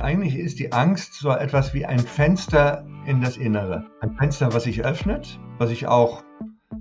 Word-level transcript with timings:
Eigentlich 0.00 0.36
ist 0.36 0.58
die 0.58 0.72
Angst 0.72 1.14
so 1.14 1.30
etwas 1.30 1.72
wie 1.72 1.86
ein 1.86 2.00
Fenster 2.00 2.84
in 3.06 3.20
das 3.20 3.36
Innere. 3.36 3.86
Ein 4.00 4.16
Fenster, 4.16 4.52
was 4.52 4.64
sich 4.64 4.84
öffnet, 4.84 5.38
was 5.58 5.70
ich 5.70 5.86
auch 5.86 6.24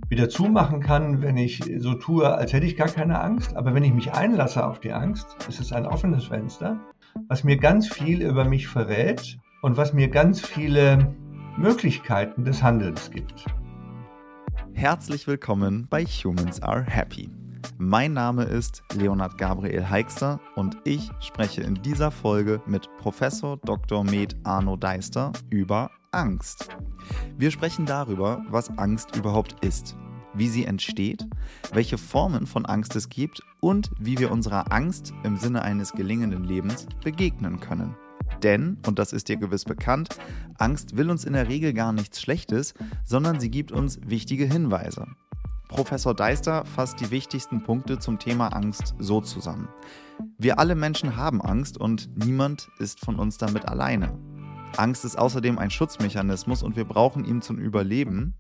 wieder 0.10 0.30
zumachen 0.30 0.80
kann, 0.80 1.22
wenn 1.22 1.38
ich 1.38 1.62
so 1.78 1.94
tue, 1.94 2.28
als 2.28 2.54
hätte 2.54 2.66
ich 2.66 2.76
gar 2.76 2.88
keine 2.88 3.22
Angst. 3.22 3.56
Aber 3.56 3.76
wenn 3.76 3.84
ich 3.84 3.94
mich 3.94 4.14
einlasse 4.14 4.66
auf 4.66 4.80
die 4.80 4.94
Angst, 4.94 5.28
ist 5.48 5.60
es 5.60 5.72
ein 5.72 5.86
offenes 5.86 6.26
Fenster, 6.26 6.80
was 7.28 7.44
mir 7.44 7.58
ganz 7.58 7.88
viel 7.88 8.22
über 8.22 8.46
mich 8.46 8.68
verrät 8.68 9.38
und 9.62 9.78
was 9.78 9.94
mir 9.94 10.10
ganz 10.10 10.42
viele 10.42 11.16
Möglichkeiten 11.56 12.44
des 12.44 12.64
Handelns 12.64 13.12
gibt. 13.12 13.46
Herzlich 14.74 15.28
willkommen 15.28 15.88
bei 15.88 16.04
Humans 16.04 16.64
Are 16.64 16.84
Happy. 16.84 17.30
Mein 17.78 18.14
Name 18.14 18.44
ist 18.44 18.84
Leonard 18.96 19.38
Gabriel 19.38 19.84
Heixer 19.84 20.40
und 20.56 20.78
ich 20.84 21.12
spreche 21.20 21.62
in 21.62 21.76
dieser 21.76 22.12
Folge 22.12 22.62
mit 22.66 22.90
Professor 22.98 23.58
Dr. 23.58 24.04
Med 24.04 24.36
Arno 24.44 24.76
Deister 24.76 25.32
über 25.50 25.92
Angst. 26.12 26.70
Wir 27.38 27.52
sprechen 27.52 27.86
darüber, 27.86 28.44
was 28.50 28.78
Angst 28.78 29.16
überhaupt 29.16 29.64
ist, 29.66 29.96
wie 30.34 30.50
sie 30.50 30.66
entsteht, 30.66 31.28
welche 31.74 31.98
Formen 31.98 32.48
von 32.48 32.66
Angst 32.66 32.96
es 32.96 33.10
gibt 33.10 33.42
und 33.60 33.92
wie 34.00 34.18
wir 34.18 34.32
unserer 34.32 34.72
Angst 34.72 35.14
im 35.24 35.38
Sinne 35.38 35.62
eines 35.62 35.94
gelingenden 35.94 36.44
Lebens 36.44 36.88
begegnen 37.04 37.60
können. 37.60 37.96
Denn, 38.44 38.78
und 38.86 39.00
das 39.00 39.14
ist 39.14 39.30
dir 39.30 39.38
gewiss 39.38 39.64
bekannt, 39.64 40.10
Angst 40.58 40.98
will 40.98 41.10
uns 41.10 41.24
in 41.24 41.34
der 41.34 41.48
Regel 41.48 41.74
gar 41.74 41.94
nichts 41.94 42.22
Schlechtes, 42.22 42.74
sondern 43.06 43.40
sie 43.40 43.50
gibt 43.50 43.72
uns 43.72 44.00
wichtige 44.06 44.46
Hinweise. 44.46 45.08
Professor 45.74 46.14
Deister 46.14 46.66
fasst 46.66 47.00
die 47.00 47.10
wichtigsten 47.10 47.64
Punkte 47.64 47.98
zum 47.98 48.20
Thema 48.20 48.50
Angst 48.50 48.94
so 49.00 49.22
zusammen. 49.22 49.70
Wir 50.38 50.60
alle 50.60 50.76
Menschen 50.76 51.16
haben 51.16 51.42
Angst 51.42 51.80
und 51.80 52.16
niemand 52.16 52.70
ist 52.78 53.00
von 53.00 53.16
uns 53.16 53.40
damit 53.40 53.68
alleine. 53.68 54.16
Angst 54.78 55.04
ist 55.04 55.18
außerdem 55.18 55.58
ein 55.58 55.72
Schutzmechanismus 55.72 56.62
und 56.62 56.76
wir 56.76 56.86
brauchen 56.86 57.26
ihn 57.26 57.42
zum 57.42 57.58
Überleben. 57.58 58.36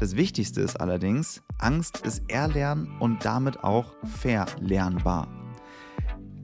Das 0.00 0.16
Wichtigste 0.16 0.62
ist 0.62 0.80
allerdings, 0.80 1.42
Angst 1.58 1.98
ist 1.98 2.30
erlern 2.30 2.96
und 2.98 3.26
damit 3.26 3.62
auch 3.62 3.92
verlernbar. 4.02 5.43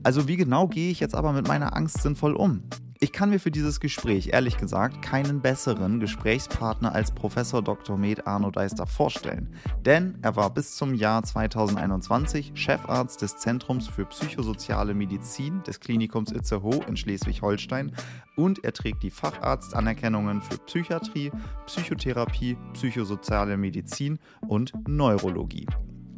Also 0.03 0.27
wie 0.27 0.37
genau 0.37 0.67
gehe 0.67 0.89
ich 0.89 0.99
jetzt 0.99 1.13
aber 1.13 1.31
mit 1.31 1.47
meiner 1.47 1.75
Angst 1.75 2.01
sinnvoll 2.01 2.33
um? 2.33 2.63
Ich 3.03 3.11
kann 3.11 3.31
mir 3.31 3.39
für 3.39 3.49
dieses 3.49 3.79
Gespräch 3.79 4.29
ehrlich 4.31 4.57
gesagt 4.57 5.01
keinen 5.01 5.41
besseren 5.41 5.99
Gesprächspartner 5.99 6.93
als 6.93 7.11
Professor 7.11 7.63
Dr. 7.63 7.97
Med 7.97 8.27
Arno 8.27 8.51
Deister 8.51 8.85
vorstellen, 8.85 9.55
denn 9.83 10.19
er 10.21 10.35
war 10.35 10.51
bis 10.53 10.75
zum 10.75 10.93
Jahr 10.93 11.23
2021 11.23 12.51
Chefarzt 12.53 13.23
des 13.23 13.37
Zentrums 13.37 13.87
für 13.87 14.05
psychosoziale 14.05 14.93
Medizin 14.93 15.63
des 15.63 15.79
Klinikums 15.79 16.31
Itzehoe 16.31 16.83
in 16.87 16.95
Schleswig-Holstein 16.95 17.91
und 18.35 18.63
er 18.63 18.73
trägt 18.73 19.01
die 19.01 19.11
Facharztanerkennungen 19.11 20.43
für 20.43 20.59
Psychiatrie, 20.59 21.31
Psychotherapie, 21.65 22.55
psychosoziale 22.73 23.57
Medizin 23.57 24.19
und 24.47 24.73
Neurologie. 24.87 25.65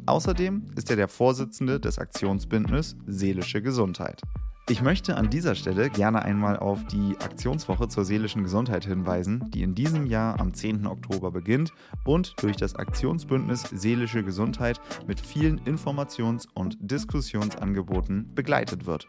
Außerdem 0.06 0.66
ist 0.76 0.90
er 0.90 0.96
der 0.96 1.08
Vorsitzende 1.08 1.80
des 1.80 1.98
Aktionsbündnisses 1.98 2.96
Seelische 3.06 3.62
Gesundheit. 3.62 4.20
Ich 4.68 4.82
möchte 4.82 5.16
an 5.16 5.30
dieser 5.30 5.54
Stelle 5.54 5.88
gerne 5.90 6.22
einmal 6.22 6.58
auf 6.58 6.86
die 6.86 7.16
Aktionswoche 7.20 7.88
zur 7.88 8.04
seelischen 8.04 8.42
Gesundheit 8.42 8.84
hinweisen, 8.84 9.50
die 9.50 9.62
in 9.62 9.74
diesem 9.74 10.06
Jahr 10.06 10.40
am 10.40 10.52
10. 10.52 10.86
Oktober 10.86 11.30
beginnt 11.30 11.72
und 12.04 12.34
durch 12.42 12.56
das 12.56 12.74
Aktionsbündnis 12.74 13.62
Seelische 13.62 14.22
Gesundheit 14.22 14.80
mit 15.06 15.20
vielen 15.20 15.60
Informations- 15.60 16.48
und 16.54 16.76
Diskussionsangeboten 16.80 18.34
begleitet 18.34 18.86
wird. 18.86 19.06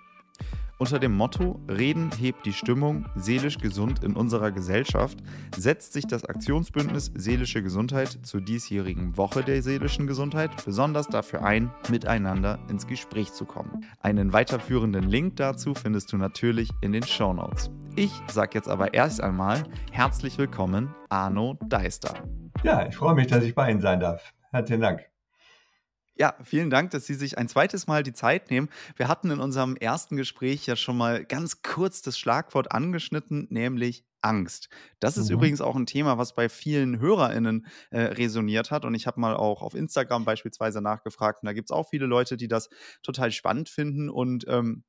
Unter 0.77 0.99
dem 0.99 1.15
Motto 1.15 1.61
Reden 1.69 2.11
hebt 2.19 2.45
die 2.45 2.51
Stimmung, 2.51 3.05
seelisch 3.15 3.59
gesund 3.59 4.03
in 4.03 4.13
unserer 4.13 4.51
Gesellschaft 4.51 5.19
setzt 5.55 5.93
sich 5.93 6.05
das 6.05 6.25
Aktionsbündnis 6.25 7.11
Seelische 7.15 7.63
Gesundheit 7.63 8.19
zur 8.23 8.41
diesjährigen 8.41 9.15
Woche 9.15 9.41
der 9.41 9.61
seelischen 9.61 10.05
Gesundheit 10.05 10.51
besonders 10.65 11.07
dafür 11.07 11.45
ein, 11.45 11.71
miteinander 11.89 12.59
ins 12.69 12.87
Gespräch 12.87 13.31
zu 13.31 13.45
kommen. 13.45 13.85
Einen 14.01 14.33
weiterführenden 14.33 15.05
Link 15.05 15.37
dazu 15.37 15.73
findest 15.75 16.11
du 16.11 16.17
natürlich 16.17 16.69
in 16.81 16.91
den 16.91 17.03
Show 17.03 17.31
Notes. 17.31 17.71
Ich 17.95 18.11
sage 18.29 18.51
jetzt 18.55 18.67
aber 18.67 18.93
erst 18.93 19.21
einmal 19.21 19.63
herzlich 19.93 20.37
willkommen, 20.37 20.93
Arno 21.07 21.57
Deister. 21.69 22.15
Ja, 22.63 22.85
ich 22.85 22.97
freue 22.97 23.15
mich, 23.15 23.27
dass 23.27 23.45
ich 23.45 23.55
bei 23.55 23.71
Ihnen 23.71 23.79
sein 23.79 24.01
darf. 24.01 24.33
Herzlichen 24.51 24.81
Dank. 24.81 25.14
Ja, 26.17 26.35
vielen 26.43 26.69
Dank, 26.69 26.91
dass 26.91 27.05
Sie 27.05 27.13
sich 27.13 27.37
ein 27.37 27.49
zweites 27.49 27.87
Mal 27.87 28.01
die 28.01 28.13
Zeit 28.13 28.49
nehmen. 28.49 28.69
Wir 28.95 29.09
hatten 29.09 29.31
in 29.31 29.39
unserem 29.39 29.75
ersten 29.75 30.15
Gespräch 30.15 30.65
ja 30.65 30.77
schon 30.77 30.95
mal 30.95 31.25
ganz 31.25 31.61
kurz 31.61 32.01
das 32.01 32.17
Schlagwort 32.17 32.71
angeschnitten, 32.71 33.47
nämlich 33.49 34.05
Angst. 34.21 34.69
Das 35.01 35.17
ist 35.17 35.27
mhm. 35.27 35.35
übrigens 35.35 35.61
auch 35.61 35.75
ein 35.75 35.85
Thema, 35.85 36.17
was 36.17 36.33
bei 36.33 36.47
vielen 36.47 36.99
HörerInnen 36.99 37.67
äh, 37.91 38.01
resoniert 38.01 38.71
hat. 38.71 38.85
Und 38.85 38.95
ich 38.95 39.07
habe 39.07 39.19
mal 39.19 39.35
auch 39.35 39.61
auf 39.61 39.75
Instagram 39.75 40.23
beispielsweise 40.23 40.81
nachgefragt. 40.81 41.43
Und 41.43 41.47
da 41.47 41.53
gibt 41.53 41.69
es 41.69 41.75
auch 41.75 41.89
viele 41.89 42.05
Leute, 42.05 42.37
die 42.37 42.47
das 42.47 42.69
total 43.03 43.31
spannend 43.31 43.67
finden 43.67 44.09
und 44.09 44.45
ähm, 44.47 44.83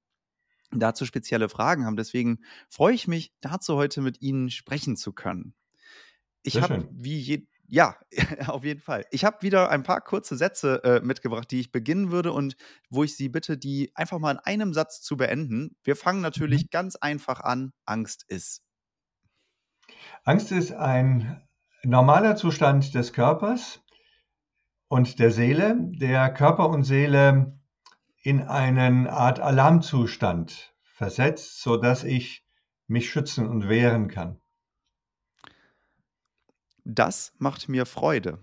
dazu 0.71 1.07
spezielle 1.07 1.49
Fragen 1.49 1.85
haben. 1.85 1.97
Deswegen 1.97 2.39
freue 2.69 2.95
ich 2.95 3.09
mich, 3.09 3.33
dazu 3.41 3.75
heute 3.75 4.01
mit 4.01 4.23
Ihnen 4.23 4.49
sprechen 4.51 4.97
zu 4.97 5.13
können. 5.13 5.55
Ich 6.43 6.63
habe 6.63 6.89
wie, 6.93 7.19
je, 7.19 7.47
ja, 7.69 7.97
auf 8.47 8.65
jeden 8.65 8.81
Fall. 8.81 9.05
Ich 9.11 9.25
habe 9.25 9.43
wieder 9.43 9.71
ein 9.71 9.83
paar 9.83 10.01
kurze 10.01 10.37
Sätze 10.37 10.83
äh, 10.85 11.01
mitgebracht, 11.01 11.51
die 11.51 11.61
ich 11.61 11.73
beginnen 11.73 12.11
würde 12.11 12.33
und 12.33 12.57
wo 12.91 13.05
ich 13.05 13.17
Sie 13.17 13.29
bitte, 13.29 13.59
die 13.59 13.91
einfach 13.95 14.19
mal 14.19 14.33
in 14.33 14.39
einem 14.39 14.75
Satz 14.75 15.03
zu 15.03 15.17
beenden. 15.17 15.77
Wir 15.85 15.97
fangen 15.97 16.21
natürlich 16.21 16.65
mhm. 16.65 16.69
ganz 16.71 16.97
einfach 16.97 17.41
an. 17.41 17.73
Angst 17.85 18.25
ist. 18.29 18.63
Angst 20.25 20.53
ist 20.53 20.73
ein 20.73 21.43
normaler 21.85 22.37
Zustand 22.37 22.95
des 22.95 23.13
Körpers 23.13 23.83
und 24.89 25.19
der 25.19 25.31
Seele, 25.31 25.77
der 25.79 26.33
Körper 26.33 26.69
und 26.69 26.85
Seele 26.85 27.59
in 28.23 28.43
einen 28.43 29.07
Art 29.07 29.41
Alarmzustand 29.41 30.75
versetzt, 30.83 31.61
sodass 31.61 32.03
ich 32.03 32.45
mich 32.89 33.11
schützen 33.11 33.47
und 33.47 33.69
wehren 33.69 34.09
kann. 34.09 34.41
Das 36.89 37.35
macht 37.39 37.69
mir 37.69 37.85
Freude. 37.85 38.39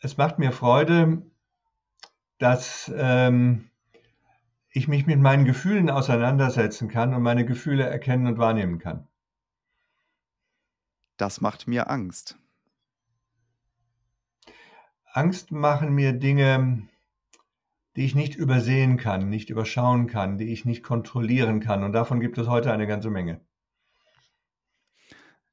Es 0.00 0.16
macht 0.16 0.40
mir 0.40 0.50
Freude, 0.50 1.22
dass 2.38 2.90
ähm, 2.96 3.70
ich 4.70 4.88
mich 4.88 5.06
mit 5.06 5.20
meinen 5.20 5.44
Gefühlen 5.44 5.88
auseinandersetzen 5.88 6.88
kann 6.88 7.14
und 7.14 7.22
meine 7.22 7.44
Gefühle 7.46 7.84
erkennen 7.84 8.26
und 8.26 8.38
wahrnehmen 8.38 8.80
kann. 8.80 9.06
Das 11.16 11.40
macht 11.40 11.68
mir 11.68 11.88
Angst. 11.88 12.36
Angst 15.12 15.52
machen 15.52 15.94
mir 15.94 16.12
Dinge, 16.12 16.88
die 17.94 18.04
ich 18.04 18.16
nicht 18.16 18.34
übersehen 18.34 18.96
kann, 18.96 19.28
nicht 19.28 19.48
überschauen 19.48 20.08
kann, 20.08 20.38
die 20.38 20.52
ich 20.52 20.64
nicht 20.64 20.82
kontrollieren 20.82 21.60
kann. 21.60 21.84
Und 21.84 21.92
davon 21.92 22.18
gibt 22.18 22.36
es 22.36 22.48
heute 22.48 22.72
eine 22.72 22.88
ganze 22.88 23.10
Menge. 23.10 23.40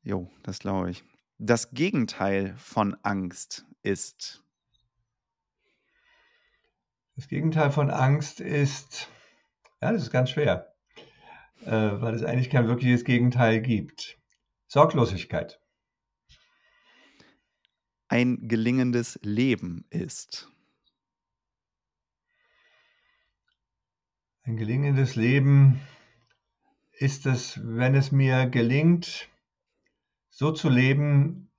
Jo, 0.06 0.32
das 0.44 0.60
glaube 0.60 0.92
ich. 0.92 1.04
Das 1.40 1.72
Gegenteil 1.72 2.56
von 2.58 2.96
Angst 3.02 3.66
ist. 3.82 4.44
Das 7.16 7.28
Gegenteil 7.28 7.72
von 7.72 7.90
Angst 7.90 8.40
ist, 8.40 9.10
ja, 9.82 9.92
das 9.92 10.04
ist 10.04 10.12
ganz 10.12 10.30
schwer, 10.30 10.76
äh, 11.62 11.72
weil 11.72 12.14
es 12.14 12.24
eigentlich 12.24 12.52
kein 12.52 12.68
wirkliches 12.68 13.04
Gegenteil 13.04 13.62
gibt. 13.62 14.20
Sorglosigkeit. 14.68 15.60
Ein 18.08 18.48
gelingendes 18.48 19.18
Leben 19.24 19.88
ist. 19.90 20.52
Ein 24.44 24.58
gelingendes 24.58 25.16
Leben 25.16 25.82
ist 26.92 27.26
es, 27.26 27.60
wenn 27.64 27.96
es 27.96 28.12
mir 28.12 28.48
gelingt, 28.48 29.30
so 30.36 30.52
zu 30.52 30.68
leben, 30.68 31.50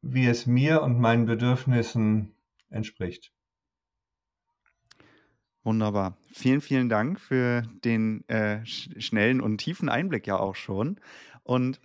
wie 0.00 0.26
es 0.26 0.46
mir 0.46 0.82
und 0.82 0.98
meinen 0.98 1.26
Bedürfnissen 1.26 2.34
entspricht. 2.70 3.30
Wunderbar. 5.62 6.16
Vielen, 6.32 6.62
vielen 6.62 6.88
Dank 6.88 7.20
für 7.20 7.62
den 7.84 8.26
äh, 8.28 8.64
schnellen 8.64 9.42
und 9.42 9.58
tiefen 9.58 9.90
Einblick 9.90 10.26
ja 10.26 10.38
auch 10.38 10.56
schon. 10.56 10.98
Und 11.42 11.78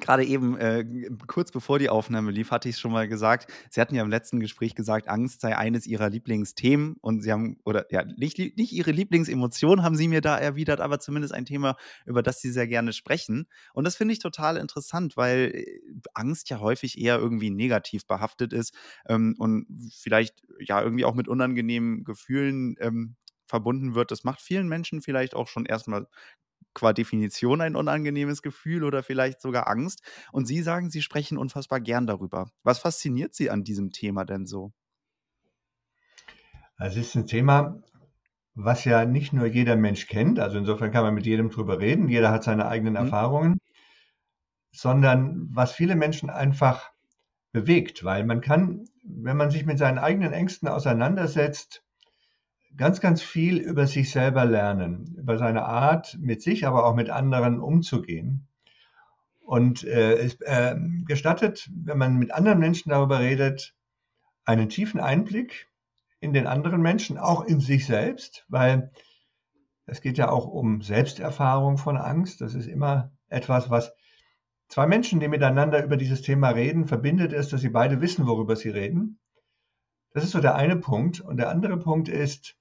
Gerade 0.00 0.24
eben, 0.24 0.56
äh, 0.58 0.84
kurz 1.28 1.52
bevor 1.52 1.78
die 1.78 1.88
Aufnahme 1.88 2.32
lief, 2.32 2.50
hatte 2.50 2.68
ich 2.68 2.74
es 2.74 2.80
schon 2.80 2.90
mal 2.90 3.06
gesagt. 3.08 3.52
Sie 3.70 3.80
hatten 3.80 3.94
ja 3.94 4.02
im 4.02 4.10
letzten 4.10 4.40
Gespräch 4.40 4.74
gesagt, 4.74 5.08
Angst 5.08 5.40
sei 5.40 5.56
eines 5.56 5.86
Ihrer 5.86 6.10
Lieblingsthemen. 6.10 6.96
Und 7.00 7.22
Sie 7.22 7.30
haben, 7.30 7.58
oder 7.64 7.86
ja, 7.92 8.04
nicht, 8.04 8.38
nicht 8.38 8.72
Ihre 8.72 8.90
Lieblingsemotion 8.90 9.84
haben 9.84 9.94
Sie 9.94 10.08
mir 10.08 10.20
da 10.20 10.36
erwidert, 10.36 10.80
aber 10.80 10.98
zumindest 10.98 11.32
ein 11.32 11.46
Thema, 11.46 11.76
über 12.06 12.22
das 12.24 12.40
Sie 12.40 12.50
sehr 12.50 12.66
gerne 12.66 12.92
sprechen. 12.92 13.46
Und 13.72 13.84
das 13.84 13.94
finde 13.94 14.12
ich 14.14 14.18
total 14.18 14.56
interessant, 14.56 15.16
weil 15.16 15.52
äh, 15.54 15.80
Angst 16.12 16.50
ja 16.50 16.58
häufig 16.58 16.98
eher 16.98 17.18
irgendwie 17.18 17.50
negativ 17.50 18.04
behaftet 18.06 18.52
ist 18.52 18.74
ähm, 19.08 19.36
und 19.38 19.66
vielleicht 19.92 20.42
ja 20.58 20.82
irgendwie 20.82 21.04
auch 21.04 21.14
mit 21.14 21.28
unangenehmen 21.28 22.02
Gefühlen 22.02 22.74
ähm, 22.80 23.14
verbunden 23.46 23.94
wird. 23.94 24.10
Das 24.10 24.24
macht 24.24 24.40
vielen 24.40 24.68
Menschen 24.68 25.02
vielleicht 25.02 25.34
auch 25.34 25.48
schon 25.48 25.66
erstmal 25.66 26.08
qua 26.74 26.92
Definition 26.92 27.60
ein 27.60 27.76
unangenehmes 27.76 28.42
Gefühl 28.42 28.84
oder 28.84 29.02
vielleicht 29.02 29.40
sogar 29.40 29.68
Angst. 29.68 30.02
Und 30.32 30.46
Sie 30.46 30.62
sagen, 30.62 30.90
Sie 30.90 31.02
sprechen 31.02 31.38
unfassbar 31.38 31.80
gern 31.80 32.06
darüber. 32.06 32.50
Was 32.62 32.78
fasziniert 32.78 33.34
Sie 33.34 33.50
an 33.50 33.64
diesem 33.64 33.90
Thema 33.90 34.24
denn 34.24 34.46
so? 34.46 34.72
Also 36.76 37.00
es 37.00 37.08
ist 37.08 37.14
ein 37.14 37.26
Thema, 37.26 37.82
was 38.54 38.84
ja 38.84 39.04
nicht 39.04 39.32
nur 39.32 39.46
jeder 39.46 39.76
Mensch 39.76 40.06
kennt. 40.06 40.38
Also 40.38 40.58
insofern 40.58 40.90
kann 40.90 41.04
man 41.04 41.14
mit 41.14 41.26
jedem 41.26 41.50
drüber 41.50 41.80
reden. 41.80 42.08
Jeder 42.08 42.30
hat 42.30 42.44
seine 42.44 42.66
eigenen 42.66 42.94
mhm. 42.94 42.98
Erfahrungen, 42.98 43.58
sondern 44.72 45.48
was 45.50 45.72
viele 45.72 45.96
Menschen 45.96 46.30
einfach 46.30 46.90
bewegt, 47.52 48.04
weil 48.04 48.24
man 48.24 48.40
kann, 48.40 48.84
wenn 49.04 49.36
man 49.36 49.50
sich 49.50 49.64
mit 49.64 49.78
seinen 49.78 49.98
eigenen 49.98 50.32
Ängsten 50.32 50.68
auseinandersetzt, 50.68 51.84
ganz, 52.76 53.00
ganz 53.00 53.22
viel 53.22 53.58
über 53.58 53.86
sich 53.86 54.10
selber 54.10 54.44
lernen, 54.44 55.14
über 55.16 55.38
seine 55.38 55.64
Art, 55.64 56.16
mit 56.20 56.42
sich, 56.42 56.66
aber 56.66 56.86
auch 56.86 56.94
mit 56.94 57.10
anderen 57.10 57.60
umzugehen. 57.60 58.48
Und 59.40 59.84
äh, 59.84 60.14
es 60.14 60.40
äh, 60.40 60.74
gestattet, 61.06 61.70
wenn 61.74 61.98
man 61.98 62.16
mit 62.16 62.32
anderen 62.32 62.58
Menschen 62.58 62.90
darüber 62.90 63.20
redet, 63.20 63.74
einen 64.44 64.68
tiefen 64.68 65.00
Einblick 65.00 65.70
in 66.20 66.32
den 66.32 66.46
anderen 66.46 66.80
Menschen, 66.80 67.18
auch 67.18 67.44
in 67.44 67.60
sich 67.60 67.86
selbst, 67.86 68.44
weil 68.48 68.90
es 69.86 70.00
geht 70.00 70.16
ja 70.16 70.30
auch 70.30 70.46
um 70.46 70.80
Selbsterfahrung 70.80 71.76
von 71.76 71.98
Angst. 71.98 72.40
Das 72.40 72.54
ist 72.54 72.66
immer 72.66 73.12
etwas, 73.28 73.68
was 73.68 73.92
zwei 74.68 74.86
Menschen, 74.86 75.20
die 75.20 75.28
miteinander 75.28 75.84
über 75.84 75.98
dieses 75.98 76.22
Thema 76.22 76.48
reden, 76.50 76.86
verbindet 76.86 77.32
ist, 77.32 77.52
dass 77.52 77.60
sie 77.60 77.68
beide 77.68 78.00
wissen, 78.00 78.26
worüber 78.26 78.56
sie 78.56 78.70
reden. 78.70 79.18
Das 80.14 80.24
ist 80.24 80.30
so 80.30 80.40
der 80.40 80.54
eine 80.54 80.76
Punkt. 80.76 81.20
Und 81.20 81.36
der 81.36 81.50
andere 81.50 81.76
Punkt 81.76 82.08
ist, 82.08 82.56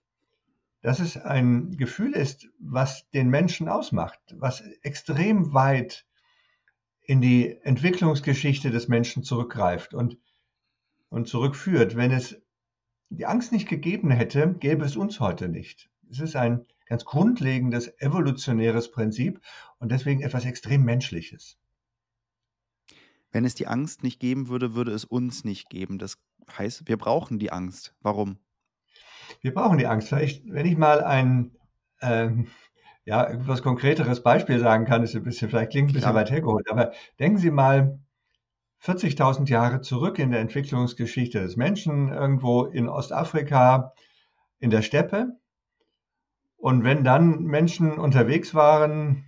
dass 0.84 1.00
es 1.00 1.18
ein 1.18 1.78
Gefühl 1.78 2.12
ist, 2.12 2.50
was 2.60 3.10
den 3.12 3.30
Menschen 3.30 3.70
ausmacht, 3.70 4.20
was 4.38 4.62
extrem 4.82 5.54
weit 5.54 6.06
in 7.02 7.22
die 7.22 7.58
Entwicklungsgeschichte 7.64 8.70
des 8.70 8.90
Menschen 8.90 9.24
zurückgreift 9.24 9.94
und, 9.94 10.18
und 11.10 11.30
zurückführt. 11.30 11.96
Wenn 11.96 12.12
es 12.12 12.38
die 13.10 13.26
Angst 13.26 13.54
nicht 13.54 13.70
gegeben 13.70 14.12
hätte, 14.12 14.56
gäbe 14.60 14.84
es 14.84 14.98
uns 14.98 15.22
heute 15.22 15.48
nicht. 15.48 15.90
Es 16.12 16.20
ist 16.20 16.36
ein 16.36 16.66
ganz 16.86 17.06
grundlegendes 17.06 17.88
evolutionäres 18.00 18.92
Prinzip 18.92 19.40
und 19.80 19.90
deswegen 19.90 20.22
etwas 20.22 20.44
extrem 20.44 20.84
Menschliches. 20.84 21.58
Wenn 23.32 23.46
es 23.46 23.56
die 23.56 23.68
Angst 23.68 24.04
nicht 24.04 24.20
geben 24.20 24.50
würde, 24.50 24.76
würde 24.76 24.92
es 24.92 25.06
uns 25.06 25.46
nicht 25.46 25.70
geben. 25.70 25.98
Das 25.98 26.18
heißt, 26.52 26.90
wir 26.90 26.98
brauchen 26.98 27.40
die 27.40 27.54
Angst. 27.54 27.96
Warum? 28.02 28.38
Wir 29.42 29.54
brauchen 29.54 29.78
die 29.78 29.88
Angst. 29.88 30.10
Vielleicht, 30.10 30.44
wenn 30.52 30.66
ich 30.66 30.78
mal 30.78 31.04
ein 31.04 31.52
ähm, 32.02 32.48
ja, 33.06 33.26
etwas 33.26 33.62
konkreteres 33.62 34.24
Beispiel 34.24 34.60
sagen 34.60 34.86
kann, 34.86 35.04
ist 35.04 35.16
ein 35.16 35.24
bisschen, 35.24 35.50
vielleicht 35.50 35.72
klingt 35.72 35.90
ein 35.90 35.94
bisschen 35.94 36.12
Klar. 36.12 36.22
weit 36.22 36.32
hergeholt, 36.32 36.70
aber 36.70 36.94
denken 37.20 37.38
Sie 37.38 37.52
mal 37.52 38.00
40.000 38.84 39.50
Jahre 39.50 39.82
zurück 39.82 40.20
in 40.20 40.32
der 40.32 40.42
Entwicklungsgeschichte 40.42 41.40
des 41.42 41.56
Menschen, 41.56 42.10
irgendwo 42.10 42.66
in 42.66 42.90
Ostafrika, 42.90 43.94
in 44.60 44.70
der 44.70 44.82
Steppe. 44.82 45.38
Und 46.58 46.84
wenn 46.84 47.04
dann 47.04 47.44
Menschen 47.44 47.94
unterwegs 47.94 48.54
waren, 48.56 49.26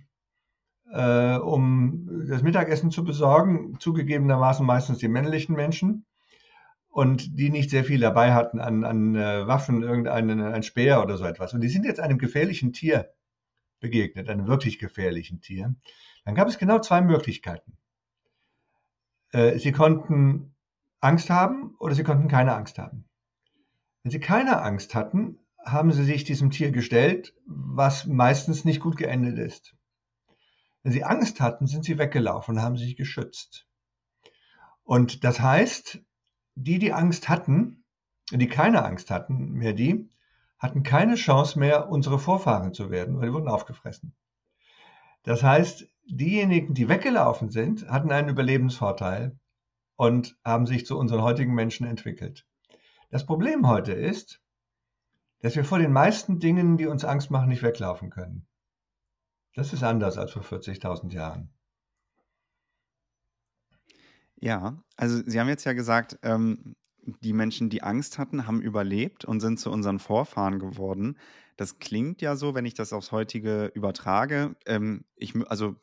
äh, 0.90 1.36
um 1.36 2.26
das 2.28 2.42
Mittagessen 2.42 2.90
zu 2.90 3.04
besorgen, 3.04 3.78
zugegebenermaßen 3.78 4.64
meistens 4.64 4.98
die 4.98 5.08
männlichen 5.08 5.54
Menschen, 5.54 6.06
und 6.96 7.38
die 7.38 7.50
nicht 7.50 7.68
sehr 7.68 7.84
viel 7.84 8.00
dabei 8.00 8.32
hatten 8.32 8.58
an, 8.58 8.82
an 8.82 9.14
äh, 9.16 9.46
Waffen, 9.46 9.82
irgendeinen 9.82 10.40
ein 10.40 10.62
Speer 10.62 11.02
oder 11.02 11.18
so 11.18 11.26
etwas. 11.26 11.52
Und 11.52 11.60
die 11.60 11.68
sind 11.68 11.84
jetzt 11.84 12.00
einem 12.00 12.16
gefährlichen 12.16 12.72
Tier 12.72 13.12
begegnet, 13.80 14.30
einem 14.30 14.46
wirklich 14.46 14.78
gefährlichen 14.78 15.42
Tier. 15.42 15.74
Dann 16.24 16.34
gab 16.34 16.48
es 16.48 16.56
genau 16.56 16.78
zwei 16.78 17.02
Möglichkeiten. 17.02 17.76
Äh, 19.32 19.58
sie 19.58 19.72
konnten 19.72 20.54
Angst 21.00 21.28
haben 21.28 21.74
oder 21.80 21.94
sie 21.94 22.02
konnten 22.02 22.28
keine 22.28 22.54
Angst 22.54 22.78
haben. 22.78 23.06
Wenn 24.02 24.10
sie 24.10 24.20
keine 24.20 24.62
Angst 24.62 24.94
hatten, 24.94 25.38
haben 25.62 25.92
sie 25.92 26.04
sich 26.04 26.24
diesem 26.24 26.50
Tier 26.50 26.70
gestellt, 26.70 27.34
was 27.44 28.06
meistens 28.06 28.64
nicht 28.64 28.80
gut 28.80 28.96
geendet 28.96 29.38
ist. 29.38 29.76
Wenn 30.82 30.92
sie 30.92 31.04
Angst 31.04 31.42
hatten, 31.42 31.66
sind 31.66 31.84
sie 31.84 31.98
weggelaufen 31.98 32.56
und 32.56 32.62
haben 32.62 32.78
sich 32.78 32.96
geschützt. 32.96 33.66
Und 34.82 35.24
das 35.24 35.40
heißt, 35.40 36.00
die, 36.56 36.78
die 36.78 36.92
Angst 36.92 37.28
hatten, 37.28 37.84
die 38.32 38.48
keine 38.48 38.84
Angst 38.84 39.10
hatten, 39.10 39.52
mehr 39.52 39.72
die, 39.72 40.08
hatten 40.58 40.82
keine 40.82 41.14
Chance 41.14 41.58
mehr, 41.58 41.88
unsere 41.88 42.18
Vorfahren 42.18 42.72
zu 42.72 42.90
werden, 42.90 43.18
weil 43.18 43.28
die 43.28 43.32
wurden 43.32 43.48
aufgefressen. 43.48 44.14
Das 45.22 45.42
heißt, 45.42 45.88
diejenigen, 46.06 46.74
die 46.74 46.88
weggelaufen 46.88 47.50
sind, 47.50 47.88
hatten 47.88 48.10
einen 48.10 48.30
Überlebensvorteil 48.30 49.38
und 49.96 50.36
haben 50.44 50.66
sich 50.66 50.86
zu 50.86 50.98
unseren 50.98 51.22
heutigen 51.22 51.54
Menschen 51.54 51.86
entwickelt. 51.86 52.46
Das 53.10 53.26
Problem 53.26 53.68
heute 53.68 53.92
ist, 53.92 54.40
dass 55.40 55.56
wir 55.56 55.64
vor 55.64 55.78
den 55.78 55.92
meisten 55.92 56.40
Dingen, 56.40 56.76
die 56.76 56.86
uns 56.86 57.04
Angst 57.04 57.30
machen, 57.30 57.48
nicht 57.48 57.62
weglaufen 57.62 58.10
können. 58.10 58.46
Das 59.54 59.72
ist 59.72 59.82
anders 59.82 60.16
als 60.18 60.32
vor 60.32 60.42
40.000 60.42 61.12
Jahren. 61.12 61.50
Ja, 64.40 64.82
also 64.96 65.22
Sie 65.26 65.40
haben 65.40 65.48
jetzt 65.48 65.64
ja 65.64 65.72
gesagt, 65.72 66.18
ähm, 66.22 66.76
die 67.20 67.32
Menschen, 67.32 67.70
die 67.70 67.82
Angst 67.82 68.18
hatten, 68.18 68.46
haben 68.46 68.60
überlebt 68.60 69.24
und 69.24 69.40
sind 69.40 69.58
zu 69.60 69.70
unseren 69.70 69.98
Vorfahren 69.98 70.58
geworden. 70.58 71.18
Das 71.56 71.78
klingt 71.78 72.20
ja 72.20 72.36
so, 72.36 72.54
wenn 72.54 72.66
ich 72.66 72.74
das 72.74 72.92
aufs 72.92 73.12
heutige 73.12 73.66
übertrage. 73.74 74.56
Ähm, 74.66 75.04
ich, 75.14 75.34
also 75.48 75.76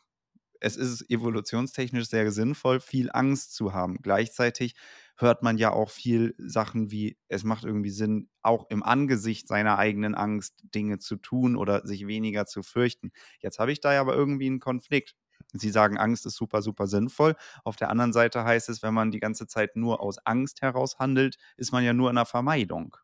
es 0.62 0.78
ist 0.78 1.10
evolutionstechnisch 1.12 2.08
sehr 2.10 2.32
sinnvoll, 2.32 2.80
viel 2.82 3.12
Angst 3.14 3.56
zu 3.56 3.74
haben. 3.74 3.98
Gleichzeitig 4.02 4.76
hört 5.18 5.44
man 5.44 5.58
ja 5.58 5.72
auch 5.72 5.92
viel 5.92 6.36
Sachen 6.40 6.92
wie, 6.92 7.18
es 7.30 7.44
macht 7.44 7.66
irgendwie 7.66 7.92
Sinn, 7.92 8.30
auch 8.44 8.70
im 8.70 8.84
Angesicht 8.84 9.48
seiner 9.48 9.78
eigenen 9.80 10.16
Angst 10.16 10.56
Dinge 10.76 11.00
zu 11.00 11.18
tun 11.18 11.56
oder 11.58 11.86
sich 11.88 12.08
weniger 12.08 12.46
zu 12.48 12.64
fürchten. 12.64 13.12
Jetzt 13.42 13.60
habe 13.60 13.72
ich 13.74 13.82
da 13.82 13.94
ja 13.94 14.02
aber 14.02 14.16
irgendwie 14.16 14.48
einen 14.48 14.60
Konflikt. 14.62 15.16
Sie 15.52 15.70
sagen, 15.70 15.98
Angst 15.98 16.26
ist 16.26 16.36
super, 16.36 16.62
super 16.62 16.88
sinnvoll. 16.88 17.36
Auf 17.64 17.76
der 17.76 17.90
anderen 17.90 18.14
Seite 18.14 18.44
heißt 18.44 18.70
es, 18.70 18.82
wenn 18.84 18.94
man 18.94 19.12
die 19.12 19.20
ganze 19.20 19.48
Zeit 19.48 19.76
nur 19.76 20.02
aus 20.02 20.18
Angst 20.26 20.62
heraus 20.62 20.98
handelt, 21.00 21.38
ist 21.58 21.72
man 21.72 21.84
ja 21.84 21.94
nur 21.94 22.10
in 22.10 22.16
der 22.16 22.26
Vermeidung. 22.26 22.96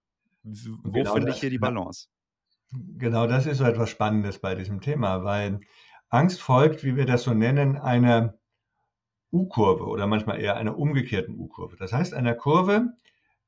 Wo 0.44 0.91
genau 0.91 1.13
finde 1.13 1.31
ich 1.31 1.39
hier 1.39 1.50
die 1.50 1.59
Balance? 1.59 2.07
Genau 2.71 3.27
das 3.27 3.45
ist 3.45 3.57
so 3.57 3.65
etwas 3.65 3.89
Spannendes 3.89 4.40
bei 4.40 4.56
diesem 4.56 4.81
Thema, 4.81 5.23
weil 5.23 5.59
Angst 6.09 6.42
folgt, 6.42 6.83
wie 6.83 6.95
wir 6.95 7.06
das 7.06 7.23
so 7.23 7.33
nennen, 7.33 7.78
einer 7.78 8.35
U-Kurve 9.31 9.85
oder 9.85 10.07
manchmal 10.07 10.40
eher 10.40 10.56
einer 10.56 10.78
umgekehrten 10.78 11.35
U-Kurve. 11.37 11.75
Das 11.78 11.94
heißt, 11.94 12.13
einer 12.13 12.35
Kurve, 12.35 12.94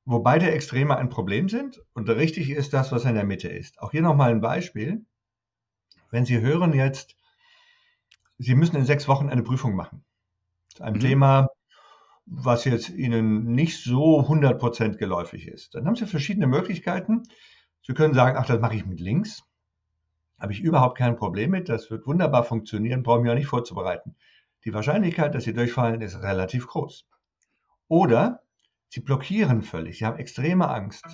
wo 0.05 0.19
beide 0.19 0.51
Extreme 0.51 0.97
ein 0.97 1.09
Problem 1.09 1.49
sind 1.49 1.81
und 1.93 2.09
richtig 2.09 2.49
ist 2.49 2.73
das, 2.73 2.91
was 2.91 3.05
in 3.05 3.15
der 3.15 3.23
Mitte 3.23 3.47
ist. 3.47 3.79
Auch 3.79 3.91
hier 3.91 4.01
nochmal 4.01 4.31
ein 4.31 4.41
Beispiel. 4.41 5.05
Wenn 6.09 6.25
Sie 6.25 6.39
hören 6.39 6.73
jetzt, 6.73 7.15
Sie 8.41 8.55
müssen 8.55 8.75
in 8.75 8.85
sechs 8.85 9.07
Wochen 9.07 9.29
eine 9.29 9.43
Prüfung 9.43 9.75
machen. 9.75 10.03
Ein 10.79 10.93
mhm. 10.93 10.99
Thema, 10.99 11.49
was 12.25 12.65
jetzt 12.65 12.89
Ihnen 12.89 13.53
nicht 13.53 13.83
so 13.83 14.21
100% 14.21 14.97
geläufig 14.97 15.47
ist. 15.47 15.75
Dann 15.75 15.85
haben 15.85 15.95
Sie 15.95 16.07
verschiedene 16.07 16.47
Möglichkeiten. 16.47 17.23
Sie 17.83 17.93
können 17.93 18.13
sagen, 18.13 18.37
ach, 18.37 18.47
das 18.47 18.59
mache 18.59 18.75
ich 18.75 18.85
mit 18.85 18.99
links. 18.99 19.43
Habe 20.39 20.53
ich 20.53 20.61
überhaupt 20.61 20.97
kein 20.97 21.17
Problem 21.17 21.51
mit. 21.51 21.69
Das 21.69 21.91
wird 21.91 22.07
wunderbar 22.07 22.43
funktionieren, 22.43 23.03
brauche 23.03 23.19
ich 23.19 23.23
mich 23.23 23.31
auch 23.31 23.35
nicht 23.35 23.47
vorzubereiten. 23.47 24.15
Die 24.65 24.73
Wahrscheinlichkeit, 24.73 25.35
dass 25.35 25.43
Sie 25.43 25.53
durchfallen, 25.53 26.01
ist 26.01 26.21
relativ 26.23 26.67
groß. 26.67 27.07
Oder 27.87 28.41
Sie 28.89 29.01
blockieren 29.01 29.61
völlig. 29.61 29.99
Sie 29.99 30.05
haben 30.05 30.17
extreme 30.17 30.67
Angst. 30.67 31.05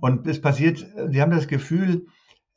Und 0.00 0.26
es 0.26 0.40
passiert, 0.40 0.86
Sie 1.08 1.22
haben 1.22 1.32
das 1.32 1.48
Gefühl, 1.48 2.06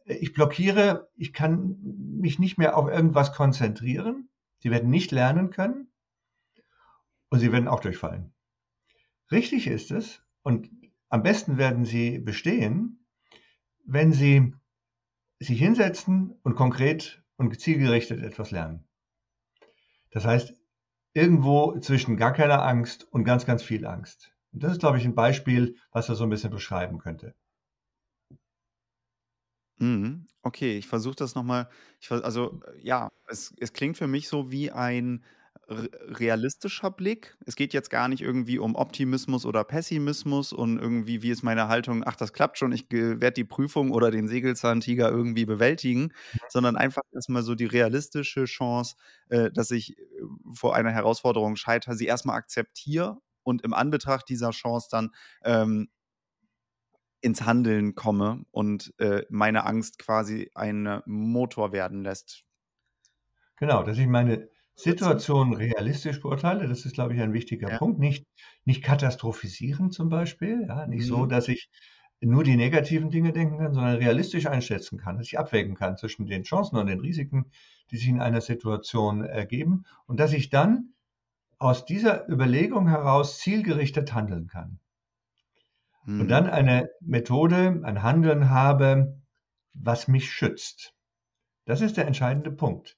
ich 0.05 0.33
blockiere, 0.33 1.09
ich 1.15 1.33
kann 1.33 1.77
mich 1.81 2.39
nicht 2.39 2.57
mehr 2.57 2.77
auf 2.77 2.87
irgendwas 2.87 3.33
konzentrieren. 3.33 4.29
Sie 4.59 4.71
werden 4.71 4.89
nicht 4.89 5.11
lernen 5.11 5.49
können 5.49 5.91
und 7.29 7.39
sie 7.39 7.51
werden 7.51 7.67
auch 7.67 7.79
durchfallen. 7.79 8.33
Richtig 9.31 9.67
ist 9.67 9.91
es 9.91 10.23
und 10.43 10.69
am 11.09 11.23
besten 11.23 11.57
werden 11.57 11.85
sie 11.85 12.19
bestehen, 12.19 13.05
wenn 13.85 14.13
sie 14.13 14.53
sich 15.39 15.59
hinsetzen 15.59 16.33
und 16.43 16.55
konkret 16.55 17.23
und 17.37 17.59
zielgerichtet 17.59 18.21
etwas 18.21 18.51
lernen. 18.51 18.87
Das 20.11 20.25
heißt, 20.25 20.53
irgendwo 21.13 21.77
zwischen 21.79 22.17
gar 22.17 22.33
keiner 22.33 22.63
Angst 22.63 23.07
und 23.11 23.23
ganz, 23.23 23.45
ganz 23.45 23.63
viel 23.63 23.85
Angst. 23.85 24.33
Und 24.51 24.63
das 24.63 24.73
ist, 24.73 24.79
glaube 24.79 24.97
ich, 24.97 25.05
ein 25.05 25.15
Beispiel, 25.15 25.77
was 25.91 26.09
er 26.09 26.15
so 26.15 26.23
ein 26.23 26.29
bisschen 26.29 26.51
beschreiben 26.51 26.99
könnte. 26.99 27.35
Mhm. 29.77 30.25
Okay, 30.41 30.77
ich 30.77 30.87
versuche 30.87 31.15
das 31.15 31.35
nochmal. 31.35 31.69
also, 32.09 32.59
ja, 32.81 33.09
es 33.27 33.53
es 33.59 33.73
klingt 33.73 33.97
für 33.97 34.07
mich 34.07 34.27
so 34.29 34.51
wie 34.51 34.71
ein 34.71 35.23
realistischer 35.67 36.91
Blick. 36.91 37.35
Es 37.45 37.55
geht 37.55 37.73
jetzt 37.73 37.89
gar 37.89 38.07
nicht 38.07 38.21
irgendwie 38.21 38.59
um 38.59 38.75
Optimismus 38.75 39.45
oder 39.47 39.63
Pessimismus 39.63 40.53
und 40.53 40.77
irgendwie, 40.77 41.23
wie 41.23 41.31
ist 41.31 41.41
meine 41.43 41.67
Haltung, 41.67 42.03
ach, 42.05 42.15
das 42.15 42.33
klappt 42.33 42.59
schon, 42.59 42.71
ich 42.71 42.85
werde 42.91 43.31
die 43.33 43.43
Prüfung 43.45 43.89
oder 43.91 44.11
den 44.11 44.27
Segelzahntiger 44.27 45.09
irgendwie 45.09 45.45
bewältigen, 45.45 46.11
sondern 46.49 46.75
einfach 46.77 47.01
erstmal 47.11 47.41
so 47.43 47.55
die 47.55 47.65
realistische 47.65 48.45
Chance, 48.45 48.95
äh, 49.29 49.49
dass 49.51 49.71
ich 49.71 49.97
äh, 49.97 50.03
vor 50.53 50.75
einer 50.75 50.91
Herausforderung 50.91 51.55
scheitere, 51.55 51.95
sie 51.95 52.05
erstmal 52.05 52.37
akzeptiere 52.37 53.17
und 53.43 53.63
im 53.63 53.73
Anbetracht 53.73 54.29
dieser 54.29 54.51
Chance 54.51 54.87
dann 54.91 55.11
ähm, 55.43 55.89
ins 57.25 57.45
Handeln 57.45 57.95
komme 57.95 58.45
und 58.51 58.93
äh, 58.99 59.23
meine 59.29 59.65
Angst 59.65 59.99
quasi 59.99 60.51
ein 60.55 61.01
Motor 61.05 61.73
werden 61.73 62.03
lässt. 62.03 62.45
Genau, 63.57 63.83
dass 63.83 63.97
ich 63.97 64.07
meine 64.07 64.49
Situation 64.75 65.53
realistisch 65.53 66.19
beurteile, 66.21 66.67
das 66.67 66.85
ist, 66.85 66.93
glaube 66.93 67.13
ich, 67.15 67.21
ein 67.21 67.33
wichtiger 67.33 67.69
Ja. 67.69 67.77
Punkt. 67.77 67.99
Nicht, 67.99 68.25
nicht 68.65 68.83
katastrophisieren 68.83 69.91
zum 69.91 70.09
Beispiel, 70.09 70.65
ja, 70.67 70.85
nicht 70.87 71.05
so, 71.05 71.25
Mhm. 71.25 71.29
dass 71.29 71.47
ich 71.47 71.69
nur 72.21 72.43
die 72.43 72.55
negativen 72.57 73.09
Dinge 73.09 73.31
denken 73.33 73.57
kann, 73.59 73.73
sondern 73.73 73.97
realistisch 73.97 74.47
einschätzen 74.47 74.97
kann, 74.97 75.17
dass 75.17 75.27
ich 75.27 75.37
abwägen 75.39 75.75
kann 75.75 75.97
zwischen 75.97 76.25
den 76.27 76.43
Chancen 76.43 76.77
und 76.77 76.87
den 76.87 76.99
Risiken, 76.99 77.51
die 77.91 77.97
sich 77.97 78.07
in 78.07 78.21
einer 78.21 78.41
Situation 78.41 79.23
ergeben 79.23 79.83
und 80.07 80.19
dass 80.19 80.33
ich 80.33 80.49
dann 80.49 80.93
aus 81.59 81.85
dieser 81.85 82.29
Überlegung 82.29 82.87
heraus 82.89 83.39
zielgerichtet 83.39 84.13
handeln 84.13 84.47
kann. 84.47 84.79
Und 86.05 86.25
Mhm. 86.25 86.29
dann 86.29 86.47
eine 86.49 86.89
Methode, 87.01 87.81
ein 87.83 88.03
Handeln 88.03 88.49
habe, 88.49 89.21
was 89.73 90.07
mich 90.07 90.31
schützt. 90.31 90.93
Das 91.65 91.81
ist 91.81 91.97
der 91.97 92.07
entscheidende 92.07 92.51
Punkt. 92.51 92.97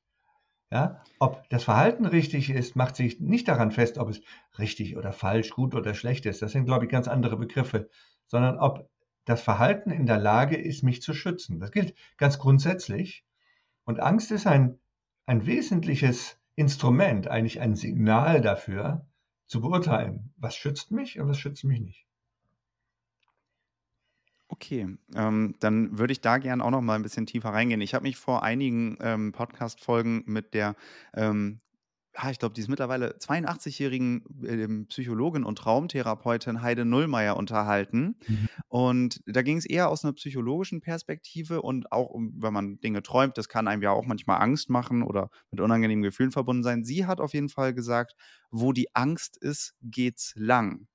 Ja, 0.71 1.03
ob 1.19 1.49
das 1.49 1.63
Verhalten 1.65 2.05
richtig 2.05 2.49
ist, 2.49 2.75
macht 2.75 2.95
sich 2.95 3.19
nicht 3.19 3.47
daran 3.47 3.71
fest, 3.71 3.97
ob 3.97 4.09
es 4.09 4.21
richtig 4.59 4.97
oder 4.97 5.13
falsch, 5.13 5.51
gut 5.51 5.75
oder 5.75 5.93
schlecht 5.93 6.25
ist. 6.25 6.41
Das 6.41 6.51
sind, 6.53 6.65
glaube 6.65 6.85
ich, 6.85 6.91
ganz 6.91 7.07
andere 7.07 7.37
Begriffe, 7.37 7.89
sondern 8.27 8.57
ob 8.59 8.89
das 9.25 9.41
Verhalten 9.41 9.91
in 9.91 10.05
der 10.05 10.17
Lage 10.19 10.57
ist, 10.57 10.83
mich 10.83 11.01
zu 11.01 11.13
schützen. 11.13 11.59
Das 11.59 11.71
gilt 11.71 11.95
ganz 12.17 12.39
grundsätzlich. 12.39 13.25
Und 13.85 13.99
Angst 14.01 14.31
ist 14.31 14.47
ein, 14.47 14.79
ein 15.27 15.45
wesentliches 15.45 16.39
Instrument, 16.55 17.27
eigentlich 17.27 17.61
ein 17.61 17.75
Signal 17.75 18.41
dafür, 18.41 19.07
zu 19.47 19.61
beurteilen, 19.61 20.33
was 20.37 20.55
schützt 20.55 20.91
mich 20.91 21.19
und 21.19 21.29
was 21.29 21.39
schützt 21.39 21.63
mich 21.65 21.81
nicht. 21.81 22.06
Okay, 24.49 24.87
ähm, 25.15 25.55
dann 25.59 25.97
würde 25.97 26.13
ich 26.13 26.21
da 26.21 26.37
gerne 26.37 26.63
auch 26.63 26.71
noch 26.71 26.81
mal 26.81 26.95
ein 26.95 27.03
bisschen 27.03 27.25
tiefer 27.25 27.49
reingehen. 27.49 27.81
Ich 27.81 27.93
habe 27.93 28.03
mich 28.03 28.17
vor 28.17 28.43
einigen 28.43 28.97
ähm, 29.01 29.33
Podcast-Folgen 29.33 30.23
mit 30.25 30.53
der, 30.53 30.75
ähm, 31.13 31.59
ah, 32.13 32.31
ich 32.31 32.39
glaube, 32.39 32.55
die 32.55 32.61
ist 32.61 32.69
mittlerweile 32.69 33.17
82-jährigen 33.17 34.23
ähm, 34.47 34.87
Psychologin 34.87 35.43
und 35.43 35.57
Traumtherapeutin 35.57 36.61
Heide 36.61 36.85
Nullmeier 36.85 37.35
unterhalten. 37.35 38.15
Mhm. 38.25 38.47
Und 38.69 39.21
da 39.25 39.41
ging 39.41 39.57
es 39.57 39.65
eher 39.65 39.89
aus 39.89 40.05
einer 40.05 40.13
psychologischen 40.13 40.79
Perspektive 40.79 41.61
und 41.61 41.91
auch, 41.91 42.15
wenn 42.15 42.53
man 42.53 42.79
Dinge 42.79 43.03
träumt, 43.03 43.37
das 43.37 43.49
kann 43.49 43.67
einem 43.67 43.81
ja 43.81 43.91
auch 43.91 44.05
manchmal 44.05 44.41
Angst 44.41 44.69
machen 44.69 45.03
oder 45.03 45.29
mit 45.51 45.59
unangenehmen 45.59 46.03
Gefühlen 46.03 46.31
verbunden 46.31 46.63
sein. 46.63 46.85
Sie 46.85 47.05
hat 47.05 47.19
auf 47.19 47.33
jeden 47.33 47.49
Fall 47.49 47.73
gesagt, 47.73 48.15
wo 48.49 48.71
die 48.71 48.95
Angst 48.95 49.35
ist, 49.35 49.75
geht's 49.81 50.31
lang 50.37 50.87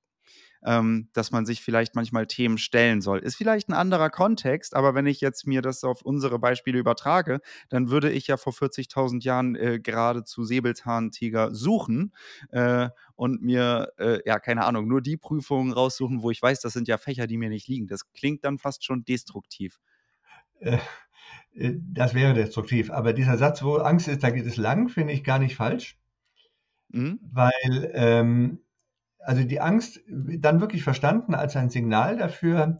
ähm, 0.65 1.09
dass 1.13 1.31
man 1.31 1.45
sich 1.45 1.61
vielleicht 1.61 1.95
manchmal 1.95 2.27
Themen 2.27 2.57
stellen 2.57 3.01
soll. 3.01 3.19
Ist 3.19 3.35
vielleicht 3.35 3.69
ein 3.69 3.73
anderer 3.73 4.09
Kontext, 4.09 4.75
aber 4.75 4.95
wenn 4.95 5.05
ich 5.05 5.21
jetzt 5.21 5.45
mir 5.47 5.61
das 5.61 5.83
auf 5.83 6.01
unsere 6.01 6.39
Beispiele 6.39 6.79
übertrage, 6.79 7.39
dann 7.69 7.89
würde 7.89 8.11
ich 8.11 8.27
ja 8.27 8.37
vor 8.37 8.53
40.000 8.53 9.23
Jahren 9.23 9.55
äh, 9.55 9.79
geradezu 9.79 10.43
Säbelzahntiger 10.43 11.53
suchen 11.53 12.13
äh, 12.49 12.89
und 13.15 13.41
mir, 13.41 13.91
äh, 13.97 14.19
ja, 14.25 14.39
keine 14.39 14.65
Ahnung, 14.65 14.87
nur 14.87 15.01
die 15.01 15.17
Prüfungen 15.17 15.73
raussuchen, 15.73 16.21
wo 16.21 16.31
ich 16.31 16.41
weiß, 16.41 16.61
das 16.61 16.73
sind 16.73 16.87
ja 16.87 16.97
Fächer, 16.97 17.27
die 17.27 17.37
mir 17.37 17.49
nicht 17.49 17.67
liegen. 17.67 17.87
Das 17.87 18.11
klingt 18.13 18.43
dann 18.45 18.57
fast 18.57 18.83
schon 18.83 19.03
destruktiv. 19.05 19.79
Äh, 20.59 20.77
äh, 21.55 21.73
das 21.79 22.13
wäre 22.13 22.33
destruktiv. 22.33 22.91
Aber 22.91 23.13
dieser 23.13 23.37
Satz, 23.37 23.63
wo 23.63 23.75
Angst 23.77 24.07
ist, 24.07 24.23
da 24.23 24.29
geht 24.29 24.45
es 24.45 24.57
lang, 24.57 24.89
finde 24.89 25.13
ich 25.13 25.23
gar 25.23 25.39
nicht 25.39 25.55
falsch. 25.55 25.97
Mhm. 26.89 27.19
Weil 27.31 27.91
ähm, 27.93 28.59
also 29.25 29.43
die 29.43 29.59
Angst 29.59 30.01
dann 30.07 30.61
wirklich 30.61 30.83
verstanden 30.83 31.33
als 31.35 31.55
ein 31.55 31.69
Signal 31.69 32.17
dafür, 32.17 32.79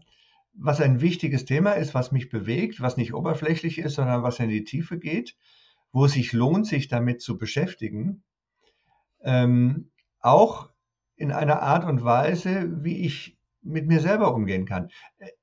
was 0.54 0.80
ein 0.80 1.00
wichtiges 1.00 1.44
Thema 1.44 1.72
ist, 1.72 1.94
was 1.94 2.12
mich 2.12 2.28
bewegt, 2.28 2.80
was 2.80 2.96
nicht 2.96 3.14
oberflächlich 3.14 3.78
ist, 3.78 3.94
sondern 3.94 4.22
was 4.22 4.38
in 4.38 4.48
die 4.48 4.64
Tiefe 4.64 4.98
geht, 4.98 5.36
wo 5.92 6.04
es 6.04 6.12
sich 6.12 6.32
lohnt, 6.32 6.66
sich 6.66 6.88
damit 6.88 7.20
zu 7.20 7.38
beschäftigen. 7.38 8.22
Ähm, 9.22 9.90
auch 10.20 10.70
in 11.16 11.32
einer 11.32 11.62
Art 11.62 11.84
und 11.84 12.04
Weise, 12.04 12.84
wie 12.84 13.04
ich 13.04 13.38
mit 13.62 13.86
mir 13.86 14.00
selber 14.00 14.34
umgehen 14.34 14.66
kann. 14.66 14.90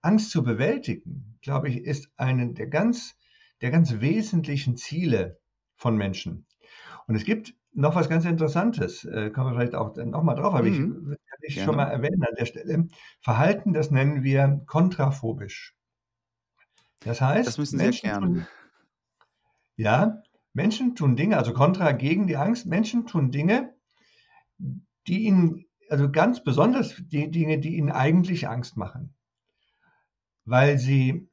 Angst 0.02 0.32
zu 0.32 0.44
bewältigen, 0.44 1.38
glaube 1.42 1.70
ich, 1.70 1.78
ist 1.78 2.10
eine 2.18 2.54
der 2.54 2.68
ganz, 2.68 3.16
der 3.62 3.72
ganz 3.72 4.00
wesentlichen 4.00 4.78
Ziele 4.78 5.40
von 5.76 5.98
Menschen. 5.98 6.46
Und 7.08 7.16
es 7.16 7.26
gibt 7.26 7.56
noch 7.74 7.96
was 7.96 8.10
ganz 8.10 8.26
Interessantes, 8.26 9.04
äh, 9.06 9.30
kommen 9.30 9.52
wir 9.52 9.56
vielleicht 9.60 9.76
auch 9.76 9.96
nochmal 9.96 10.36
drauf, 10.36 10.54
aber 10.54 10.68
Mhm, 10.68 10.68
ich 10.68 10.78
kann 10.80 11.40
gerne. 11.40 11.66
schon 11.66 11.76
mal 11.78 11.86
erwähnen 11.86 12.24
an 12.24 12.36
der 12.38 12.46
Stelle. 12.46 12.88
Verhalten, 13.22 13.74
das 13.74 13.92
nennen 13.92 14.24
wir 14.24 14.62
kontraphobisch. 14.68 15.76
Das 17.04 17.22
heißt, 17.22 17.48
Das 17.48 17.58
müssen 17.58 17.80
Sie 17.80 17.84
Menschen 17.86 18.06
erklären. 18.10 18.34
tun, 18.36 18.48
ja, 19.78 20.22
Menschen 20.54 20.96
tun 20.96 21.16
Dinge, 21.16 21.38
also 21.38 21.54
kontra 21.54 21.94
gegen 21.94 22.28
die 22.28 22.38
Angst, 22.38 22.66
Menschen 22.66 23.08
tun 23.08 23.32
Dinge, 23.32 23.74
die 25.08 25.24
ihnen, 25.24 25.66
also 25.90 26.12
ganz 26.12 26.44
besonders 26.44 26.96
die 26.98 27.32
Dinge, 27.32 27.60
die 27.60 27.76
ihnen 27.78 27.92
eigentlich 27.92 28.48
Angst 28.48 28.78
machen. 28.78 29.16
Weil 30.46 30.78
sie, 30.78 31.30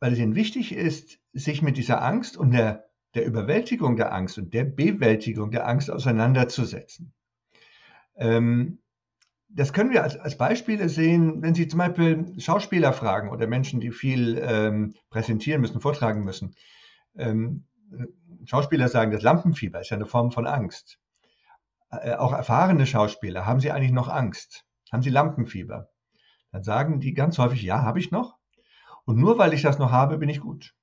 weil 0.00 0.12
es 0.12 0.18
ihnen 0.18 0.34
wichtig 0.34 0.72
ist, 0.72 1.18
sich 1.32 1.62
mit 1.62 1.76
dieser 1.76 2.02
Angst 2.02 2.36
und 2.36 2.50
der 2.52 2.88
der 3.14 3.26
Überwältigung 3.26 3.96
der 3.96 4.12
Angst 4.12 4.38
und 4.38 4.52
der 4.52 4.64
Bewältigung 4.64 5.50
der 5.50 5.66
Angst 5.66 5.90
auseinanderzusetzen. 5.90 7.12
Ähm, 8.16 8.78
das 9.48 9.72
können 9.72 9.92
wir 9.92 10.02
als, 10.02 10.16
als, 10.16 10.36
Beispiele 10.36 10.88
sehen, 10.88 11.40
wenn 11.42 11.54
Sie 11.54 11.68
zum 11.68 11.78
Beispiel 11.78 12.34
Schauspieler 12.38 12.92
fragen 12.92 13.30
oder 13.30 13.46
Menschen, 13.46 13.80
die 13.80 13.92
viel 13.92 14.38
ähm, 14.42 14.94
präsentieren 15.10 15.60
müssen, 15.60 15.80
vortragen 15.80 16.24
müssen. 16.24 16.56
Ähm, 17.16 17.64
Schauspieler 18.46 18.88
sagen, 18.88 19.12
das 19.12 19.22
Lampenfieber 19.22 19.80
ist 19.80 19.90
ja 19.90 19.96
eine 19.96 20.06
Form 20.06 20.32
von 20.32 20.46
Angst. 20.46 20.98
Äh, 21.90 22.14
auch 22.14 22.32
erfahrene 22.32 22.86
Schauspieler, 22.86 23.46
haben 23.46 23.60
Sie 23.60 23.70
eigentlich 23.70 23.92
noch 23.92 24.08
Angst? 24.08 24.64
Haben 24.92 25.02
Sie 25.02 25.10
Lampenfieber? 25.10 25.88
Dann 26.50 26.64
sagen 26.64 27.00
die 27.00 27.14
ganz 27.14 27.38
häufig, 27.38 27.62
ja, 27.62 27.82
habe 27.82 27.98
ich 27.98 28.10
noch. 28.10 28.36
Und 29.04 29.18
nur 29.18 29.38
weil 29.38 29.52
ich 29.52 29.62
das 29.62 29.78
noch 29.78 29.92
habe, 29.92 30.18
bin 30.18 30.28
ich 30.28 30.40
gut. 30.40 30.74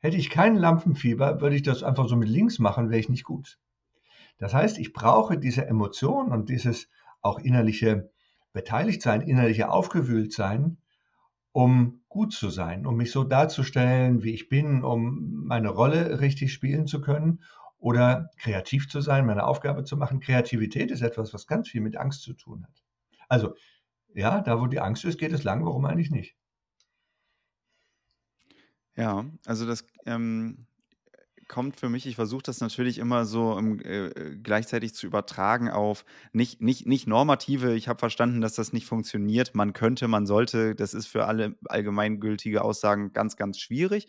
Hätte 0.00 0.16
ich 0.16 0.30
kein 0.30 0.56
Lampenfieber, 0.56 1.40
würde 1.40 1.56
ich 1.56 1.62
das 1.62 1.82
einfach 1.82 2.08
so 2.08 2.16
mit 2.16 2.28
links 2.28 2.58
machen, 2.58 2.90
wäre 2.90 3.00
ich 3.00 3.08
nicht 3.08 3.24
gut. 3.24 3.58
Das 4.38 4.54
heißt, 4.54 4.78
ich 4.78 4.94
brauche 4.94 5.38
diese 5.38 5.66
Emotion 5.66 6.32
und 6.32 6.48
dieses 6.48 6.88
auch 7.20 7.38
innerliche 7.38 8.10
Beteiligtsein, 8.54 9.20
innerliche 9.20 9.70
Aufgewühltsein, 9.70 10.78
um 11.52 12.02
gut 12.08 12.32
zu 12.32 12.48
sein, 12.48 12.86
um 12.86 12.96
mich 12.96 13.12
so 13.12 13.24
darzustellen, 13.24 14.22
wie 14.22 14.32
ich 14.32 14.48
bin, 14.48 14.82
um 14.82 15.44
meine 15.44 15.68
Rolle 15.68 16.20
richtig 16.20 16.52
spielen 16.52 16.86
zu 16.86 17.02
können 17.02 17.42
oder 17.78 18.30
kreativ 18.38 18.88
zu 18.88 19.02
sein, 19.02 19.26
meine 19.26 19.44
Aufgabe 19.44 19.84
zu 19.84 19.96
machen. 19.96 20.20
Kreativität 20.20 20.90
ist 20.90 21.02
etwas, 21.02 21.34
was 21.34 21.46
ganz 21.46 21.68
viel 21.68 21.82
mit 21.82 21.96
Angst 21.96 22.22
zu 22.22 22.32
tun 22.32 22.64
hat. 22.64 22.82
Also, 23.28 23.54
ja, 24.14 24.40
da 24.40 24.60
wo 24.60 24.66
die 24.66 24.80
Angst 24.80 25.04
ist, 25.04 25.18
geht 25.18 25.32
es 25.32 25.44
lang, 25.44 25.64
warum 25.64 25.84
eigentlich 25.84 26.10
nicht? 26.10 26.36
Ja, 28.96 29.24
also 29.46 29.66
das 29.66 29.84
ähm, 30.06 30.66
kommt 31.48 31.76
für 31.78 31.88
mich, 31.88 32.06
ich 32.06 32.16
versuche 32.16 32.42
das 32.44 32.60
natürlich 32.60 32.98
immer 32.98 33.24
so 33.26 33.58
ähm, 33.58 33.80
äh, 33.84 34.36
gleichzeitig 34.42 34.94
zu 34.94 35.06
übertragen 35.06 35.70
auf 35.70 36.04
nicht, 36.32 36.60
nicht, 36.62 36.86
nicht 36.86 37.06
normative, 37.08 37.74
ich 37.74 37.88
habe 37.88 37.98
verstanden, 38.00 38.40
dass 38.40 38.54
das 38.54 38.72
nicht 38.72 38.86
funktioniert, 38.86 39.54
man 39.54 39.72
könnte, 39.72 40.08
man 40.08 40.26
sollte, 40.26 40.74
das 40.74 40.94
ist 40.94 41.06
für 41.08 41.26
alle 41.26 41.56
allgemeingültige 41.66 42.62
Aussagen 42.62 43.12
ganz, 43.12 43.36
ganz 43.36 43.58
schwierig. 43.58 44.08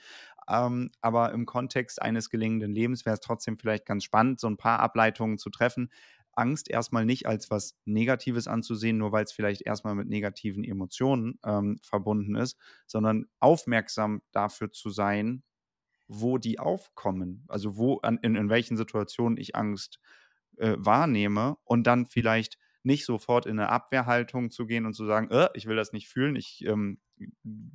Ähm, 0.50 0.92
aber 1.02 1.32
im 1.34 1.46
Kontext 1.46 2.02
eines 2.02 2.30
gelingenden 2.30 2.74
Lebens 2.74 3.06
wäre 3.06 3.14
es 3.16 3.22
trotzdem 3.22 3.58
vielleicht 3.60 3.86
ganz 3.86 4.04
spannend, 4.04 4.40
so 4.40 4.48
ein 4.48 4.58
paar 4.58 4.80
Ableitungen 4.80 5.38
zu 5.38 5.50
treffen. 5.50 5.90
Angst 6.34 6.70
erstmal 6.70 7.06
nicht 7.06 7.26
als 7.28 7.52
was 7.52 7.76
Negatives 7.86 8.48
anzusehen, 8.48 8.98
nur 8.98 9.12
weil 9.12 9.24
es 9.24 9.32
vielleicht 9.32 9.62
erstmal 9.64 9.96
mit 9.96 10.08
negativen 10.08 10.64
Emotionen 10.64 11.40
ähm, 11.46 11.80
verbunden 11.82 12.36
ist, 12.36 12.58
sondern 12.88 13.28
aufmerksam 13.40 14.22
dafür 14.32 14.72
zu 14.72 14.90
sein, 14.90 15.44
wo 16.08 16.38
die 16.38 16.60
aufkommen, 16.60 17.46
also 17.48 17.78
wo 17.78 18.00
an, 18.00 18.20
in, 18.22 18.36
in 18.36 18.50
welchen 18.50 18.78
Situationen 18.78 19.38
ich 19.38 19.56
Angst 19.56 20.00
äh, 20.58 20.76
wahrnehme 20.78 21.58
und 21.64 21.88
dann 21.88 22.06
vielleicht 22.06 22.58
nicht 22.84 23.06
sofort 23.06 23.46
in 23.46 23.60
eine 23.60 23.70
Abwehrhaltung 23.70 24.50
zu 24.52 24.66
gehen 24.66 24.86
und 24.86 24.94
zu 24.94 25.06
sagen, 25.06 25.30
äh, 25.32 25.50
ich 25.54 25.68
will 25.68 25.76
das 25.76 25.94
nicht 25.94 26.10
fühlen, 26.10 26.36
ich 26.36 26.66
ähm, 26.66 27.00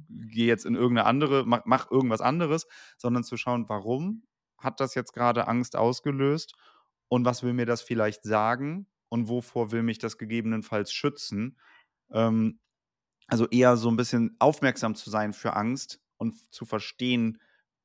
gehe 0.08 0.46
jetzt 0.46 0.66
in 0.66 0.74
irgendeine 0.74 1.06
andere, 1.06 1.44
mach, 1.46 1.62
mach 1.64 1.90
irgendwas 1.90 2.20
anderes, 2.20 2.66
sondern 2.98 3.24
zu 3.24 3.36
schauen, 3.36 3.68
warum 3.68 4.24
hat 4.58 4.80
das 4.80 4.94
jetzt 4.94 5.12
gerade 5.12 5.48
Angst 5.48 5.76
ausgelöst 5.76 6.54
und 7.08 7.24
was 7.24 7.42
will 7.42 7.52
mir 7.52 7.66
das 7.66 7.82
vielleicht 7.82 8.24
sagen 8.24 8.86
und 9.08 9.28
wovor 9.28 9.72
will 9.72 9.82
mich 9.82 9.98
das 9.98 10.18
gegebenenfalls 10.18 10.92
schützen. 10.92 11.58
Ähm, 12.12 12.60
also 13.28 13.48
eher 13.48 13.76
so 13.76 13.88
ein 13.90 13.96
bisschen 13.96 14.36
aufmerksam 14.38 14.94
zu 14.94 15.10
sein 15.10 15.32
für 15.32 15.54
Angst 15.54 16.00
und 16.16 16.34
zu 16.52 16.64
verstehen, 16.64 17.40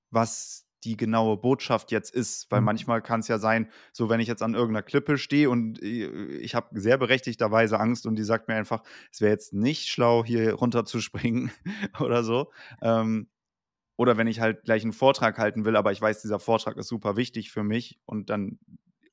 was 0.09 0.67
die 0.83 0.97
genaue 0.97 1.37
Botschaft 1.37 1.91
jetzt 1.91 2.13
ist. 2.13 2.49
Weil 2.49 2.61
mhm. 2.61 2.65
manchmal 2.65 3.01
kann 3.01 3.19
es 3.19 3.27
ja 3.27 3.37
sein, 3.37 3.69
so 3.91 4.09
wenn 4.09 4.19
ich 4.19 4.27
jetzt 4.27 4.41
an 4.41 4.53
irgendeiner 4.53 4.83
Klippe 4.83 5.17
stehe 5.17 5.49
und 5.49 5.81
äh, 5.81 6.07
ich 6.37 6.55
habe 6.55 6.79
sehr 6.79 6.97
berechtigterweise 6.97 7.79
Angst 7.79 8.05
und 8.05 8.15
die 8.15 8.23
sagt 8.23 8.47
mir 8.47 8.55
einfach, 8.55 8.83
es 9.11 9.21
wäre 9.21 9.31
jetzt 9.31 9.53
nicht 9.53 9.87
schlau, 9.87 10.23
hier 10.23 10.53
runterzuspringen 10.53 11.51
oder 11.99 12.23
so. 12.23 12.51
Ähm, 12.81 13.29
oder 13.97 14.17
wenn 14.17 14.27
ich 14.27 14.39
halt 14.39 14.63
gleich 14.63 14.83
einen 14.83 14.93
Vortrag 14.93 15.37
halten 15.37 15.63
will, 15.65 15.75
aber 15.75 15.91
ich 15.91 16.01
weiß, 16.01 16.21
dieser 16.21 16.39
Vortrag 16.39 16.77
ist 16.77 16.87
super 16.87 17.17
wichtig 17.17 17.51
für 17.51 17.63
mich 17.63 17.99
und 18.05 18.31
dann 18.31 18.57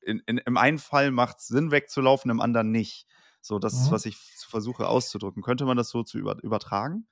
in, 0.01 0.21
in, 0.25 0.37
im 0.37 0.57
einen 0.57 0.79
Fall 0.79 1.11
macht 1.11 1.39
es 1.39 1.47
Sinn, 1.47 1.71
wegzulaufen, 1.71 2.31
im 2.31 2.41
anderen 2.41 2.71
nicht. 2.71 3.07
So, 3.41 3.59
das 3.59 3.73
mhm. 3.73 3.79
ist, 3.81 3.91
was 3.91 4.05
ich 4.05 4.17
versuche 4.17 4.87
auszudrücken. 4.87 5.43
Könnte 5.43 5.65
man 5.65 5.77
das 5.77 5.89
so 5.89 6.03
zu 6.03 6.17
über, 6.17 6.41
übertragen? 6.43 7.07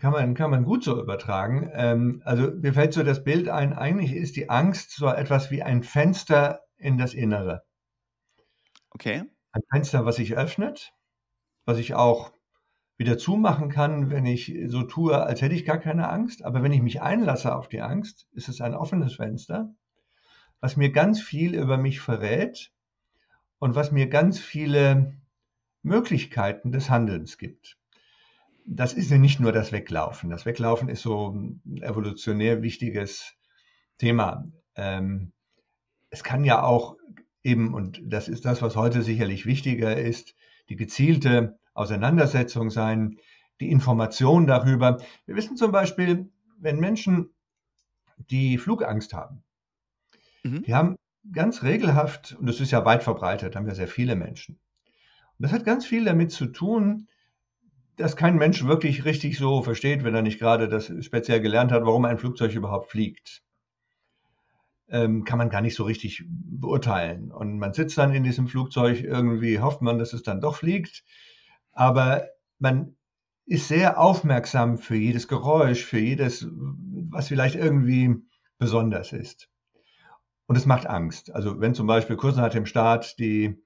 Kann 0.00 0.12
man, 0.12 0.34
kann 0.34 0.50
man 0.50 0.64
gut 0.64 0.84
so 0.84 1.00
übertragen. 1.00 1.70
Ähm, 1.72 2.22
also 2.24 2.50
mir 2.50 2.74
fällt 2.74 2.92
so 2.92 3.02
das 3.02 3.24
Bild 3.24 3.48
ein, 3.48 3.72
eigentlich 3.72 4.12
ist 4.12 4.36
die 4.36 4.50
Angst 4.50 4.92
so 4.92 5.08
etwas 5.08 5.50
wie 5.50 5.62
ein 5.62 5.82
Fenster 5.82 6.60
in 6.76 6.98
das 6.98 7.14
Innere. 7.14 7.64
Okay. 8.90 9.24
Ein 9.52 9.62
Fenster, 9.70 10.04
was 10.04 10.16
sich 10.16 10.36
öffnet, 10.36 10.92
was 11.64 11.78
ich 11.78 11.94
auch 11.94 12.32
wieder 12.96 13.16
zumachen 13.16 13.70
kann, 13.70 14.10
wenn 14.10 14.26
ich 14.26 14.54
so 14.66 14.82
tue, 14.82 15.20
als 15.20 15.40
hätte 15.40 15.54
ich 15.54 15.64
gar 15.64 15.78
keine 15.78 16.08
Angst. 16.08 16.44
Aber 16.44 16.62
wenn 16.62 16.72
ich 16.72 16.82
mich 16.82 17.00
einlasse 17.00 17.54
auf 17.54 17.68
die 17.68 17.80
Angst, 17.80 18.28
ist 18.32 18.48
es 18.48 18.60
ein 18.60 18.74
offenes 18.74 19.16
Fenster, 19.16 19.74
was 20.60 20.76
mir 20.76 20.90
ganz 20.90 21.20
viel 21.20 21.54
über 21.54 21.76
mich 21.76 22.00
verrät 22.00 22.72
und 23.58 23.74
was 23.74 23.92
mir 23.92 24.08
ganz 24.08 24.38
viele 24.38 25.14
Möglichkeiten 25.82 26.72
des 26.72 26.90
Handelns 26.90 27.38
gibt 27.38 27.78
das 28.70 28.92
ist 28.92 29.10
ja 29.10 29.18
nicht 29.18 29.40
nur 29.40 29.52
das 29.52 29.72
Weglaufen. 29.72 30.28
Das 30.28 30.44
Weglaufen 30.44 30.88
ist 30.88 31.02
so 31.02 31.30
ein 31.30 31.62
evolutionär 31.80 32.62
wichtiges 32.62 33.34
Thema. 33.96 34.44
Ähm, 34.76 35.32
es 36.10 36.22
kann 36.22 36.44
ja 36.44 36.62
auch 36.62 36.96
eben, 37.42 37.72
und 37.72 38.00
das 38.04 38.28
ist 38.28 38.44
das, 38.44 38.60
was 38.60 38.76
heute 38.76 39.02
sicherlich 39.02 39.46
wichtiger 39.46 39.96
ist, 39.96 40.34
die 40.68 40.76
gezielte 40.76 41.58
Auseinandersetzung 41.72 42.70
sein, 42.70 43.16
die 43.60 43.70
Information 43.70 44.46
darüber. 44.46 44.98
Wir 45.24 45.34
wissen 45.34 45.56
zum 45.56 45.72
Beispiel, 45.72 46.30
wenn 46.58 46.78
Menschen, 46.78 47.30
die 48.30 48.58
Flugangst 48.58 49.14
haben, 49.14 49.44
mhm. 50.52 50.62
die 50.62 50.74
haben 50.74 50.96
ganz 51.32 51.62
regelhaft, 51.62 52.36
und 52.38 52.46
das 52.46 52.60
ist 52.60 52.70
ja 52.70 52.84
weit 52.84 53.02
verbreitet, 53.02 53.56
haben 53.56 53.66
ja 53.66 53.74
sehr 53.74 53.88
viele 53.88 54.16
Menschen. 54.16 54.58
Und 55.38 55.44
das 55.44 55.52
hat 55.52 55.64
ganz 55.64 55.86
viel 55.86 56.04
damit 56.04 56.32
zu 56.32 56.46
tun, 56.46 57.08
dass 57.96 58.16
kein 58.16 58.36
Mensch 58.36 58.64
wirklich 58.64 59.04
richtig 59.04 59.38
so 59.38 59.62
versteht, 59.62 60.04
wenn 60.04 60.14
er 60.14 60.22
nicht 60.22 60.38
gerade 60.38 60.68
das 60.68 60.92
speziell 61.00 61.40
gelernt 61.40 61.72
hat, 61.72 61.84
warum 61.84 62.04
ein 62.04 62.18
Flugzeug 62.18 62.54
überhaupt 62.54 62.90
fliegt. 62.90 63.42
Ähm, 64.88 65.24
kann 65.24 65.36
man 65.36 65.50
gar 65.50 65.60
nicht 65.60 65.74
so 65.74 65.84
richtig 65.84 66.24
beurteilen. 66.28 67.30
Und 67.30 67.58
man 67.58 67.74
sitzt 67.74 67.98
dann 67.98 68.14
in 68.14 68.22
diesem 68.22 68.48
Flugzeug, 68.48 69.02
irgendwie 69.02 69.60
hofft 69.60 69.82
man, 69.82 69.98
dass 69.98 70.12
es 70.12 70.22
dann 70.22 70.40
doch 70.40 70.56
fliegt. 70.56 71.04
Aber 71.72 72.28
man 72.58 72.96
ist 73.44 73.68
sehr 73.68 73.98
aufmerksam 73.98 74.78
für 74.78 74.96
jedes 74.96 75.26
Geräusch, 75.26 75.84
für 75.84 75.98
jedes, 75.98 76.46
was 76.50 77.28
vielleicht 77.28 77.56
irgendwie 77.56 78.16
besonders 78.58 79.12
ist. 79.12 79.48
Und 80.48 80.56
es 80.56 80.64
macht 80.64 80.86
Angst. 80.86 81.34
Also 81.34 81.60
wenn 81.60 81.74
zum 81.74 81.86
Beispiel 81.86 82.16
kurz 82.16 82.36
nach 82.36 82.48
dem 82.48 82.64
Start 82.64 83.18
die 83.18 83.62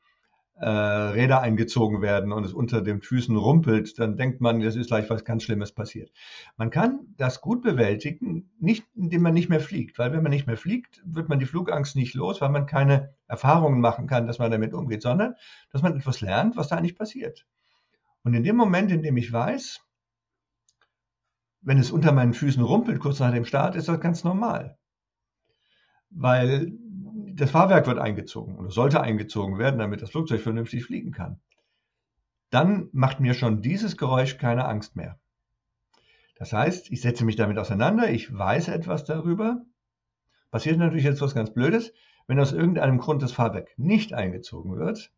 äh, 0.56 0.68
Räder 0.68 1.40
eingezogen 1.40 2.02
werden 2.02 2.32
und 2.32 2.44
es 2.44 2.52
unter 2.52 2.82
den 2.82 3.00
Füßen 3.00 3.36
rumpelt, 3.36 4.00
dann 4.00 4.16
denkt 4.16 4.40
man, 4.40 4.60
das 4.60 4.74
ist 4.74 4.88
gleich 4.88 5.08
was 5.08 5.24
ganz 5.24 5.44
Schlimmes 5.44 5.70
passiert. 5.70 6.12
Man 6.56 6.70
kann 6.70 7.14
das 7.16 7.40
gut 7.40 7.62
bewältigen, 7.62 8.50
nicht 8.58 8.84
indem 8.96 9.22
man 9.22 9.32
nicht 9.32 9.48
mehr 9.48 9.60
fliegt, 9.60 9.96
weil 10.00 10.12
wenn 10.12 10.24
man 10.24 10.32
nicht 10.32 10.48
mehr 10.48 10.56
fliegt, 10.56 11.00
wird 11.04 11.28
man 11.28 11.38
die 11.38 11.46
Flugangst 11.46 11.94
nicht 11.94 12.14
los, 12.14 12.40
weil 12.40 12.50
man 12.50 12.66
keine 12.66 13.14
Erfahrungen 13.28 13.80
machen 13.80 14.08
kann, 14.08 14.26
dass 14.26 14.40
man 14.40 14.50
damit 14.50 14.74
umgeht, 14.74 15.02
sondern 15.02 15.36
dass 15.70 15.82
man 15.82 15.96
etwas 15.96 16.20
lernt, 16.20 16.56
was 16.56 16.66
da 16.66 16.76
eigentlich 16.76 16.98
passiert. 16.98 17.46
Und 18.24 18.34
in 18.34 18.42
dem 18.42 18.56
Moment, 18.56 18.90
in 18.90 19.02
dem 19.02 19.16
ich 19.16 19.32
weiß, 19.32 19.80
wenn 21.60 21.78
es 21.78 21.92
unter 21.92 22.10
meinen 22.10 22.34
Füßen 22.34 22.62
rumpelt, 22.62 22.98
kurz 22.98 23.20
nach 23.20 23.32
dem 23.32 23.44
Start, 23.44 23.76
ist 23.76 23.86
das 23.86 24.00
ganz 24.00 24.24
normal. 24.24 24.78
Weil 26.14 26.72
das 27.34 27.50
Fahrwerk 27.50 27.86
wird 27.86 27.98
eingezogen 27.98 28.56
oder 28.56 28.70
sollte 28.70 29.00
eingezogen 29.00 29.58
werden, 29.58 29.78
damit 29.78 30.02
das 30.02 30.10
Flugzeug 30.10 30.40
vernünftig 30.40 30.84
fliegen 30.84 31.12
kann. 31.12 31.40
Dann 32.50 32.88
macht 32.92 33.20
mir 33.20 33.34
schon 33.34 33.62
dieses 33.62 33.96
Geräusch 33.96 34.36
keine 34.36 34.66
Angst 34.66 34.94
mehr. 34.94 35.18
Das 36.36 36.52
heißt, 36.52 36.90
ich 36.90 37.00
setze 37.00 37.24
mich 37.24 37.36
damit 37.36 37.56
auseinander, 37.58 38.10
ich 38.10 38.36
weiß 38.36 38.68
etwas 38.68 39.04
darüber. 39.04 39.64
Passiert 40.50 40.78
natürlich 40.78 41.04
jetzt 41.04 41.22
was 41.22 41.34
ganz 41.34 41.52
Blödes. 41.52 41.92
Wenn 42.26 42.38
aus 42.38 42.52
irgendeinem 42.52 42.98
Grund 42.98 43.22
das 43.22 43.32
Fahrwerk 43.32 43.70
nicht 43.76 44.12
eingezogen 44.12 44.76
wird, 44.76 45.12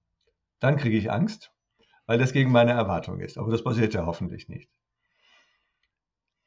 dann 0.60 0.76
kriege 0.76 0.96
ich 0.96 1.10
Angst, 1.10 1.52
weil 2.06 2.18
das 2.18 2.32
gegen 2.32 2.52
meine 2.52 2.72
Erwartung 2.72 3.20
ist. 3.20 3.36
Aber 3.36 3.50
das 3.50 3.64
passiert 3.64 3.94
ja 3.94 4.06
hoffentlich 4.06 4.48
nicht. 4.48 4.70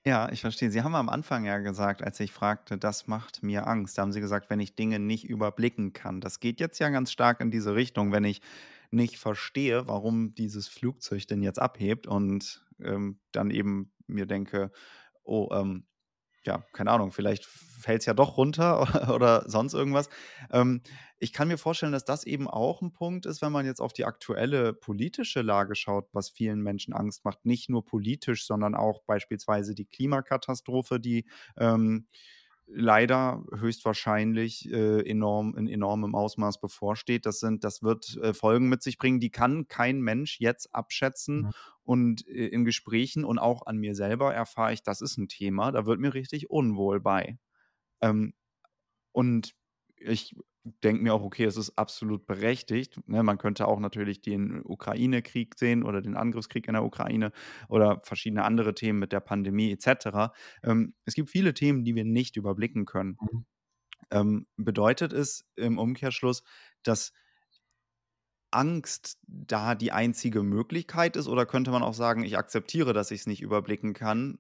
Ja, 0.08 0.32
ich 0.32 0.40
verstehe. 0.40 0.72
Sie 0.72 0.84
haben 0.84 0.96
am 0.96 1.10
Anfang 1.10 1.44
ja 1.44 1.58
gesagt, 1.58 2.02
als 2.02 2.18
ich 2.22 2.32
fragte, 2.32 2.78
das 2.78 3.08
macht 3.08 3.44
mir 3.44 3.68
Angst. 3.68 3.98
Da 3.98 4.04
haben 4.04 4.14
Sie 4.14 4.22
gesagt, 4.22 4.50
wenn 4.50 4.62
ich 4.62 4.74
Dinge 4.74 5.00
nicht 5.00 5.26
überblicken 5.26 5.92
kann. 5.92 6.22
Das 6.22 6.40
geht 6.40 6.62
jetzt 6.62 6.80
ja 6.80 6.88
ganz 6.88 7.12
stark 7.12 7.42
in 7.42 7.52
diese 7.52 7.76
Richtung, 7.76 8.14
wenn 8.14 8.24
ich 8.24 8.40
nicht 8.90 9.18
verstehe, 9.18 9.86
warum 9.86 10.34
dieses 10.34 10.70
Flugzeug 10.70 11.28
denn 11.28 11.44
jetzt 11.44 11.60
abhebt 11.60 12.08
und 12.08 12.66
ähm, 12.80 13.20
dann 13.34 13.52
eben 13.52 13.92
mir 14.08 14.26
denke, 14.26 14.72
oh, 15.26 15.50
ähm, 15.52 15.86
ja, 16.48 16.66
keine 16.74 16.92
Ahnung, 16.92 17.12
vielleicht 17.12 17.46
fällt 17.46 18.02
es 18.02 18.06
ja 18.06 18.14
doch 18.14 18.38
runter 18.38 19.12
oder 19.14 19.48
sonst 19.48 19.74
irgendwas. 19.74 20.10
Ähm, 20.52 20.82
ich 21.20 21.34
kann 21.34 21.48
mir 21.48 21.58
vorstellen, 21.58 21.92
dass 21.92 22.06
das 22.06 22.26
eben 22.26 22.48
auch 22.48 22.82
ein 22.82 22.92
Punkt 22.92 23.26
ist, 23.26 23.42
wenn 23.42 23.52
man 23.52 23.66
jetzt 23.66 23.82
auf 23.82 23.94
die 23.94 24.06
aktuelle 24.06 24.74
politische 24.74 25.42
Lage 25.42 25.76
schaut, 25.76 26.08
was 26.14 26.30
vielen 26.30 26.62
Menschen 26.62 26.94
Angst 26.94 27.26
macht. 27.26 27.46
Nicht 27.46 27.70
nur 27.70 27.86
politisch, 27.86 28.46
sondern 28.46 28.76
auch 28.76 29.04
beispielsweise 29.04 29.76
die 29.76 29.86
Klimakatastrophe, 29.86 31.00
die 31.00 31.26
ähm, 31.58 32.08
leider 32.68 33.44
höchstwahrscheinlich 33.56 34.70
äh, 34.72 35.02
enorm 35.10 35.56
in 35.56 35.68
enormem 35.68 36.16
Ausmaß 36.16 36.60
bevorsteht. 36.60 37.26
Das 37.26 37.40
sind, 37.40 37.64
das 37.64 37.82
wird 37.82 38.18
äh, 38.18 38.34
Folgen 38.34 38.70
mit 38.70 38.84
sich 38.84 38.98
bringen, 38.98 39.20
die 39.20 39.30
kann 39.30 39.68
kein 39.68 40.02
Mensch 40.02 40.40
jetzt 40.40 40.74
abschätzen. 40.76 41.42
Mhm. 41.42 41.52
Und 41.84 42.28
äh, 42.28 42.48
in 42.48 42.66
Gesprächen 42.66 43.24
und 43.24 43.40
auch 43.40 43.66
an 43.66 43.78
mir 43.78 43.96
selber 43.96 44.34
erfahre 44.34 44.74
ich, 44.74 44.84
das 44.84 45.02
ist 45.02 45.18
ein 45.18 45.30
Thema, 45.30 45.72
da 45.72 45.86
wird 45.86 46.00
mir 46.00 46.14
richtig 46.14 46.50
unwohl 46.50 47.00
bei. 47.00 47.40
Ähm, 48.02 48.34
und 49.14 49.56
ich 49.96 50.36
denke 50.84 51.04
mir 51.04 51.14
auch, 51.14 51.24
okay, 51.24 51.46
es 51.46 51.58
ist 51.58 51.78
absolut 51.78 52.26
berechtigt. 52.26 53.00
Ne? 53.08 53.24
Man 53.24 53.38
könnte 53.38 53.68
auch 53.68 53.80
natürlich 53.80 54.22
den 54.22 54.62
Ukraine-Krieg 54.64 55.56
sehen 55.58 55.84
oder 55.84 56.02
den 56.02 56.16
Angriffskrieg 56.16 56.68
in 56.68 56.74
der 56.74 56.84
Ukraine 56.84 57.32
oder 57.70 58.02
verschiedene 58.04 58.44
andere 58.44 58.74
Themen 58.74 59.00
mit 59.00 59.12
der 59.12 59.20
Pandemie 59.20 59.72
etc. 59.72 60.34
Ähm, 60.64 60.94
es 61.06 61.14
gibt 61.14 61.30
viele 61.30 61.54
Themen, 61.54 61.84
die 61.84 61.96
wir 61.96 62.06
nicht 62.06 62.36
überblicken 62.38 62.86
können. 62.86 63.18
Mhm. 63.20 63.46
Ähm, 64.10 64.48
bedeutet 64.56 65.14
es 65.14 65.46
im 65.56 65.78
Umkehrschluss, 65.78 66.44
dass 66.84 67.12
Angst 68.52 69.20
da 69.28 69.76
die 69.76 69.92
einzige 69.92 70.44
Möglichkeit 70.44 71.16
ist 71.18 71.28
oder 71.28 71.46
könnte 71.46 71.72
man 71.72 71.84
auch 71.84 71.94
sagen, 71.94 72.24
ich 72.24 72.38
akzeptiere, 72.38 72.94
dass 72.94 73.12
ich 73.12 73.22
es 73.22 73.28
nicht 73.28 73.42
überblicken 73.42 73.94
kann 73.94 74.40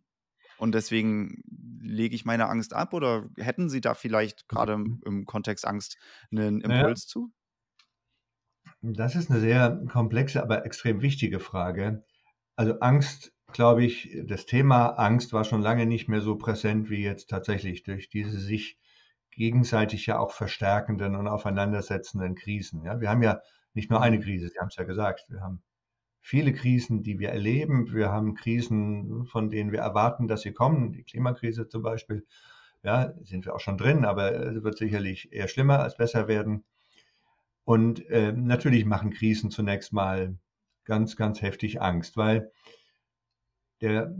und 0.57 0.73
deswegen 0.73 1.43
lege 1.81 2.15
ich 2.15 2.25
meine 2.25 2.49
Angst 2.49 2.73
ab 2.73 2.93
oder 2.93 3.29
hätten 3.37 3.69
Sie 3.69 3.81
da 3.81 3.93
vielleicht 3.93 4.47
gerade 4.47 4.73
im, 4.73 4.81
mhm. 4.81 5.01
im 5.05 5.25
Kontext 5.25 5.65
Angst 5.65 5.97
einen 6.31 6.61
Impuls 6.61 7.05
ja. 7.05 7.07
zu? 7.07 7.31
Das 8.81 9.15
ist 9.15 9.31
eine 9.31 9.39
sehr 9.39 9.81
komplexe, 9.89 10.41
aber 10.41 10.65
extrem 10.65 11.01
wichtige 11.01 11.39
Frage. 11.39 12.03
Also 12.55 12.79
Angst, 12.79 13.33
glaube 13.51 13.83
ich, 13.85 14.15
das 14.25 14.45
Thema 14.45 14.89
Angst 14.89 15.33
war 15.33 15.43
schon 15.43 15.61
lange 15.61 15.85
nicht 15.85 16.09
mehr 16.09 16.21
so 16.21 16.37
präsent 16.37 16.89
wie 16.89 17.03
jetzt 17.03 17.29
tatsächlich 17.29 17.83
durch 17.83 18.09
diese 18.09 18.39
sich 18.39 18.77
gegenseitig 19.31 20.05
ja 20.07 20.19
auch 20.19 20.31
verstärkenden 20.31 21.15
und 21.15 21.27
aufeinandersetzenden 21.27 22.35
Krisen. 22.35 22.83
Ja, 22.83 22.99
wir 22.99 23.09
haben 23.09 23.21
ja 23.21 23.39
nicht 23.73 23.89
nur 23.91 24.01
eine 24.01 24.17
mhm. 24.17 24.21
Krise, 24.23 24.49
Sie 24.49 24.59
haben 24.59 24.69
es 24.69 24.75
ja 24.75 24.83
gesagt, 24.83 25.25
wir 25.29 25.41
haben 25.41 25.61
viele 26.27 26.51
Krisen, 26.51 27.03
die 27.03 27.19
wir 27.19 27.29
erleben. 27.29 27.93
Wir 27.93 28.11
haben 28.11 28.35
Krisen, 28.35 29.25
von 29.27 29.49
denen 29.49 29.71
wir 29.71 29.79
erwarten, 29.79 30.27
dass 30.27 30.41
sie 30.41 30.51
kommen. 30.51 30.91
Die 30.91 31.03
Klimakrise 31.03 31.69
zum 31.69 31.83
Beispiel, 31.83 32.25
ja, 32.83 33.13
sind 33.23 33.45
wir 33.45 33.55
auch 33.55 33.61
schon 33.61 33.77
drin, 33.77 34.03
aber 34.03 34.33
es 34.33 34.61
wird 34.61 34.77
sicherlich 34.77 35.31
eher 35.31 35.47
schlimmer 35.47 35.79
als 35.79 35.95
besser 35.95 36.27
werden. 36.27 36.65
Und 37.63 38.05
äh, 38.09 38.33
natürlich 38.33 38.83
machen 38.83 39.11
Krisen 39.11 39.51
zunächst 39.51 39.93
mal 39.93 40.37
ganz, 40.83 41.15
ganz 41.15 41.41
heftig 41.41 41.81
Angst, 41.81 42.17
weil 42.17 42.51
der 43.79 44.13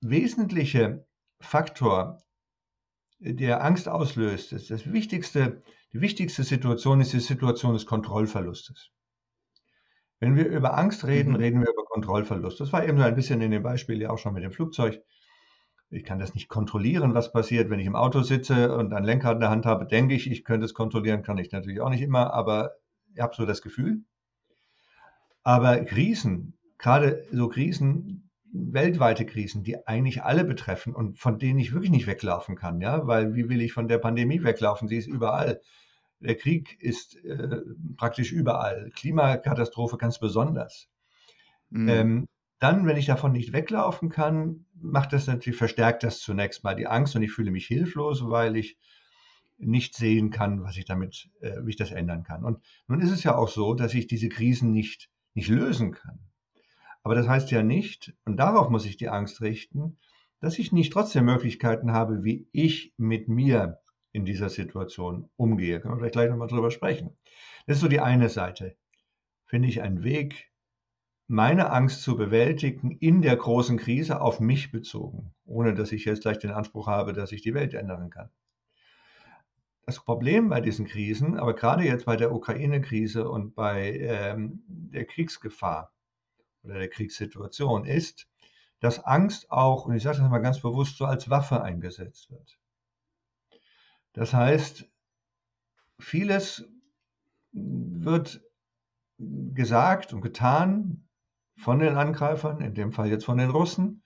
wesentliche 0.00 1.04
Faktor 1.40 2.22
der 3.18 3.62
Angst 3.62 3.86
auslöst, 3.86 4.52
das, 4.52 4.68
das 4.68 4.90
wichtigste, 4.90 5.62
die 5.92 6.00
wichtigste 6.00 6.42
Situation 6.42 7.02
ist 7.02 7.12
die 7.12 7.20
Situation 7.20 7.74
des 7.74 7.84
Kontrollverlustes. 7.84 8.90
Wenn 10.20 10.36
wir 10.36 10.46
über 10.46 10.76
Angst 10.76 11.06
reden, 11.06 11.30
mhm. 11.30 11.36
reden 11.36 11.60
wir 11.60 11.70
über 11.70 11.84
Kontrollverlust. 11.84 12.60
Das 12.60 12.72
war 12.72 12.86
eben 12.86 12.98
so 12.98 13.04
ein 13.04 13.16
bisschen 13.16 13.40
in 13.40 13.50
dem 13.50 13.62
Beispiel 13.62 14.00
ja 14.00 14.10
auch 14.10 14.18
schon 14.18 14.34
mit 14.34 14.44
dem 14.44 14.52
Flugzeug. 14.52 15.00
Ich 15.88 16.04
kann 16.04 16.20
das 16.20 16.34
nicht 16.34 16.48
kontrollieren, 16.48 17.14
was 17.14 17.32
passiert, 17.32 17.68
wenn 17.68 17.80
ich 17.80 17.86
im 17.86 17.96
Auto 17.96 18.22
sitze 18.22 18.76
und 18.76 18.92
ein 18.92 19.02
Lenkrad 19.02 19.34
in 19.34 19.40
der 19.40 19.50
Hand 19.50 19.66
habe, 19.66 19.86
denke 19.86 20.14
ich, 20.14 20.30
ich 20.30 20.44
könnte 20.44 20.66
es 20.66 20.74
kontrollieren, 20.74 21.22
kann 21.22 21.38
ich 21.38 21.50
natürlich 21.50 21.80
auch 21.80 21.90
nicht 21.90 22.02
immer, 22.02 22.32
aber 22.32 22.72
ich 23.12 23.20
habe 23.20 23.34
so 23.34 23.44
das 23.44 23.60
Gefühl. 23.60 24.04
Aber 25.42 25.80
Krisen, 25.84 26.58
gerade 26.78 27.26
so 27.32 27.48
Krisen, 27.48 28.30
weltweite 28.52 29.26
Krisen, 29.26 29.64
die 29.64 29.86
eigentlich 29.86 30.22
alle 30.22 30.44
betreffen 30.44 30.94
und 30.94 31.18
von 31.18 31.38
denen 31.38 31.58
ich 31.58 31.72
wirklich 31.72 31.90
nicht 31.90 32.06
weglaufen 32.06 32.56
kann, 32.56 32.80
ja, 32.80 33.06
weil 33.06 33.34
wie 33.34 33.48
will 33.48 33.60
ich 33.60 33.72
von 33.72 33.88
der 33.88 33.98
Pandemie 33.98 34.44
weglaufen? 34.44 34.86
Sie 34.86 34.96
ist 34.96 35.08
überall. 35.08 35.60
Der 36.20 36.36
Krieg 36.36 36.80
ist 36.80 37.16
äh, 37.24 37.62
praktisch 37.96 38.32
überall. 38.32 38.90
Klimakatastrophe 38.94 39.96
ganz 39.96 40.18
besonders. 40.18 40.88
Mhm. 41.70 41.88
Ähm, 41.88 42.28
dann, 42.58 42.86
wenn 42.86 42.98
ich 42.98 43.06
davon 43.06 43.32
nicht 43.32 43.52
weglaufen 43.54 44.10
kann, 44.10 44.66
macht 44.74 45.14
das 45.14 45.26
natürlich, 45.26 45.58
verstärkt 45.58 46.02
das 46.02 46.20
zunächst 46.20 46.62
mal 46.62 46.74
die 46.74 46.86
Angst 46.86 47.16
und 47.16 47.22
ich 47.22 47.32
fühle 47.32 47.50
mich 47.50 47.66
hilflos, 47.66 48.28
weil 48.28 48.56
ich 48.56 48.76
nicht 49.56 49.94
sehen 49.94 50.30
kann, 50.30 50.62
was 50.62 50.76
ich 50.76 50.84
damit, 50.84 51.30
äh, 51.40 51.56
wie 51.62 51.70
ich 51.70 51.76
das 51.76 51.90
ändern 51.90 52.22
kann. 52.22 52.44
Und 52.44 52.60
nun 52.86 53.00
ist 53.00 53.10
es 53.10 53.22
ja 53.22 53.34
auch 53.34 53.48
so, 53.48 53.74
dass 53.74 53.94
ich 53.94 54.06
diese 54.06 54.28
Krisen 54.28 54.72
nicht, 54.72 55.10
nicht 55.34 55.48
lösen 55.48 55.92
kann. 55.92 56.18
Aber 57.02 57.14
das 57.14 57.28
heißt 57.28 57.50
ja 57.50 57.62
nicht, 57.62 58.14
und 58.24 58.36
darauf 58.36 58.68
muss 58.68 58.84
ich 58.84 58.96
die 58.96 59.08
Angst 59.08 59.40
richten, 59.40 59.98
dass 60.40 60.58
ich 60.58 60.72
nicht 60.72 60.92
trotzdem 60.92 61.26
Möglichkeiten 61.26 61.92
habe, 61.92 62.24
wie 62.24 62.48
ich 62.52 62.94
mit 62.96 63.28
mir 63.28 63.78
in 64.12 64.24
dieser 64.24 64.48
Situation 64.48 65.28
umgehe. 65.36 65.80
Können 65.80 65.94
wir 65.94 65.98
vielleicht 65.98 66.14
gleich 66.14 66.30
nochmal 66.30 66.48
drüber 66.48 66.70
sprechen. 66.70 67.16
Das 67.66 67.76
ist 67.76 67.82
so 67.82 67.88
die 67.88 68.00
eine 68.00 68.28
Seite. 68.28 68.76
Finde 69.46 69.68
ich 69.68 69.82
einen 69.82 70.02
Weg, 70.02 70.50
meine 71.26 71.70
Angst 71.70 72.02
zu 72.02 72.16
bewältigen 72.16 72.90
in 72.90 73.22
der 73.22 73.36
großen 73.36 73.78
Krise 73.78 74.20
auf 74.20 74.40
mich 74.40 74.72
bezogen, 74.72 75.32
ohne 75.44 75.74
dass 75.74 75.92
ich 75.92 76.04
jetzt 76.04 76.22
gleich 76.22 76.38
den 76.38 76.50
Anspruch 76.50 76.88
habe, 76.88 77.12
dass 77.12 77.32
ich 77.32 77.42
die 77.42 77.54
Welt 77.54 77.74
ändern 77.74 78.10
kann. 78.10 78.30
Das 79.86 80.00
Problem 80.00 80.48
bei 80.48 80.60
diesen 80.60 80.86
Krisen, 80.86 81.38
aber 81.38 81.54
gerade 81.54 81.84
jetzt 81.84 82.06
bei 82.06 82.16
der 82.16 82.32
Ukraine-Krise 82.32 83.28
und 83.28 83.54
bei 83.54 83.92
ähm, 83.96 84.62
der 84.66 85.04
Kriegsgefahr 85.04 85.92
oder 86.62 86.78
der 86.78 86.88
Kriegssituation 86.88 87.84
ist, 87.86 88.28
dass 88.80 89.04
Angst 89.04 89.50
auch, 89.50 89.86
und 89.86 89.94
ich 89.94 90.02
sage 90.02 90.18
das 90.18 90.30
mal 90.30 90.38
ganz 90.38 90.60
bewusst, 90.60 90.96
so 90.96 91.06
als 91.06 91.28
Waffe 91.28 91.62
eingesetzt 91.62 92.30
wird. 92.30 92.59
Das 94.12 94.34
heißt, 94.34 94.90
vieles 95.98 96.68
wird 97.52 98.42
gesagt 99.18 100.12
und 100.12 100.20
getan 100.22 101.08
von 101.56 101.78
den 101.78 101.96
Angreifern, 101.96 102.60
in 102.60 102.74
dem 102.74 102.92
Fall 102.92 103.08
jetzt 103.08 103.24
von 103.24 103.38
den 103.38 103.50
Russen, 103.50 104.02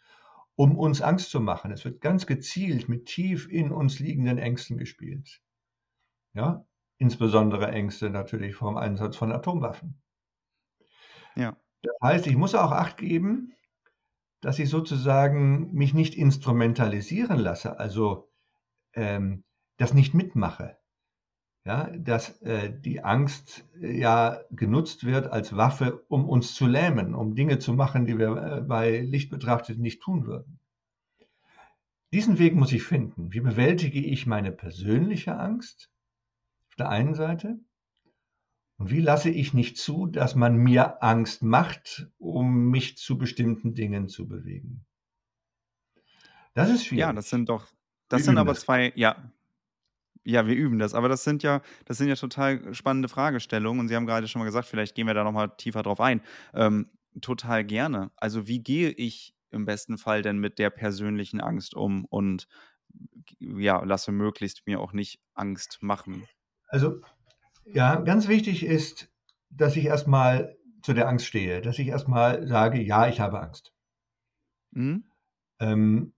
um 0.57 0.77
uns 0.77 1.03
Angst 1.03 1.31
zu 1.31 1.41
machen. 1.41 1.71
Es 1.73 1.85
wird 1.85 2.01
ganz 2.01 2.27
gezielt 2.27 2.89
mit 2.89 3.07
tief 3.07 3.49
in 3.49 3.71
uns 3.71 3.99
liegenden 3.99 4.39
Ängsten 4.39 4.77
gespielt. 4.77 5.41
Ja, 6.33 6.67
insbesondere 6.99 7.71
Ängste 7.71 8.11
natürlich 8.11 8.57
vom 8.57 8.77
Einsatz 8.77 9.17
von 9.17 9.33
Atomwaffen. 9.33 10.03
Ja. 11.37 11.57
Das 11.83 11.95
heißt, 12.03 12.27
ich 12.27 12.37
muss 12.37 12.55
auch 12.55 12.73
Acht 12.73 12.97
geben, 12.97 13.53
dass 14.41 14.59
ich 14.59 14.69
sozusagen 14.69 15.73
mich 15.73 15.95
nicht 15.95 16.15
instrumentalisieren 16.15 17.39
lasse, 17.39 17.79
also 17.79 18.31
ähm, 18.95 19.45
das 19.77 19.95
nicht 19.95 20.15
mitmache. 20.15 20.77
Ja, 21.67 21.91
dass 21.97 22.43
äh, 22.43 22.79
die 22.79 23.03
Angst 23.03 23.65
äh, 23.81 23.99
ja 23.99 24.43
genutzt 24.51 25.05
wird 25.05 25.29
als 25.29 25.57
Waffe, 25.57 26.05
um 26.09 26.29
uns 26.29 26.55
zu 26.55 26.67
lähmen, 26.67 27.15
um 27.15 27.35
Dinge 27.35 27.59
zu 27.59 27.73
machen, 27.73 28.05
die 28.05 28.19
wir 28.19 28.37
äh, 28.37 28.61
bei 28.61 29.01
Licht 29.01 29.31
betrachtet 29.31 29.79
nicht 29.79 30.03
tun 30.03 30.27
würden. 30.27 30.61
Diesen 32.13 32.39
Weg 32.39 32.55
muss 32.55 32.71
ich 32.71 32.83
finden. 32.83 33.33
Wie 33.33 33.41
bewältige 33.41 33.99
ich 33.99 34.27
meine 34.27 34.53
persönliche 34.53 35.39
Angst 35.39 35.91
auf 36.69 36.75
der 36.77 36.91
einen 36.91 37.15
Seite? 37.15 37.59
Und 38.77 38.91
wie 38.91 39.01
lasse 39.01 39.31
ich 39.31 39.55
nicht 39.55 39.79
zu, 39.79 40.07
dass 40.07 40.35
man 40.35 40.57
mir 40.57 41.03
Angst 41.03 41.43
macht, 41.43 42.11
um 42.19 42.71
mich 42.71 42.99
zu 42.99 43.17
bestimmten 43.17 43.75
Dingen 43.75 44.09
zu 44.09 44.29
bewegen? 44.29 44.85
Das 46.53 46.71
ist 46.71 46.85
schwierig. 46.85 47.01
Ja, 47.01 47.13
das 47.13 47.31
sind 47.31 47.49
doch, 47.49 47.67
das 48.09 48.25
sind 48.25 48.37
aber 48.37 48.55
zwei, 48.55 48.93
ja, 48.97 49.33
ja, 50.25 50.47
wir 50.47 50.55
üben 50.55 50.79
das. 50.79 50.95
Aber 50.95 51.09
das 51.09 51.25
sind 51.25 51.43
ja, 51.43 51.61
das 51.85 51.99
sind 51.99 52.09
ja 52.09 52.17
total 52.17 52.75
spannende 52.75 53.09
Fragestellungen. 53.09 53.81
Und 53.81 53.89
Sie 53.89 53.97
haben 53.97 54.07
gerade 54.07 54.27
schon 54.27 54.41
mal 54.41 54.47
gesagt, 54.47 54.69
vielleicht 54.69 54.95
gehen 54.95 55.07
wir 55.07 55.15
da 55.15 55.25
nochmal 55.25 55.53
tiefer 55.57 55.83
drauf 55.83 56.01
ein. 56.01 56.23
Ähm, 56.55 56.91
total 57.21 57.65
gerne. 57.65 58.11
Also, 58.17 58.49
wie 58.49 58.63
gehe 58.63 58.91
ich 58.91 59.35
im 59.51 59.67
besten 59.67 59.99
Fall 59.99 60.23
denn 60.23 60.39
mit 60.39 60.59
der 60.59 60.71
persönlichen 60.71 61.41
Angst 61.41 61.75
um 61.75 62.05
und 62.07 62.49
ja, 63.39 63.83
lasse 63.85 64.13
möglichst 64.13 64.67
mir 64.67 64.81
auch 64.81 64.93
nicht 64.93 65.21
Angst 65.35 65.79
machen? 65.81 66.27
Also, 66.69 67.01
ja, 67.67 67.97
ganz 68.01 68.29
wichtig 68.29 68.65
ist, 68.65 69.11
dass 69.51 69.77
ich 69.77 69.85
erstmal 69.85 70.57
zu 70.83 70.93
der 70.93 71.09
Angst 71.09 71.27
stehe, 71.27 71.61
dass 71.61 71.79
ich 71.79 71.89
erstmal 71.89 72.47
sage, 72.47 72.81
ja, 72.83 73.09
ich 73.09 73.21
habe 73.21 73.41
Angst. 73.41 73.73
Mhm. 74.73 75.05
Ähm, 75.61 76.14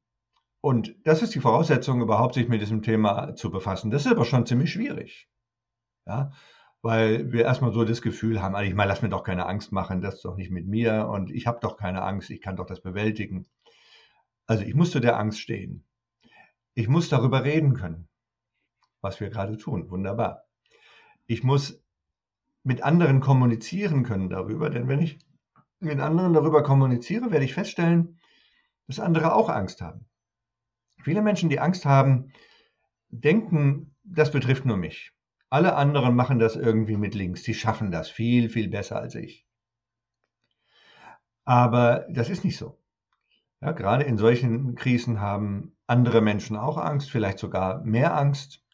und 0.67 0.97
das 1.05 1.23
ist 1.23 1.33
die 1.33 1.41
Voraussetzung, 1.41 2.01
überhaupt 2.01 2.35
sich 2.35 2.49
mit 2.49 2.61
diesem 2.61 2.83
Thema 2.83 3.37
zu 3.37 3.53
befassen. 3.53 3.93
Das 3.93 4.05
ist 4.05 4.11
aber 4.11 4.25
schon 4.25 4.47
ziemlich 4.47 4.73
schwierig. 4.73 5.29
Ja, 6.07 6.33
weil 6.83 7.31
wir 7.31 7.45
erstmal 7.45 7.73
so 7.73 7.85
das 7.85 8.03
Gefühl 8.03 8.43
haben, 8.43 8.61
ich 8.65 8.75
meine, 8.75 8.89
lass 8.89 9.01
mir 9.01 9.09
doch 9.09 9.23
keine 9.23 9.47
Angst 9.47 9.71
machen, 9.71 10.01
das 10.01 10.17
ist 10.17 10.25
doch 10.25 10.37
nicht 10.37 10.51
mit 10.51 10.67
mir 10.67 11.07
und 11.07 11.31
ich 11.31 11.47
habe 11.47 11.61
doch 11.61 11.77
keine 11.77 12.03
Angst, 12.03 12.31
ich 12.31 12.41
kann 12.41 12.57
doch 12.57 12.67
das 12.67 12.81
bewältigen. 12.81 13.47
Also 14.49 14.65
ich 14.65 14.75
muss 14.75 14.91
zu 14.91 14.99
der 14.99 15.21
Angst 15.21 15.39
stehen. 15.39 15.85
Ich 16.75 16.89
muss 16.89 17.09
darüber 17.09 17.45
reden 17.45 17.75
können, 17.75 18.09
was 19.03 19.21
wir 19.21 19.31
gerade 19.31 19.59
tun. 19.59 19.89
Wunderbar. 19.89 20.47
Ich 21.29 21.45
muss 21.45 21.81
mit 22.65 22.83
anderen 22.83 23.21
kommunizieren 23.21 24.03
können 24.03 24.31
darüber, 24.31 24.69
denn 24.69 24.89
wenn 24.89 25.01
ich 25.01 25.21
mit 25.79 26.01
anderen 26.01 26.33
darüber 26.33 26.65
kommuniziere, 26.65 27.31
werde 27.31 27.45
ich 27.45 27.55
feststellen, 27.55 28.19
dass 28.89 28.99
andere 28.99 29.33
auch 29.33 29.49
Angst 29.49 29.81
haben. 29.81 30.09
Viele 31.07 31.23
Menschen, 31.23 31.49
die 31.49 31.61
Angst 31.61 31.85
haben, 31.85 32.33
denken, 33.11 33.95
das 34.03 34.33
betrifft 34.33 34.65
nur 34.65 34.77
mich. 34.77 35.13
Alle 35.51 35.77
anderen 35.77 36.17
machen 36.17 36.41
das 36.41 36.57
irgendwie 36.57 36.97
mit 36.97 37.15
links. 37.15 37.45
Die 37.45 37.55
schaffen 37.55 37.93
das 37.93 38.11
viel, 38.11 38.49
viel 38.49 38.69
besser 38.69 38.99
als 38.99 39.15
ich. 39.15 39.47
Aber 41.45 42.07
das 42.11 42.29
ist 42.29 42.43
nicht 42.43 42.57
so. 42.57 42.77
Ja, 43.61 43.71
gerade 43.71 44.03
in 44.03 44.19
solchen 44.19 44.75
Krisen 44.75 45.21
haben 45.21 45.77
andere 45.87 46.23
Menschen 46.23 46.57
auch 46.57 46.77
Angst, 46.77 47.09
vielleicht 47.09 47.39
sogar 47.39 47.85
mehr 47.85 48.17
Angst. 48.17 48.65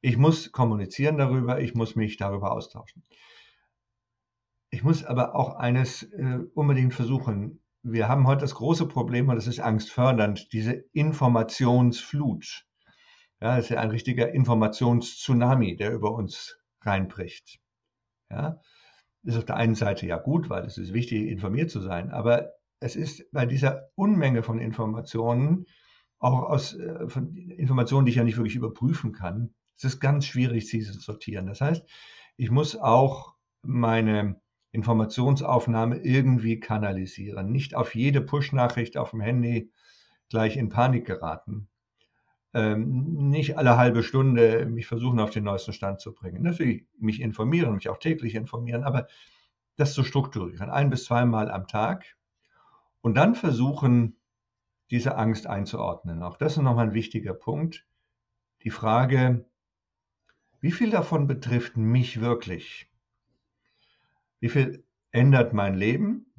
Ich 0.00 0.16
muss 0.16 0.52
kommunizieren 0.52 1.18
darüber, 1.18 1.60
ich 1.60 1.74
muss 1.74 1.94
mich 1.94 2.16
darüber 2.16 2.52
austauschen. 2.52 3.02
Ich 4.70 4.82
muss 4.82 5.04
aber 5.04 5.34
auch 5.34 5.56
eines 5.56 6.04
äh, 6.04 6.38
unbedingt 6.54 6.94
versuchen, 6.94 7.60
wir 7.88 8.08
haben 8.08 8.26
heute 8.26 8.40
das 8.40 8.54
große 8.54 8.88
Problem, 8.88 9.28
und 9.28 9.36
das 9.36 9.46
ist 9.46 9.60
angstfördernd, 9.60 10.52
diese 10.52 10.72
Informationsflut. 10.92 12.66
Ja, 13.40 13.56
das 13.56 13.66
ist 13.66 13.70
ja 13.70 13.80
ein 13.80 13.90
richtiger 13.90 14.32
Informationstsunami, 14.32 15.76
der 15.76 15.92
über 15.92 16.12
uns 16.12 16.58
reinbricht. 16.82 17.60
Ja, 18.30 18.60
ist 19.22 19.36
auf 19.36 19.44
der 19.44 19.56
einen 19.56 19.76
Seite 19.76 20.06
ja 20.06 20.16
gut, 20.16 20.50
weil 20.50 20.64
es 20.64 20.78
ist 20.78 20.92
wichtig, 20.92 21.28
informiert 21.28 21.70
zu 21.70 21.80
sein, 21.80 22.10
aber 22.10 22.52
es 22.80 22.96
ist 22.96 23.30
bei 23.30 23.46
dieser 23.46 23.88
Unmenge 23.94 24.42
von 24.42 24.58
Informationen, 24.58 25.66
auch 26.18 26.42
aus 26.42 26.74
äh, 26.74 27.08
von 27.08 27.36
Informationen, 27.36 28.06
die 28.06 28.10
ich 28.10 28.16
ja 28.16 28.24
nicht 28.24 28.36
wirklich 28.36 28.56
überprüfen 28.56 29.12
kann, 29.12 29.54
es 29.76 29.84
ist 29.84 30.00
ganz 30.00 30.26
schwierig, 30.26 30.68
sie 30.68 30.80
zu 30.80 30.98
sortieren. 30.98 31.46
Das 31.46 31.60
heißt, 31.60 31.84
ich 32.36 32.50
muss 32.50 32.76
auch 32.76 33.34
meine 33.62 34.40
Informationsaufnahme 34.72 35.98
irgendwie 35.98 36.60
kanalisieren. 36.60 37.50
Nicht 37.50 37.74
auf 37.74 37.94
jede 37.94 38.20
Push-Nachricht 38.20 38.96
auf 38.96 39.10
dem 39.10 39.20
Handy 39.20 39.70
gleich 40.28 40.56
in 40.56 40.68
Panik 40.68 41.06
geraten. 41.06 41.68
Ähm, 42.52 43.28
nicht 43.30 43.58
alle 43.58 43.76
halbe 43.76 44.02
Stunde 44.02 44.66
mich 44.66 44.86
versuchen, 44.86 45.20
auf 45.20 45.30
den 45.30 45.44
neuesten 45.44 45.72
Stand 45.72 46.00
zu 46.00 46.14
bringen. 46.14 46.42
Natürlich 46.42 46.86
mich 46.98 47.20
informieren, 47.20 47.74
mich 47.74 47.88
auch 47.88 47.98
täglich 47.98 48.34
informieren, 48.34 48.82
aber 48.82 49.06
das 49.76 49.94
zu 49.94 50.04
strukturieren, 50.04 50.70
ein 50.70 50.90
bis 50.90 51.04
zweimal 51.04 51.50
am 51.50 51.68
Tag 51.68 52.16
und 53.02 53.14
dann 53.16 53.34
versuchen, 53.34 54.16
diese 54.90 55.16
Angst 55.16 55.46
einzuordnen. 55.46 56.22
Auch 56.22 56.36
das 56.36 56.56
ist 56.56 56.62
nochmal 56.62 56.88
ein 56.88 56.94
wichtiger 56.94 57.34
Punkt. 57.34 57.86
Die 58.62 58.70
Frage, 58.70 59.44
wie 60.60 60.72
viel 60.72 60.90
davon 60.90 61.26
betrifft 61.26 61.76
mich 61.76 62.20
wirklich? 62.20 62.90
Wie 64.40 64.48
viel 64.48 64.84
ändert 65.10 65.52
mein 65.52 65.74
Leben? 65.74 66.32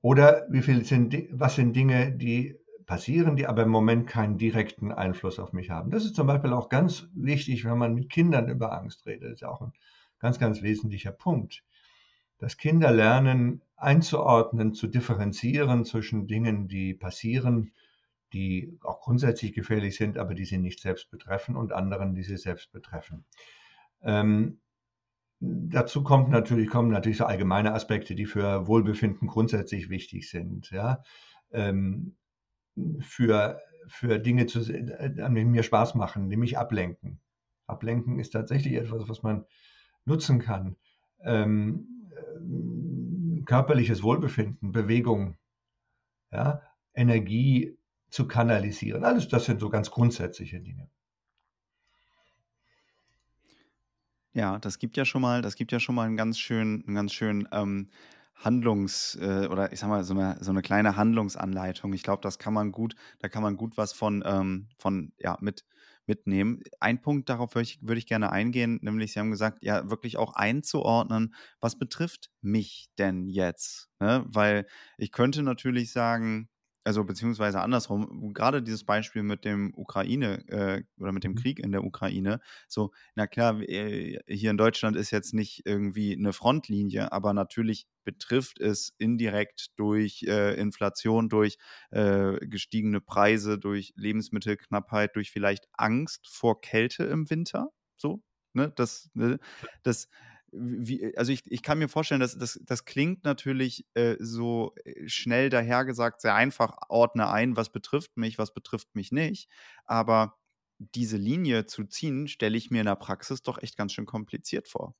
Oder 0.00 0.46
wie 0.50 0.62
viel 0.62 0.84
sind, 0.84 1.16
was 1.30 1.56
sind 1.56 1.74
Dinge, 1.74 2.12
die 2.12 2.56
passieren, 2.86 3.36
die 3.36 3.46
aber 3.46 3.62
im 3.62 3.70
Moment 3.70 4.06
keinen 4.06 4.36
direkten 4.36 4.92
Einfluss 4.92 5.38
auf 5.38 5.52
mich 5.52 5.70
haben. 5.70 5.90
Das 5.90 6.04
ist 6.04 6.14
zum 6.14 6.26
Beispiel 6.26 6.52
auch 6.52 6.68
ganz 6.68 7.08
wichtig, 7.14 7.64
wenn 7.64 7.78
man 7.78 7.94
mit 7.94 8.10
Kindern 8.10 8.48
über 8.48 8.72
Angst 8.78 9.06
redet. 9.06 9.24
Das 9.24 9.40
ist 9.40 9.44
auch 9.44 9.62
ein 9.62 9.72
ganz, 10.18 10.38
ganz 10.38 10.62
wesentlicher 10.62 11.12
Punkt, 11.12 11.64
dass 12.38 12.56
Kinder 12.56 12.90
lernen 12.92 13.62
einzuordnen, 13.76 14.74
zu 14.74 14.86
differenzieren 14.86 15.84
zwischen 15.84 16.26
Dingen, 16.26 16.68
die 16.68 16.94
passieren, 16.94 17.72
die 18.32 18.76
auch 18.82 19.00
grundsätzlich 19.00 19.52
gefährlich 19.52 19.96
sind, 19.96 20.18
aber 20.18 20.34
die 20.34 20.44
sie 20.44 20.58
nicht 20.58 20.80
selbst 20.80 21.10
betreffen 21.10 21.56
und 21.56 21.72
anderen, 21.72 22.14
die 22.14 22.22
sie 22.22 22.36
selbst 22.36 22.72
betreffen. 22.72 23.24
Ähm, 24.02 24.58
dazu 25.68 26.02
kommt 26.02 26.30
natürlich, 26.30 26.68
kommen 26.68 26.90
natürlich 26.90 27.18
so 27.18 27.24
allgemeine 27.24 27.74
Aspekte, 27.74 28.14
die 28.14 28.26
für 28.26 28.66
Wohlbefinden 28.66 29.28
grundsätzlich 29.28 29.90
wichtig 29.90 30.30
sind. 30.30 30.70
Ja? 30.70 31.02
Ähm, 31.52 32.16
für, 33.00 33.60
für 33.86 34.18
Dinge, 34.18 34.46
zu, 34.46 34.60
an 34.60 35.34
denen 35.34 35.50
mir 35.50 35.62
Spaß 35.62 35.94
machen, 35.94 36.28
mich 36.28 36.58
ablenken. 36.58 37.20
Ablenken 37.66 38.18
ist 38.18 38.30
tatsächlich 38.30 38.74
etwas, 38.74 39.08
was 39.08 39.22
man 39.22 39.44
nutzen 40.04 40.38
kann. 40.38 40.76
Ähm, 41.22 42.10
äh, 42.14 43.42
körperliches 43.44 44.02
Wohlbefinden, 44.02 44.72
Bewegung, 44.72 45.36
ja, 46.30 46.62
Energie 46.94 47.78
zu 48.10 48.28
kanalisieren. 48.28 49.04
Alles 49.04 49.28
das 49.28 49.44
sind 49.44 49.60
so 49.60 49.70
ganz 49.70 49.90
grundsätzliche 49.90 50.60
Dinge. 50.60 50.88
Ja, 54.34 54.58
das 54.58 54.78
gibt 54.78 54.96
ja 54.96 55.04
schon 55.04 55.22
mal, 55.22 55.42
das 55.42 55.54
gibt 55.56 55.70
ja 55.72 55.78
schon 55.80 55.94
mal 55.94 56.06
einen 56.06 56.16
ganz 56.16 56.38
schönen, 56.38 56.84
einen 56.86 56.94
ganz 56.96 57.12
schönen 57.12 57.48
ähm, 57.52 57.88
Handlungs- 58.34 59.16
äh, 59.20 59.46
oder 59.48 59.72
ich 59.72 59.78
sag 59.80 59.88
mal, 59.88 60.02
so 60.04 60.12
eine, 60.14 60.36
so 60.40 60.50
eine 60.50 60.60
kleine 60.62 60.96
Handlungsanleitung. 60.96 61.92
Ich 61.92 62.02
glaube, 62.02 62.20
das 62.22 62.38
kann 62.38 62.52
man 62.52 62.72
gut, 62.72 62.96
da 63.20 63.28
kann 63.28 63.42
man 63.42 63.56
gut 63.56 63.76
was 63.76 63.92
von, 63.92 64.22
ähm, 64.26 64.68
von 64.76 65.12
ja, 65.18 65.38
mit, 65.40 65.64
mitnehmen. 66.06 66.60
Ein 66.80 67.00
Punkt, 67.00 67.28
darauf 67.28 67.54
würde 67.54 67.62
ich, 67.62 67.78
würde 67.80 67.98
ich 67.98 68.06
gerne 68.06 68.30
eingehen, 68.32 68.80
nämlich 68.82 69.12
Sie 69.12 69.20
haben 69.20 69.30
gesagt, 69.30 69.62
ja, 69.62 69.88
wirklich 69.88 70.16
auch 70.18 70.34
einzuordnen, 70.34 71.34
was 71.60 71.78
betrifft 71.78 72.30
mich 72.42 72.88
denn 72.98 73.28
jetzt? 73.28 73.88
Ne? 74.00 74.24
Weil 74.26 74.66
ich 74.98 75.12
könnte 75.12 75.42
natürlich 75.44 75.92
sagen, 75.92 76.48
also 76.84 77.02
beziehungsweise 77.04 77.60
andersrum, 77.60 78.32
gerade 78.34 78.62
dieses 78.62 78.84
Beispiel 78.84 79.22
mit 79.22 79.44
dem 79.44 79.72
Ukraine 79.74 80.46
äh, 80.48 80.82
oder 80.98 81.12
mit 81.12 81.24
dem 81.24 81.32
mhm. 81.32 81.36
Krieg 81.36 81.58
in 81.58 81.72
der 81.72 81.82
Ukraine, 81.82 82.40
so, 82.68 82.92
na 83.14 83.26
klar, 83.26 83.60
äh, 83.62 84.18
hier 84.28 84.50
in 84.50 84.58
Deutschland 84.58 84.96
ist 84.96 85.10
jetzt 85.10 85.32
nicht 85.34 85.62
irgendwie 85.64 86.14
eine 86.14 86.32
Frontlinie, 86.32 87.10
aber 87.10 87.32
natürlich 87.32 87.86
betrifft 88.04 88.60
es 88.60 88.92
indirekt 88.98 89.68
durch 89.76 90.24
äh, 90.28 90.54
Inflation, 90.60 91.28
durch 91.30 91.56
äh, 91.90 92.36
gestiegene 92.46 93.00
Preise, 93.00 93.58
durch 93.58 93.94
Lebensmittelknappheit, 93.96 95.16
durch 95.16 95.30
vielleicht 95.30 95.66
Angst 95.72 96.28
vor 96.28 96.60
Kälte 96.60 97.04
im 97.04 97.30
Winter, 97.30 97.70
so, 97.96 98.22
ne, 98.52 98.72
das, 98.76 99.10
ne, 99.14 99.38
das 99.82 100.08
wie, 100.56 101.16
also 101.16 101.32
ich, 101.32 101.42
ich 101.50 101.62
kann 101.62 101.78
mir 101.78 101.88
vorstellen, 101.88 102.20
dass 102.20 102.38
das, 102.38 102.60
das 102.64 102.84
klingt 102.84 103.24
natürlich 103.24 103.86
äh, 103.94 104.16
so 104.18 104.74
äh, 104.84 105.08
schnell 105.08 105.50
dahergesagt, 105.50 106.20
sehr 106.20 106.34
einfach, 106.34 106.76
ordne 106.88 107.28
ein, 107.28 107.56
was 107.56 107.70
betrifft 107.70 108.16
mich, 108.16 108.38
was 108.38 108.52
betrifft 108.52 108.94
mich 108.94 109.12
nicht. 109.12 109.48
Aber 109.84 110.36
diese 110.78 111.16
Linie 111.16 111.66
zu 111.66 111.84
ziehen, 111.84 112.28
stelle 112.28 112.56
ich 112.56 112.70
mir 112.70 112.80
in 112.80 112.86
der 112.86 112.96
Praxis 112.96 113.42
doch 113.42 113.62
echt 113.62 113.76
ganz 113.76 113.92
schön 113.92 114.06
kompliziert 114.06 114.68
vor. 114.68 114.94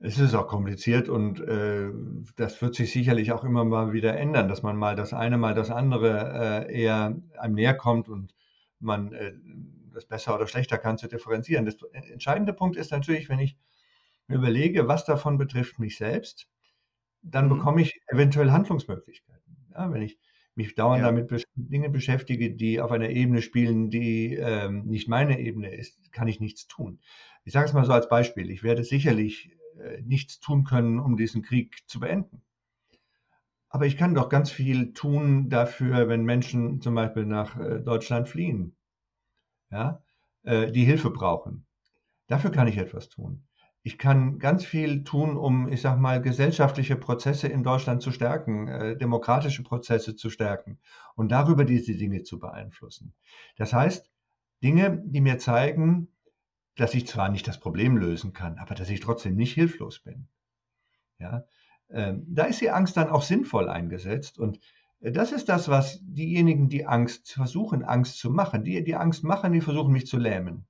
Es 0.00 0.18
ist 0.18 0.34
auch 0.34 0.48
kompliziert 0.48 1.08
und 1.08 1.40
äh, 1.40 1.90
das 2.36 2.60
wird 2.60 2.74
sich 2.74 2.92
sicherlich 2.92 3.32
auch 3.32 3.44
immer 3.44 3.64
mal 3.64 3.92
wieder 3.92 4.16
ändern, 4.16 4.48
dass 4.48 4.62
man 4.62 4.76
mal 4.76 4.96
das 4.96 5.12
eine, 5.12 5.38
mal 5.38 5.54
das 5.54 5.70
andere 5.70 6.66
äh, 6.68 6.82
eher 6.82 7.16
einem 7.38 7.54
näher 7.54 7.74
kommt 7.74 8.08
und 8.08 8.34
man 8.80 9.12
äh, 9.12 9.32
das 9.94 10.04
besser 10.04 10.34
oder 10.34 10.46
schlechter 10.46 10.78
kann 10.78 10.98
zu 10.98 11.08
differenzieren. 11.08 11.64
Der 11.64 11.74
entscheidende 12.12 12.52
Punkt 12.52 12.76
ist 12.76 12.90
natürlich, 12.90 13.28
wenn 13.28 13.38
ich 13.38 13.56
mir 14.28 14.36
überlege, 14.36 14.88
was 14.88 15.04
davon 15.04 15.38
betrifft 15.38 15.78
mich 15.78 15.96
selbst, 15.96 16.48
dann 17.22 17.46
mhm. 17.46 17.56
bekomme 17.56 17.82
ich 17.82 18.00
eventuell 18.06 18.50
Handlungsmöglichkeiten. 18.50 19.56
Ja, 19.72 19.92
wenn 19.92 20.02
ich 20.02 20.18
mich 20.54 20.74
dauernd 20.74 21.00
ja. 21.00 21.06
damit 21.06 21.28
besch 21.28 21.44
Dinge 21.56 21.90
beschäftige, 21.90 22.54
die 22.54 22.80
auf 22.80 22.92
einer 22.92 23.10
Ebene 23.10 23.42
spielen, 23.42 23.90
die 23.90 24.34
ähm, 24.34 24.84
nicht 24.86 25.08
meine 25.08 25.40
Ebene 25.40 25.74
ist, 25.74 26.12
kann 26.12 26.28
ich 26.28 26.40
nichts 26.40 26.66
tun. 26.66 27.00
Ich 27.44 27.52
sage 27.52 27.66
es 27.66 27.72
mal 27.72 27.84
so 27.84 27.92
als 27.92 28.08
Beispiel. 28.08 28.50
Ich 28.50 28.62
werde 28.62 28.84
sicherlich 28.84 29.50
äh, 29.80 30.00
nichts 30.02 30.40
tun 30.40 30.64
können, 30.64 31.00
um 31.00 31.16
diesen 31.16 31.42
Krieg 31.42 31.82
zu 31.86 32.00
beenden. 32.00 32.42
Aber 33.68 33.86
ich 33.86 33.96
kann 33.96 34.14
doch 34.14 34.28
ganz 34.28 34.52
viel 34.52 34.92
tun 34.92 35.50
dafür, 35.50 36.08
wenn 36.08 36.24
Menschen 36.24 36.80
zum 36.80 36.94
Beispiel 36.94 37.26
nach 37.26 37.58
äh, 37.58 37.80
Deutschland 37.80 38.28
fliehen, 38.28 38.76
ja, 39.72 40.04
äh, 40.44 40.70
die 40.70 40.84
Hilfe 40.84 41.10
brauchen. 41.10 41.66
Dafür 42.28 42.52
kann 42.52 42.68
ich 42.68 42.78
etwas 42.78 43.08
tun 43.08 43.44
ich 43.86 43.98
kann 43.98 44.38
ganz 44.38 44.64
viel 44.64 45.04
tun, 45.04 45.36
um, 45.36 45.68
ich 45.68 45.82
sag 45.82 45.98
mal, 45.98 46.22
gesellschaftliche 46.22 46.96
Prozesse 46.96 47.48
in 47.48 47.62
Deutschland 47.62 48.00
zu 48.00 48.12
stärken, 48.12 48.66
äh, 48.66 48.96
demokratische 48.96 49.62
Prozesse 49.62 50.16
zu 50.16 50.30
stärken 50.30 50.78
und 51.16 51.30
darüber 51.30 51.66
diese 51.66 51.94
Dinge 51.94 52.22
zu 52.22 52.38
beeinflussen. 52.38 53.12
Das 53.56 53.74
heißt, 53.74 54.10
Dinge, 54.62 55.02
die 55.04 55.20
mir 55.20 55.38
zeigen, 55.38 56.08
dass 56.76 56.94
ich 56.94 57.06
zwar 57.06 57.28
nicht 57.28 57.46
das 57.46 57.60
Problem 57.60 57.98
lösen 57.98 58.32
kann, 58.32 58.58
aber 58.58 58.74
dass 58.74 58.88
ich 58.88 59.00
trotzdem 59.00 59.36
nicht 59.36 59.52
hilflos 59.52 60.00
bin. 60.00 60.28
Ja, 61.18 61.44
ähm, 61.90 62.24
da 62.26 62.44
ist 62.44 62.62
die 62.62 62.70
Angst 62.70 62.96
dann 62.96 63.10
auch 63.10 63.22
sinnvoll 63.22 63.68
eingesetzt 63.68 64.38
und 64.38 64.60
äh, 65.00 65.12
das 65.12 65.30
ist 65.30 65.50
das, 65.50 65.68
was 65.68 66.00
diejenigen, 66.00 66.70
die 66.70 66.86
Angst 66.86 67.34
versuchen, 67.34 67.84
Angst 67.84 68.18
zu 68.18 68.30
machen, 68.30 68.64
die, 68.64 68.82
die 68.82 68.96
Angst 68.96 69.24
machen, 69.24 69.52
die 69.52 69.60
versuchen 69.60 69.92
mich 69.92 70.06
zu 70.06 70.16
lähmen. 70.16 70.66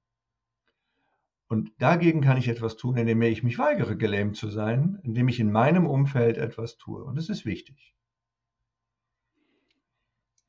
Und 1.48 1.72
dagegen 1.78 2.20
kann 2.20 2.38
ich 2.38 2.48
etwas 2.48 2.76
tun, 2.76 2.96
indem 2.96 3.20
ich 3.22 3.42
mich 3.42 3.58
weigere, 3.58 3.96
gelähmt 3.96 4.36
zu 4.36 4.48
sein, 4.48 4.98
indem 5.02 5.28
ich 5.28 5.40
in 5.40 5.52
meinem 5.52 5.86
Umfeld 5.86 6.38
etwas 6.38 6.76
tue. 6.76 7.04
Und 7.04 7.16
das 7.16 7.28
ist 7.28 7.44
wichtig. 7.44 7.94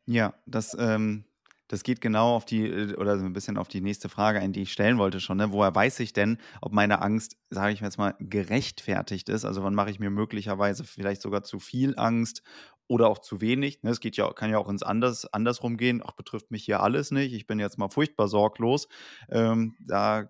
Ja, 0.05 0.35
das, 0.45 0.75
ähm, 0.79 1.25
das 1.67 1.83
geht 1.83 1.99
genau 1.99 2.35
auf 2.35 2.45
die, 2.45 2.67
äh, 2.67 2.95
oder 2.95 3.17
so 3.17 3.25
ein 3.25 3.33
bisschen 3.33 3.57
auf 3.57 3.67
die 3.67 3.81
nächste 3.81 4.07
Frage 4.07 4.39
ein, 4.39 4.53
die 4.53 4.61
ich 4.61 4.71
stellen 4.71 4.97
wollte 4.97 5.19
schon. 5.19 5.37
Ne? 5.37 5.51
Woher 5.51 5.73
weiß 5.73 5.99
ich 5.99 6.13
denn, 6.13 6.37
ob 6.61 6.73
meine 6.73 7.01
Angst, 7.01 7.37
sage 7.49 7.73
ich 7.73 7.81
jetzt 7.81 7.97
mal, 7.97 8.15
gerechtfertigt 8.19 9.29
ist? 9.29 9.45
Also 9.45 9.63
wann 9.63 9.75
mache 9.75 9.89
ich 9.89 9.99
mir 9.99 10.11
möglicherweise 10.11 10.83
vielleicht 10.83 11.21
sogar 11.21 11.43
zu 11.43 11.59
viel 11.59 11.97
Angst 11.97 12.43
oder 12.87 13.07
auch 13.07 13.17
zu 13.17 13.41
wenig. 13.41 13.81
Ne? 13.81 13.89
Es 13.89 13.99
geht 13.99 14.15
ja, 14.15 14.31
kann 14.31 14.51
ja 14.51 14.59
auch 14.59 14.69
ins 14.69 14.83
Anders, 14.83 15.25
andersrum 15.33 15.75
gehen. 15.77 16.03
Ach, 16.05 16.13
betrifft 16.13 16.51
mich 16.51 16.65
hier 16.65 16.81
alles 16.81 17.09
nicht. 17.09 17.33
Ich 17.33 17.47
bin 17.47 17.59
jetzt 17.59 17.79
mal 17.79 17.89
furchtbar 17.89 18.27
sorglos. 18.27 18.87
Ähm, 19.29 19.75
da 19.79 20.29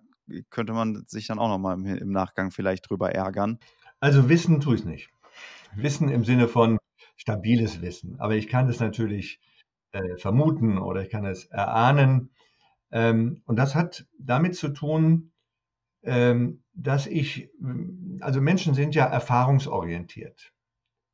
könnte 0.50 0.72
man 0.72 1.04
sich 1.06 1.26
dann 1.26 1.38
auch 1.38 1.48
nochmal 1.48 1.74
im, 1.76 1.86
im 1.86 2.10
Nachgang 2.10 2.50
vielleicht 2.50 2.88
drüber 2.88 3.12
ärgern. 3.12 3.58
Also 4.00 4.28
wissen 4.28 4.60
tue 4.60 4.76
ich 4.76 4.84
nicht. 4.84 5.10
Wissen 5.74 6.08
im 6.08 6.24
Sinne 6.24 6.48
von 6.48 6.78
stabiles 7.16 7.80
Wissen. 7.80 8.20
Aber 8.20 8.34
ich 8.34 8.48
kann 8.48 8.68
es 8.68 8.80
natürlich 8.80 9.40
äh, 9.92 10.16
vermuten 10.16 10.78
oder 10.78 11.02
ich 11.02 11.10
kann 11.10 11.24
es 11.24 11.46
erahnen. 11.46 12.30
Ähm, 12.90 13.42
und 13.46 13.56
das 13.56 13.74
hat 13.74 14.06
damit 14.18 14.56
zu 14.56 14.68
tun, 14.68 15.32
ähm, 16.02 16.62
dass 16.74 17.06
ich, 17.06 17.50
also 18.20 18.40
Menschen 18.40 18.74
sind 18.74 18.94
ja 18.94 19.06
erfahrungsorientiert. 19.06 20.52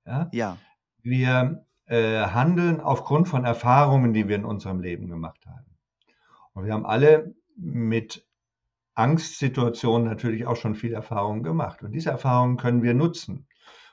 Ja. 0.05 0.29
ja. 0.33 0.59
Wir 1.03 1.65
äh, 1.87 2.27
handeln 2.27 2.81
aufgrund 2.81 3.29
von 3.29 3.45
Erfahrungen, 3.45 4.13
die 4.13 4.29
wir 4.29 4.37
in 4.37 4.45
unserem 4.45 4.81
Leben 4.81 5.09
gemacht 5.09 5.47
haben. 5.47 5.77
Und 6.53 6.65
wir 6.65 6.73
haben 6.73 6.87
alle 6.87 7.35
mit 7.57 8.27
Angstsituationen 8.95 10.07
natürlich 10.07 10.47
auch 10.47 10.57
schon 10.57 10.75
viel 10.75 10.93
Erfahrung 10.93 11.43
gemacht. 11.43 11.83
Und 11.83 11.93
diese 11.93 12.11
Erfahrungen 12.11 12.57
können 12.57 12.83
wir 12.83 12.95
nutzen, 12.95 13.47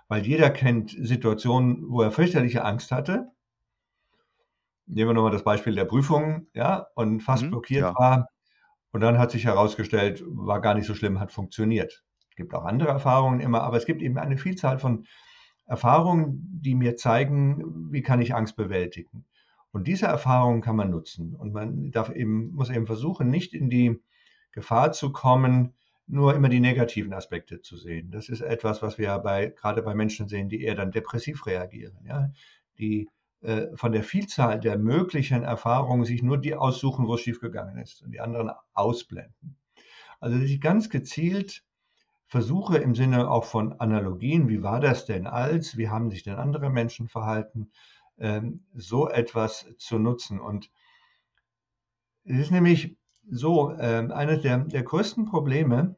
weil 0.08 0.26
jeder 0.26 0.50
kennt 0.50 0.92
Situationen, 0.92 1.90
wo 1.90 2.02
er 2.02 2.12
fürchterliche 2.12 2.66
Angst 2.66 2.92
hatte. 2.92 3.30
Nehmen 4.88 5.10
wir 5.10 5.14
nochmal 5.14 5.32
das 5.32 5.44
Beispiel 5.44 5.76
der 5.76 5.86
Prüfung, 5.86 6.48
ja, 6.54 6.88
und 6.96 7.22
fast 7.22 7.44
mhm, 7.44 7.52
blockiert 7.52 7.84
ja. 7.84 7.96
war. 7.96 8.30
Und 8.92 9.02
dann 9.02 9.20
hat 9.20 9.32
sich 9.32 9.46
herausgestellt, 9.46 10.24
war 10.26 10.62
gar 10.62 10.74
nicht 10.74 10.88
so 10.88 10.96
schlimm, 10.96 11.20
hat 11.20 11.32
funktioniert. 11.32 12.04
Es 12.30 12.36
gibt 12.36 12.54
auch 12.54 12.66
andere 12.66 12.90
Erfahrungen 12.90 13.40
immer, 13.40 13.62
aber 13.62 13.78
es 13.78 13.86
gibt 13.86 14.02
eben 14.02 14.18
eine 14.18 14.38
Vielzahl 14.38 14.80
von 14.80 15.06
Erfahrungen, 15.68 16.60
die 16.62 16.74
mir 16.74 16.96
zeigen, 16.96 17.92
wie 17.92 18.02
kann 18.02 18.22
ich 18.22 18.34
Angst 18.34 18.56
bewältigen. 18.56 19.26
Und 19.72 19.88
diese 19.88 20.08
Erfahrungen 20.08 20.62
kann 20.62 20.76
man 20.76 20.90
nutzen. 20.90 21.36
Und 21.36 21.54
man 21.54 21.92
darf 21.92 22.10
eben, 22.10 22.52
muss 22.56 22.72
eben 22.72 22.88
versuchen, 22.88 23.30
nicht 23.30 23.54
in 23.54 23.70
die 23.70 24.02
Gefahr 24.52 24.92
zu 24.92 25.12
kommen, 25.12 25.74
nur 26.08 26.36
immer 26.36 26.50
die 26.50 26.60
negativen 26.60 27.14
Aspekte 27.14 27.62
zu 27.62 27.78
sehen. 27.78 28.12
Das 28.12 28.30
ist 28.30 28.42
etwas, 28.42 28.82
was 28.82 28.98
wir 28.98 29.18
bei, 29.20 29.48
gerade 29.48 29.84
bei 29.84 29.94
Menschen 29.94 30.28
sehen, 30.28 30.50
die 30.50 30.64
eher 30.64 30.76
dann 30.76 30.92
depressiv 30.92 31.46
reagieren, 31.46 31.98
ja, 32.04 32.32
die 32.80 33.10
äh, 33.42 33.68
von 33.76 33.92
der 33.92 34.04
Vielzahl 34.04 34.60
der 34.60 34.78
möglichen 34.78 35.44
Erfahrungen 35.44 36.06
sich 36.06 36.24
nur 36.24 36.38
die 36.38 36.56
aussuchen, 36.56 37.08
wo 37.08 37.14
es 37.14 37.22
schiefgegangen 37.22 37.78
ist 37.78 38.02
und 38.02 38.12
die 38.12 38.20
anderen 38.20 38.52
ausblenden. 38.74 39.56
Also 40.20 40.38
dass 40.38 40.50
ich 40.50 40.60
ganz 40.60 40.90
gezielt 40.90 41.64
versuche 42.28 42.78
im 42.78 42.96
Sinne 42.96 43.30
auch 43.30 43.46
von 43.46 43.80
Analogien, 43.80 44.50
wie 44.50 44.62
war 44.62 44.80
das 44.80 45.06
denn 45.06 45.26
als, 45.26 45.78
wie 45.78 45.90
haben 45.90 46.12
sich 46.12 46.24
denn 46.24 46.36
andere 46.36 46.70
Menschen 46.70 47.08
verhalten, 47.08 47.72
ähm, 48.20 48.66
so 48.76 49.10
etwas 49.10 49.68
zu 49.78 49.98
nutzen. 49.98 50.40
Und 50.40 50.70
es 52.26 52.38
ist 52.38 52.52
nämlich 52.52 52.99
so, 53.32 53.72
äh, 53.72 54.08
eines 54.12 54.42
der, 54.42 54.60
der 54.60 54.84
größten 54.84 55.26
Probleme 55.26 55.96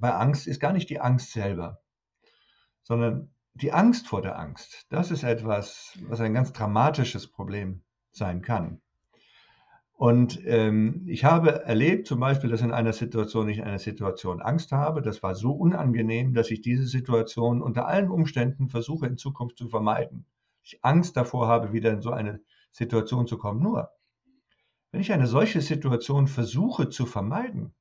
bei 0.00 0.12
Angst 0.12 0.46
ist 0.46 0.60
gar 0.60 0.72
nicht 0.72 0.90
die 0.90 1.00
Angst 1.00 1.32
selber, 1.32 1.80
sondern 2.82 3.30
die 3.54 3.72
Angst 3.72 4.08
vor 4.08 4.22
der 4.22 4.38
Angst. 4.38 4.86
Das 4.90 5.10
ist 5.10 5.22
etwas, 5.22 5.98
was 6.08 6.20
ein 6.20 6.34
ganz 6.34 6.52
dramatisches 6.52 7.30
Problem 7.30 7.82
sein 8.10 8.42
kann. 8.42 8.80
Und 9.94 10.44
ähm, 10.46 11.04
ich 11.06 11.24
habe 11.24 11.64
erlebt 11.64 12.08
zum 12.08 12.18
Beispiel, 12.18 12.50
dass 12.50 12.62
in 12.62 12.72
einer 12.72 12.92
Situation 12.92 13.48
ich 13.48 13.58
in 13.58 13.64
einer 13.64 13.78
Situation 13.78 14.42
Angst 14.42 14.72
habe. 14.72 15.00
Das 15.00 15.22
war 15.22 15.36
so 15.36 15.52
unangenehm, 15.52 16.34
dass 16.34 16.50
ich 16.50 16.60
diese 16.60 16.86
Situation 16.86 17.62
unter 17.62 17.86
allen 17.86 18.10
Umständen 18.10 18.68
versuche 18.68 19.06
in 19.06 19.16
Zukunft 19.16 19.58
zu 19.58 19.68
vermeiden. 19.68 20.26
Ich 20.64 20.80
Angst 20.82 21.16
davor 21.16 21.46
habe, 21.46 21.72
wieder 21.72 21.92
in 21.92 22.00
so 22.00 22.10
eine 22.10 22.40
Situation 22.72 23.28
zu 23.28 23.38
kommen. 23.38 23.62
Nur, 23.62 23.90
wenn 24.92 25.00
ich 25.00 25.12
eine 25.12 25.26
solche 25.26 25.62
Situation 25.62 26.26
versuche 26.26 26.90
zu 26.90 27.06
vermeiden, 27.06 27.74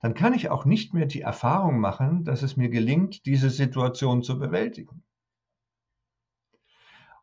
dann 0.00 0.14
kann 0.14 0.32
ich 0.32 0.48
auch 0.48 0.64
nicht 0.64 0.94
mehr 0.94 1.06
die 1.06 1.22
Erfahrung 1.22 1.80
machen, 1.80 2.24
dass 2.24 2.42
es 2.42 2.56
mir 2.56 2.68
gelingt, 2.68 3.26
diese 3.26 3.50
Situation 3.50 4.22
zu 4.22 4.38
bewältigen. 4.38 5.02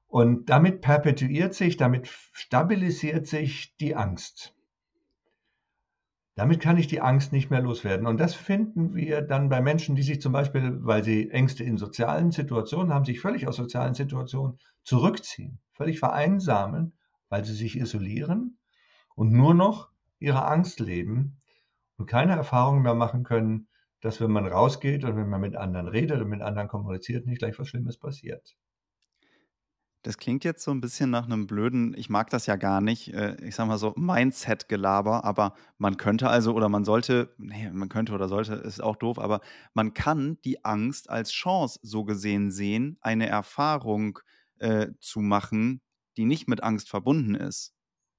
Und 0.08 0.50
damit 0.50 0.82
perpetuiert 0.82 1.54
sich, 1.54 1.78
damit 1.78 2.08
stabilisiert 2.08 3.28
sich 3.28 3.78
die 3.78 3.96
Angst. 3.96 4.54
Damit 6.36 6.60
kann 6.60 6.78
ich 6.78 6.88
die 6.88 7.02
Angst 7.02 7.32
nicht 7.32 7.50
mehr 7.50 7.62
loswerden. 7.62 8.08
Und 8.08 8.20
das 8.20 8.34
finden 8.34 8.96
wir 8.96 9.22
dann 9.22 9.48
bei 9.48 9.62
Menschen, 9.62 9.96
die 9.96 10.04
sich 10.04 10.22
zum 10.22 10.34
Beispiel, 10.34 10.80
weil 10.82 11.04
sie 11.04 11.30
Ängste 11.30 11.64
in 11.64 11.78
sozialen 11.78 12.32
Situationen 12.32 12.94
haben, 12.94 13.06
sich 13.06 13.22
völlig 13.22 13.48
aus 13.48 13.56
sozialen 13.56 13.94
Situationen 13.94 14.60
zurückziehen, 14.84 15.60
völlig 15.74 16.00
vereinsamen, 16.00 16.94
weil 17.30 17.46
sie 17.46 17.54
sich 17.54 17.78
isolieren 17.78 18.58
und 19.22 19.32
nur 19.32 19.54
noch 19.54 19.92
ihre 20.18 20.48
Angst 20.48 20.80
leben 20.80 21.40
und 21.98 22.08
keine 22.08 22.32
Erfahrung 22.32 22.82
mehr 22.82 22.96
machen 22.96 23.24
können, 23.24 23.68
dass 24.02 24.20
wenn 24.20 24.32
man 24.32 24.48
rausgeht 24.48 25.04
und 25.04 25.16
wenn 25.16 25.30
man 25.30 25.40
mit 25.40 25.56
anderen 25.56 25.88
redet 25.88 26.20
und 26.22 26.28
mit 26.30 26.42
anderen 26.42 26.68
kommuniziert, 26.68 27.28
nicht 27.28 27.38
gleich 27.38 27.60
was 27.60 27.68
Schlimmes 27.68 28.00
passiert. 28.00 28.58
Das 30.02 30.18
klingt 30.18 30.44
jetzt 30.44 30.64
so 30.64 30.72
ein 30.72 30.82
bisschen 30.82 31.12
nach 31.12 31.26
einem 31.26 31.46
blöden 31.46 31.94
ich 31.96 32.10
mag 32.10 32.32
das 32.32 32.48
ja 32.48 32.56
gar 32.56 32.82
nicht, 32.82 33.14
äh, 33.14 33.36
ich 33.46 33.54
sage 33.54 33.70
mal 33.70 33.78
so, 33.78 33.94
Mindset-Gelaber, 33.96 35.24
aber 35.24 35.54
man 35.78 35.98
könnte 35.98 36.28
also 36.28 36.56
oder 36.56 36.68
man 36.68 36.84
sollte 36.84 37.36
ne, 37.38 37.70
man 37.72 37.90
könnte 37.90 38.14
oder 38.14 38.28
sollte, 38.28 38.56
ist 38.56 38.82
auch 38.82 38.96
doof, 38.96 39.20
aber 39.20 39.42
man 39.76 39.94
kann 39.94 40.40
die 40.46 40.66
Angst 40.66 41.12
als 41.12 41.32
Chance 41.32 41.80
so 41.84 42.06
gesehen 42.06 42.50
sehen, 42.50 42.98
eine 43.02 43.28
Erfahrung, 43.28 44.18
äh, 44.58 44.88
zu 45.00 45.20
machen, 45.20 45.82
die 46.18 46.26
nicht 46.26 46.48
mit 46.48 46.64
Angst 46.64 46.90
verbunden 46.90 47.36
ist. 47.36 47.76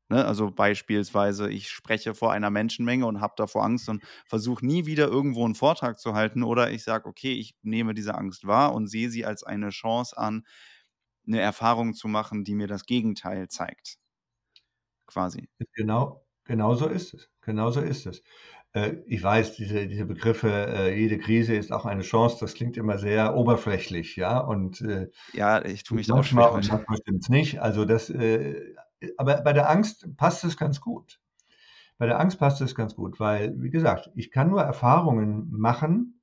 Ne? 0.08 0.24
Also 0.24 0.50
beispielsweise, 0.50 1.50
ich 1.50 1.70
spreche 1.70 2.14
vor 2.14 2.32
einer 2.32 2.50
Menschenmenge 2.50 3.06
und 3.06 3.20
habe 3.20 3.34
davor 3.36 3.64
Angst 3.64 3.88
und 3.88 4.04
versuche 4.26 4.64
nie 4.66 4.86
wieder 4.86 5.08
irgendwo 5.08 5.44
einen 5.44 5.54
Vortrag 5.54 5.98
zu 5.98 6.14
halten 6.14 6.42
oder 6.42 6.70
ich 6.70 6.84
sage: 6.84 7.08
„Okay, 7.08 7.32
ich 7.34 7.56
nehme 7.62 7.94
diese 7.94 8.14
Angst 8.16 8.46
wahr 8.46 8.74
und 8.74 8.86
sehe 8.88 9.10
sie 9.10 9.24
als 9.26 9.42
eine 9.44 9.70
Chance 9.70 10.16
an, 10.18 10.44
eine 11.26 11.40
Erfahrung 11.40 11.94
zu 11.94 12.08
machen, 12.08 12.44
die 12.44 12.54
mir 12.54 12.68
das 12.68 12.86
Gegenteil 12.86 13.48
zeigt, 13.48 13.98
quasi. 15.06 15.48
Genau, 15.74 16.26
genau 16.44 16.74
so 16.74 16.86
ist 16.88 17.14
es. 17.14 17.30
Genau 17.40 17.70
so 17.70 17.80
ist 17.80 18.06
es. 18.06 18.22
Äh, 18.72 18.96
ich 19.06 19.22
weiß, 19.22 19.54
diese, 19.56 19.86
diese 19.86 20.06
Begriffe, 20.06 20.48
äh, 20.50 20.98
jede 20.98 21.18
Krise 21.18 21.54
ist 21.54 21.72
auch 21.72 21.84
eine 21.86 22.02
Chance, 22.02 22.38
das 22.40 22.54
klingt 22.54 22.76
immer 22.76 22.98
sehr 22.98 23.34
oberflächlich, 23.36 24.16
ja. 24.16 24.38
Und 24.40 24.80
äh, 24.80 25.10
ja, 25.32 25.64
ich 25.64 25.84
tue 25.84 25.96
mich 25.96 26.06
da 26.08 26.14
auch 26.14 26.24
schwer. 26.24 26.52
Und 26.52 26.66
manchmal 26.68 26.98
stimmt 26.98 27.22
es 27.24 27.28
nicht. 27.28 27.60
Also 27.60 27.84
das, 27.84 28.10
aber 29.16 29.42
bei 29.42 29.52
der 29.52 29.70
Angst 29.70 30.16
passt 30.16 30.44
es 30.44 30.56
ganz 30.56 30.80
gut. 30.80 31.20
Bei 31.98 32.06
der 32.06 32.18
Angst 32.18 32.38
passt 32.38 32.60
es 32.60 32.74
ganz 32.74 32.96
gut, 32.96 33.20
weil, 33.20 33.54
wie 33.60 33.70
gesagt, 33.70 34.10
ich 34.14 34.30
kann 34.30 34.50
nur 34.50 34.62
Erfahrungen 34.62 35.50
machen, 35.50 36.20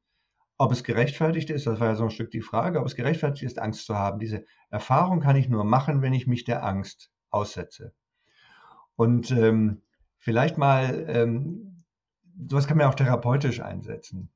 ob 0.57 0.73
es 0.73 0.83
gerechtfertigt 0.83 1.49
ist, 1.49 1.67
das 1.67 1.79
war 1.79 1.87
ja 1.87 1.95
so 1.95 2.03
ein 2.03 2.11
Stück 2.11 2.31
die 2.31 2.41
Frage, 2.41 2.81
ob 2.81 2.85
es 2.85 2.95
gerechtfertigt 2.95 3.43
ist, 3.43 3.59
Angst 3.59 3.85
zu 3.85 3.95
haben. 3.95 4.19
Diese 4.19 4.45
Erfahrung 4.69 5.21
kann 5.21 5.37
ich 5.37 5.47
nur 5.47 5.63
machen, 5.63 6.01
wenn 6.01 6.13
ich 6.13 6.27
mich 6.27 6.43
der 6.43 6.65
Angst 6.65 7.11
aussetze. 7.29 7.93
Und 8.97 9.31
ähm, 9.31 9.81
vielleicht 10.17 10.57
mal, 10.57 11.05
ähm, 11.07 11.85
sowas 12.49 12.67
kann 12.67 12.77
man 12.77 12.87
auch 12.87 12.95
therapeutisch 12.95 13.61
einsetzen. 13.61 14.29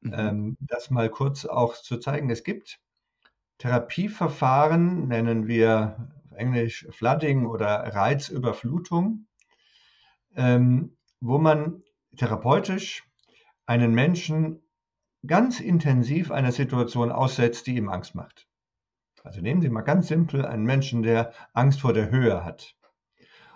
Mhm. 0.00 0.12
Ähm, 0.12 0.56
das 0.58 0.90
mal 0.90 1.08
kurz 1.08 1.44
auch 1.44 1.74
zu 1.74 1.98
zeigen. 1.98 2.28
Es 2.28 2.42
gibt 2.42 2.80
Therapieverfahren, 3.58 5.06
nennen 5.06 5.46
wir 5.46 6.08
Englisch 6.42 6.86
Flooding 6.90 7.46
oder 7.46 7.94
Reizüberflutung, 7.94 9.26
ähm, 10.34 10.96
wo 11.20 11.38
man 11.38 11.82
therapeutisch 12.16 13.04
einen 13.66 13.94
Menschen 13.94 14.60
ganz 15.24 15.60
intensiv 15.60 16.32
einer 16.32 16.52
Situation 16.52 17.12
aussetzt, 17.12 17.66
die 17.68 17.76
ihm 17.76 17.88
Angst 17.88 18.14
macht. 18.14 18.48
Also 19.22 19.40
nehmen 19.40 19.62
Sie 19.62 19.68
mal 19.68 19.82
ganz 19.82 20.08
simpel 20.08 20.44
einen 20.44 20.64
Menschen, 20.64 21.02
der 21.02 21.32
Angst 21.52 21.80
vor 21.80 21.92
der 21.92 22.10
Höhe 22.10 22.44
hat 22.44 22.76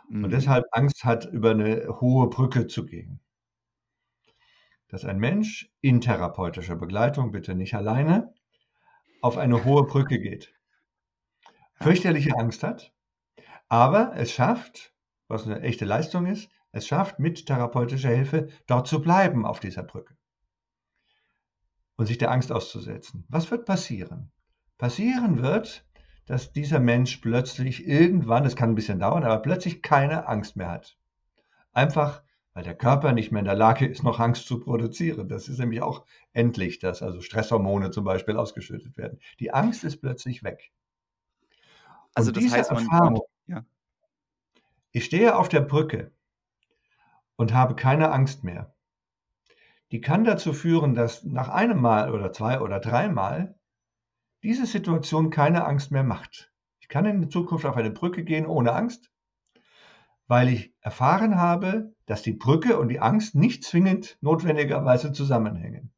und 0.09 0.21
mhm. 0.21 0.31
deshalb 0.31 0.67
Angst 0.71 1.05
hat, 1.05 1.25
über 1.27 1.51
eine 1.51 2.01
hohe 2.01 2.31
Brücke 2.31 2.69
zu 2.69 2.87
gehen. 2.87 3.21
Dass 4.89 5.05
ein 5.05 5.19
Mensch 5.19 5.69
in 5.81 6.01
therapeutischer 6.01 6.77
Begleitung, 6.77 7.33
bitte 7.33 7.57
nicht 7.57 7.75
alleine, 7.75 8.33
auf 9.21 9.37
eine 9.37 9.65
hohe 9.65 9.85
Brücke 9.85 10.21
geht, 10.21 10.55
fürchterliche 11.81 12.37
Angst 12.37 12.63
hat, 12.63 12.93
aber 13.69 14.13
es 14.17 14.33
schafft, 14.33 14.95
was 15.29 15.47
eine 15.47 15.61
echte 15.61 15.85
Leistung 15.85 16.27
ist, 16.27 16.51
es 16.73 16.87
schafft 16.87 17.19
mit 17.19 17.47
therapeutischer 17.47 18.11
Hilfe 18.11 18.49
dort 18.67 18.87
zu 18.87 19.01
bleiben 19.01 19.47
auf 19.47 19.61
dieser 19.61 19.83
Brücke 19.83 20.17
und 21.97 22.07
sich 22.07 22.19
der 22.19 22.31
Angst 22.31 22.53
auszusetzen. 22.53 23.25
Was 23.29 23.51
wird 23.51 23.65
passieren? 23.65 24.31
Passieren 24.79 25.43
wird, 25.43 25.87
dass 26.27 26.53
dieser 26.53 26.81
Mensch 26.81 27.19
plötzlich 27.19 27.87
irgendwann, 27.87 28.45
das 28.45 28.57
kann 28.57 28.71
ein 28.71 28.75
bisschen 28.75 28.99
dauern, 28.99 29.25
aber 29.25 29.39
plötzlich 29.41 29.83
keine 29.83 30.29
Angst 30.29 30.57
mehr 30.57 30.69
hat. 30.69 30.99
Einfach, 31.73 32.23
weil 32.53 32.65
der 32.65 32.75
Körper 32.75 33.13
nicht 33.13 33.33
mehr 33.33 33.41
in 33.41 33.47
der 33.47 33.55
Lage 33.55 33.87
ist, 33.87 34.03
noch 34.03 34.21
Angst 34.21 34.47
zu 34.47 34.61
produzieren. 34.61 35.29
Das 35.29 35.49
ist 35.49 35.59
nämlich 35.59 35.83
auch 35.83 36.05
endlich, 36.33 36.79
dass 36.79 37.03
also 37.03 37.21
Stresshormone 37.21 37.91
zum 37.91 38.05
Beispiel 38.05 38.37
ausgeschüttet 38.37 38.97
werden. 38.97 39.21
Die 39.41 39.53
Angst 39.53 39.85
ist 39.85 39.99
plötzlich 39.99 40.43
weg. 40.43 40.73
Also 42.17 42.31
und 42.31 42.37
das 42.37 42.53
heißt, 42.53 42.73
man, 42.73 42.85
Erfahrung, 42.85 43.23
ja. 43.47 43.65
ich 44.91 45.05
stehe 45.05 45.37
auf 45.37 45.49
der 45.49 45.61
Brücke 45.61 46.13
und 47.37 47.55
habe 47.55 47.77
keine 47.77 48.11
Angst 48.11 48.43
mehr 48.43 48.77
die 49.93 50.01
kann 50.01 50.25
dazu 50.25 50.53
führen, 50.53 50.95
dass 50.95 51.25
nach 51.25 51.49
einem 51.49 51.81
Mal 51.81 52.13
oder 52.13 52.33
zwei 52.33 52.61
oder 52.61 52.81
dreimal 52.81 53.59
diese 54.43 54.67
Situation 54.67 55.31
keine 55.31 55.65
Angst 55.65 55.91
mehr 55.91 56.03
macht. 56.03 56.53
Ich 56.81 56.89
kann 56.89 57.05
in 57.05 57.31
Zukunft 57.31 57.65
auf 57.65 57.77
eine 57.77 57.91
Brücke 57.91 58.25
gehen 58.25 58.47
ohne 58.47 58.73
Angst, 58.73 59.11
weil 60.27 60.49
ich 60.49 60.75
erfahren 60.81 61.37
habe, 61.37 61.95
dass 62.07 62.23
die 62.23 62.33
Brücke 62.33 62.79
und 62.79 62.89
die 62.89 63.01
Angst 63.01 63.35
nicht 63.35 63.65
zwingend 63.65 64.19
notwendigerweise 64.21 65.13
zusammenhängen. 65.13 65.93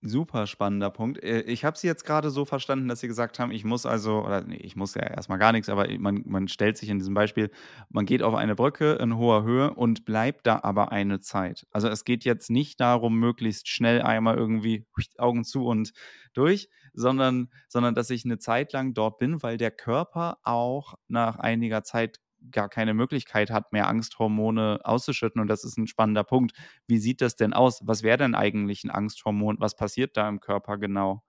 Super 0.00 0.46
spannender 0.46 0.90
Punkt. 0.90 1.20
Äh, 1.24 1.40
ich 1.40 1.64
habe 1.64 1.76
Sie 1.76 1.88
jetzt 1.88 2.04
gerade 2.04 2.30
so 2.30 2.44
verstanden, 2.44 2.86
dass 2.86 3.00
Sie 3.00 3.08
gesagt 3.08 3.40
haben, 3.40 3.50
ich 3.50 3.64
muss 3.64 3.84
also, 3.84 4.24
oder 4.24 4.42
nee, 4.42 4.54
ich 4.56 4.76
muss 4.76 4.94
ja 4.94 5.02
erstmal 5.02 5.38
gar 5.38 5.50
nichts, 5.50 5.68
aber 5.68 5.88
man, 5.98 6.22
man 6.24 6.46
stellt 6.46 6.78
sich 6.78 6.88
in 6.88 7.00
diesem 7.00 7.14
Beispiel, 7.14 7.50
man 7.90 8.06
geht 8.06 8.22
auf 8.22 8.36
eine 8.36 8.54
Brücke 8.54 8.92
in 8.92 9.16
hoher 9.16 9.42
Höhe 9.42 9.74
und 9.74 10.04
bleibt 10.04 10.46
da 10.46 10.60
aber 10.62 10.92
eine 10.92 11.18
Zeit. 11.18 11.66
Also 11.72 11.88
es 11.88 12.04
geht 12.04 12.24
jetzt 12.24 12.48
nicht 12.48 12.78
darum, 12.78 13.18
möglichst 13.18 13.66
schnell 13.68 14.00
einmal 14.00 14.36
irgendwie 14.36 14.86
Augen 15.18 15.42
zu 15.42 15.64
und 15.66 15.90
durch, 16.32 16.68
sondern, 16.92 17.48
sondern 17.68 17.96
dass 17.96 18.10
ich 18.10 18.24
eine 18.24 18.38
Zeit 18.38 18.72
lang 18.72 18.94
dort 18.94 19.18
bin, 19.18 19.42
weil 19.42 19.56
der 19.58 19.72
Körper 19.72 20.38
auch 20.44 20.94
nach 21.08 21.38
einiger 21.40 21.82
Zeit 21.82 22.20
gar 22.50 22.68
keine 22.68 22.94
Möglichkeit 22.94 23.50
hat, 23.50 23.72
mehr 23.72 23.88
Angsthormone 23.88 24.80
auszuschütten. 24.84 25.40
Und 25.40 25.48
das 25.48 25.64
ist 25.64 25.76
ein 25.78 25.86
spannender 25.86 26.24
Punkt. 26.24 26.52
Wie 26.86 26.98
sieht 26.98 27.20
das 27.20 27.36
denn 27.36 27.52
aus? 27.52 27.82
Was 27.84 28.02
wäre 28.02 28.18
denn 28.18 28.34
eigentlich 28.34 28.84
ein 28.84 28.90
Angsthormon? 28.90 29.56
Was 29.58 29.76
passiert 29.76 30.16
da 30.16 30.28
im 30.28 30.40
Körper 30.40 30.78
genau? 30.78 31.22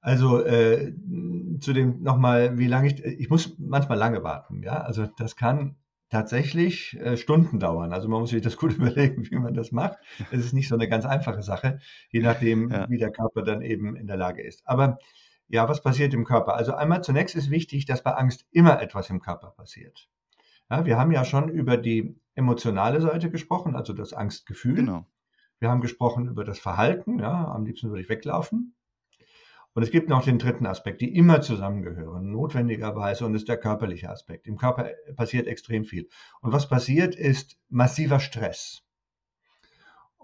Also 0.00 0.40
äh, 0.44 0.92
zu 1.60 1.72
dem 1.72 2.02
nochmal, 2.02 2.58
wie 2.58 2.68
lange 2.68 2.88
ich, 2.88 3.04
ich 3.04 3.28
muss 3.28 3.56
manchmal 3.58 3.98
lange 3.98 4.22
warten, 4.22 4.62
ja. 4.62 4.80
Also 4.80 5.08
das 5.18 5.34
kann 5.34 5.76
tatsächlich 6.10 6.96
äh, 7.00 7.16
Stunden 7.16 7.58
dauern. 7.58 7.92
Also 7.92 8.08
man 8.08 8.20
muss 8.20 8.30
sich 8.30 8.42
das 8.42 8.56
gut 8.56 8.72
überlegen, 8.76 9.28
wie 9.30 9.36
man 9.36 9.54
das 9.54 9.72
macht. 9.72 9.98
Es 10.30 10.44
ist 10.44 10.52
nicht 10.52 10.68
so 10.68 10.76
eine 10.76 10.88
ganz 10.88 11.04
einfache 11.04 11.42
Sache, 11.42 11.80
je 12.10 12.20
nachdem, 12.20 12.70
ja. 12.70 12.88
wie 12.88 12.98
der 12.98 13.10
Körper 13.10 13.42
dann 13.42 13.62
eben 13.62 13.96
in 13.96 14.06
der 14.06 14.16
Lage 14.16 14.42
ist. 14.42 14.62
Aber 14.64 14.98
ja, 15.48 15.68
was 15.68 15.82
passiert 15.82 16.14
im 16.14 16.24
Körper? 16.24 16.54
Also 16.54 16.74
einmal 16.74 17.02
zunächst 17.02 17.34
ist 17.36 17.50
wichtig, 17.50 17.86
dass 17.86 18.02
bei 18.02 18.12
Angst 18.12 18.46
immer 18.50 18.80
etwas 18.80 19.10
im 19.10 19.20
Körper 19.20 19.50
passiert. 19.50 20.08
Ja, 20.70 20.84
wir 20.84 20.98
haben 20.98 21.12
ja 21.12 21.24
schon 21.24 21.48
über 21.48 21.76
die 21.76 22.20
emotionale 22.34 23.00
Seite 23.00 23.30
gesprochen, 23.30 23.76
also 23.76 23.92
das 23.92 24.12
Angstgefühl. 24.12 24.74
Genau. 24.74 25.06
Wir 25.58 25.70
haben 25.70 25.80
gesprochen 25.80 26.28
über 26.28 26.44
das 26.44 26.58
Verhalten, 26.58 27.18
ja, 27.18 27.48
am 27.48 27.64
liebsten 27.64 27.88
würde 27.88 28.02
ich 28.02 28.08
weglaufen. 28.08 28.74
Und 29.72 29.82
es 29.82 29.90
gibt 29.90 30.08
noch 30.08 30.24
den 30.24 30.38
dritten 30.38 30.66
Aspekt, 30.66 31.02
die 31.02 31.14
immer 31.14 31.42
zusammengehören, 31.42 32.30
notwendigerweise, 32.30 33.26
und 33.26 33.34
das 33.34 33.42
ist 33.42 33.48
der 33.48 33.58
körperliche 33.58 34.08
Aspekt. 34.08 34.46
Im 34.46 34.56
Körper 34.56 34.90
passiert 35.16 35.46
extrem 35.46 35.84
viel. 35.84 36.08
Und 36.40 36.52
was 36.52 36.68
passiert, 36.68 37.14
ist 37.14 37.58
massiver 37.68 38.18
Stress. 38.18 38.85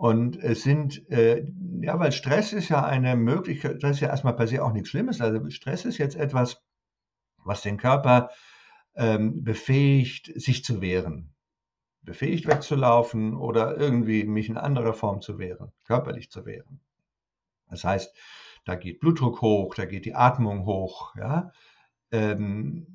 Und 0.03 0.37
es 0.43 0.65
sind, 0.65 1.09
äh, 1.13 1.47
ja, 1.81 1.97
weil 1.97 2.11
Stress 2.11 2.53
ist 2.53 2.69
ja 2.71 2.85
eine 2.85 3.15
Möglichkeit, 3.15 3.85
das 3.85 3.93
ist 3.93 4.01
ja 4.01 4.09
erstmal 4.09 4.35
per 4.35 4.49
se 4.49 4.61
auch 4.61 4.73
nichts 4.73 4.89
Schlimmes. 4.89 5.21
Also 5.21 5.49
Stress 5.49 5.85
ist 5.85 5.99
jetzt 5.99 6.17
etwas, 6.17 6.61
was 7.45 7.63
den 7.63 7.77
Körper 7.77 8.31
ähm, 8.97 9.45
befähigt, 9.45 10.33
sich 10.35 10.65
zu 10.65 10.81
wehren. 10.81 11.33
Befähigt 12.01 12.49
wegzulaufen 12.49 13.37
oder 13.37 13.77
irgendwie 13.77 14.25
mich 14.25 14.49
in 14.49 14.57
anderer 14.57 14.93
Form 14.93 15.21
zu 15.21 15.39
wehren, 15.39 15.71
körperlich 15.85 16.33
zu 16.33 16.47
wehren. 16.47 16.81
Das 17.71 17.85
heißt, 17.85 18.13
da 18.65 18.75
geht 18.75 18.99
Blutdruck 18.99 19.41
hoch, 19.41 19.77
da 19.77 19.85
geht 19.85 20.05
die 20.05 20.17
Atmung 20.17 20.67
hoch, 20.67 21.15
ja. 21.15 21.53
Ähm, 22.11 22.89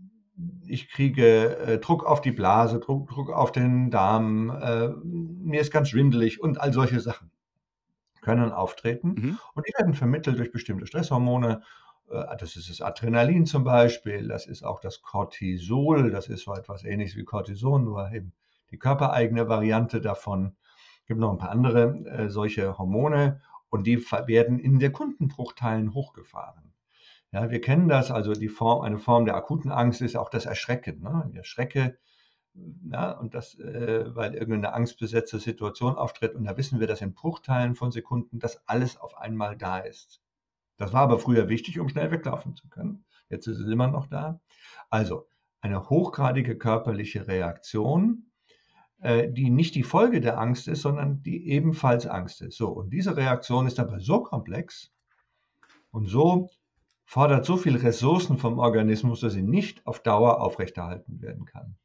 ich 0.68 0.90
kriege 0.90 1.58
äh, 1.58 1.80
Druck 1.80 2.06
auf 2.06 2.22
die 2.22 2.32
Blase, 2.32 2.80
Druck, 2.80 3.10
Druck 3.10 3.32
auf 3.32 3.52
den 3.52 3.90
Darm, 3.90 4.50
äh, 4.50 4.90
mir 4.90 5.62
ist 5.62 5.72
ganz 5.72 5.90
schwindelig 5.90 6.42
und 6.42 6.62
all 6.62 6.74
solche 6.74 7.00
Sachen 7.00 7.32
können 8.22 8.52
auftreten 8.52 9.16
mhm. 9.18 9.40
und 9.56 9.68
die 9.68 9.74
werden 9.78 9.94
vermittelt 9.94 10.38
durch 10.38 10.52
bestimmte 10.52 10.86
Stresshormone. 10.86 11.62
Äh, 12.10 12.38
das 12.38 12.56
ist 12.56 12.70
das 12.70 12.82
Adrenalin 12.82 13.46
zum 13.46 13.64
Beispiel, 13.64 14.28
das 14.28 14.46
ist 14.46 14.64
auch 14.64 14.80
das 14.80 15.02
Cortisol, 15.02 16.12
das 16.12 16.28
ist 16.28 16.44
so 16.44 16.54
etwas 16.54 16.84
ähnliches 16.84 17.18
wie 17.18 17.24
Cortison, 17.24 17.86
nur 17.86 18.12
eben 18.12 18.34
die 18.70 18.78
körpereigene 18.78 19.48
Variante 19.48 20.02
davon. 20.02 20.56
Es 21.02 21.08
gibt 21.08 21.20
noch 21.20 21.32
ein 21.32 21.38
paar 21.38 21.52
andere 21.52 22.06
äh, 22.06 22.30
solche 22.30 22.78
Hormone 22.78 23.42
und 23.70 23.88
die 23.88 24.00
werden 24.28 24.60
in 24.60 24.80
Sekundenbruchteilen 24.80 25.94
hochgefahren. 25.94 26.74
Ja, 27.32 27.50
wir 27.50 27.62
kennen 27.62 27.88
das, 27.90 28.10
also 28.10 28.34
die 28.34 28.48
Form, 28.48 28.82
eine 28.82 29.00
Form 29.00 29.26
der 29.26 29.36
akuten 29.36 29.72
Angst 29.72 30.02
ist 30.02 30.16
auch 30.16 30.30
das 30.30 30.46
Erschrecken. 30.46 31.02
Ne? 31.02 31.28
Ich 31.32 31.38
erschrecke, 31.38 31.98
ja, 32.92 33.12
und 33.12 33.34
das, 33.34 33.56
äh, 33.60 34.16
weil 34.16 34.34
irgendeine 34.34 34.74
angstbesetzte 34.74 35.40
Situation 35.40 35.96
auftritt 35.96 36.36
und 36.36 36.46
da 36.46 36.58
wissen 36.58 36.80
wir, 36.80 36.88
dass 36.88 37.02
in 37.02 37.14
Bruchteilen 37.14 37.76
von 37.76 37.92
Sekunden 37.92 38.40
das 38.40 38.68
alles 38.68 38.98
auf 38.98 39.18
einmal 39.18 39.58
da 39.58 39.80
ist. 39.80 40.22
Das 40.78 40.94
war 40.94 41.02
aber 41.02 41.20
früher 41.20 41.50
wichtig, 41.50 41.80
um 41.80 41.90
schnell 41.90 42.12
weglaufen 42.12 42.56
zu 42.56 42.70
können. 42.70 43.06
Jetzt 43.30 43.48
ist 43.48 43.60
es 43.60 43.68
immer 43.68 43.88
noch 43.88 44.08
da. 44.08 44.40
Also 44.90 45.28
eine 45.62 45.90
hochgradige 45.90 46.58
körperliche 46.58 47.28
Reaktion 47.28 48.28
äh, 49.00 49.32
die 49.32 49.50
nicht 49.50 49.76
die 49.76 49.84
Folge 49.84 50.22
der 50.22 50.40
Angst 50.40 50.68
ist, 50.68 50.82
sondern 50.82 51.22
die 51.22 51.50
ebenfalls 51.50 52.08
Angst 52.08 52.42
ist. 52.42 52.58
So, 52.58 52.70
und 52.70 52.90
diese 52.90 53.16
Reaktion 53.16 53.68
ist 53.68 53.80
aber 53.80 54.00
so 54.00 54.24
komplex 54.24 54.92
und 55.92 56.08
so 56.08 56.50
fordert 57.08 57.45
so 57.45 57.55
viele 57.55 57.82
Ressourcen 57.82 58.38
vom 58.38 58.60
Organismus, 58.60 59.22
dass 59.22 59.32
sie 59.32 59.41
nicht 59.41 59.88
auf 59.88 60.03
Dauer 60.03 60.41
aufrechterhalten 60.41 61.22
werden 61.22 61.45
kann. 61.45 61.78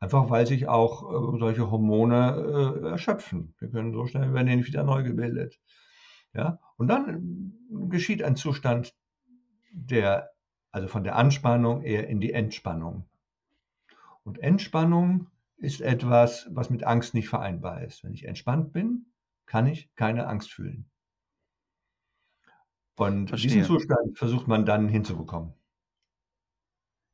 Einfach 0.00 0.28
weil 0.28 0.46
sich 0.46 0.68
auch 0.68 1.34
äh, 1.34 1.38
solche 1.38 1.70
Hormone 1.70 2.82
äh, 2.84 2.88
erschöpfen. 2.90 3.54
Wir 3.58 3.70
können 3.70 3.94
so 3.94 4.06
schnell 4.06 4.34
werden 4.34 4.48
die 4.48 4.56
nicht 4.56 4.66
wieder 4.66 4.84
neu 4.84 5.02
gebildet. 5.02 5.58
Ja? 6.34 6.60
Und 6.76 6.88
dann 6.88 7.54
geschieht 7.88 8.22
ein 8.22 8.36
Zustand, 8.36 8.94
der 9.72 10.30
also 10.72 10.88
von 10.88 11.04
der 11.04 11.16
Anspannung 11.16 11.82
eher 11.82 12.06
in 12.08 12.20
die 12.20 12.34
Entspannung. 12.34 13.08
Und 14.24 14.38
Entspannung 14.40 15.28
ist 15.56 15.80
etwas, 15.80 16.48
was 16.50 16.68
mit 16.68 16.84
Angst 16.84 17.14
nicht 17.14 17.30
vereinbar 17.30 17.82
ist. 17.82 18.04
Wenn 18.04 18.12
ich 18.12 18.26
entspannt 18.26 18.74
bin, 18.74 19.06
kann 19.46 19.66
ich 19.66 19.94
keine 19.94 20.26
Angst 20.26 20.52
fühlen. 20.52 20.91
Und 22.96 23.28
Verstehe. 23.28 23.50
diesen 23.50 23.64
Zustand 23.64 24.16
versucht 24.18 24.48
man 24.48 24.64
dann 24.66 24.88
hinzubekommen. 24.88 25.54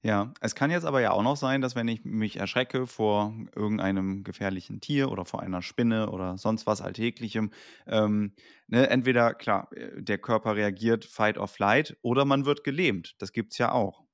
Ja, 0.04 0.32
es 0.40 0.54
kann 0.54 0.70
jetzt 0.70 0.84
aber 0.84 1.00
ja 1.00 1.10
auch 1.10 1.22
noch 1.24 1.36
sein, 1.36 1.60
dass 1.60 1.74
wenn 1.74 1.88
ich 1.88 2.04
mich 2.04 2.36
erschrecke 2.36 2.86
vor 2.86 3.34
irgendeinem 3.56 4.22
gefährlichen 4.22 4.80
Tier 4.80 5.10
oder 5.10 5.24
vor 5.24 5.42
einer 5.42 5.60
Spinne 5.60 6.10
oder 6.10 6.38
sonst 6.38 6.66
was 6.68 6.80
Alltäglichem, 6.80 7.50
ähm, 7.86 8.32
ne, 8.68 8.88
entweder, 8.90 9.34
klar, 9.34 9.68
äh, 9.72 10.00
der 10.00 10.18
Körper 10.18 10.54
reagiert 10.54 11.04
Fight 11.04 11.36
or 11.36 11.48
Flight 11.48 11.96
oder 12.02 12.24
man 12.24 12.46
wird 12.46 12.62
gelähmt. 12.62 13.16
Das 13.18 13.32
gibt 13.32 13.52
es 13.54 13.58
ja 13.58 13.72
auch. 13.72 14.04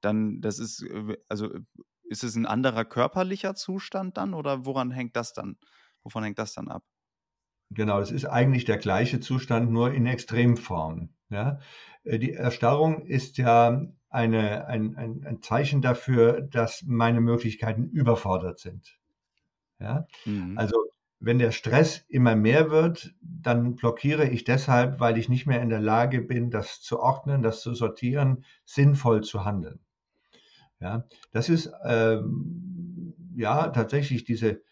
Dann, 0.00 0.40
das 0.40 0.60
ist, 0.60 0.82
äh, 0.84 1.16
also 1.28 1.50
ist 2.04 2.22
es 2.22 2.36
ein 2.36 2.46
anderer 2.46 2.84
körperlicher 2.84 3.56
Zustand 3.56 4.16
dann 4.18 4.34
oder 4.34 4.64
woran 4.64 4.92
hängt 4.92 5.16
das 5.16 5.32
dann? 5.32 5.56
Wovon 6.04 6.22
hängt 6.22 6.38
das 6.38 6.54
dann 6.54 6.68
ab? 6.68 6.84
Genau, 7.74 8.00
es 8.00 8.10
ist 8.10 8.26
eigentlich 8.26 8.64
der 8.64 8.78
gleiche 8.78 9.20
Zustand, 9.20 9.70
nur 9.70 9.92
in 9.92 10.06
Extremform. 10.06 11.10
Ja? 11.30 11.58
Äh, 12.04 12.18
die 12.18 12.32
Erstarrung 12.32 13.02
ist 13.06 13.38
ja 13.38 13.86
eine, 14.10 14.66
ein, 14.66 14.96
ein, 14.96 15.24
ein 15.26 15.42
Zeichen 15.42 15.80
dafür, 15.80 16.42
dass 16.42 16.84
meine 16.86 17.20
Möglichkeiten 17.20 17.88
überfordert 17.88 18.58
sind. 18.58 18.98
Ja? 19.78 20.06
Mhm. 20.24 20.58
Also 20.58 20.76
wenn 21.18 21.38
der 21.38 21.52
Stress 21.52 22.04
immer 22.08 22.34
mehr 22.34 22.70
wird, 22.70 23.14
dann 23.20 23.76
blockiere 23.76 24.28
ich 24.28 24.42
deshalb, 24.42 24.98
weil 24.98 25.16
ich 25.16 25.28
nicht 25.28 25.46
mehr 25.46 25.62
in 25.62 25.68
der 25.68 25.80
Lage 25.80 26.20
bin, 26.20 26.50
das 26.50 26.80
zu 26.80 26.98
ordnen, 26.98 27.42
das 27.42 27.60
zu 27.60 27.74
sortieren, 27.74 28.44
sinnvoll 28.64 29.22
zu 29.22 29.44
handeln. 29.44 29.78
Ja, 30.80 31.04
das 31.30 31.48
ist 31.48 31.70
ähm, 31.84 33.14
ja 33.36 33.68
tatsächlich 33.68 34.24
diese 34.24 34.62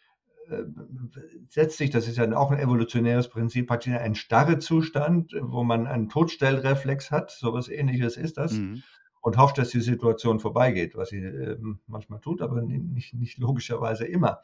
setzt 1.48 1.78
sich, 1.78 1.90
das 1.90 2.08
ist 2.08 2.18
ja 2.18 2.36
auch 2.36 2.50
ein 2.50 2.58
evolutionäres 2.58 3.28
Prinzip, 3.28 3.68
praktisch 3.68 3.94
ein 3.94 4.14
starrer 4.14 4.58
Zustand, 4.58 5.34
wo 5.40 5.64
man 5.64 5.86
einen 5.86 6.08
Todstellreflex 6.08 7.10
hat, 7.10 7.30
sowas 7.30 7.68
ähnliches 7.68 8.16
ist 8.16 8.38
das, 8.38 8.52
mhm. 8.52 8.82
und 9.20 9.36
hofft, 9.36 9.58
dass 9.58 9.70
die 9.70 9.80
Situation 9.80 10.40
vorbeigeht, 10.40 10.96
was 10.96 11.10
sie 11.10 11.18
äh, 11.18 11.58
manchmal 11.86 12.20
tut, 12.20 12.42
aber 12.42 12.62
nicht, 12.62 13.14
nicht 13.14 13.38
logischerweise 13.38 14.04
immer. 14.04 14.40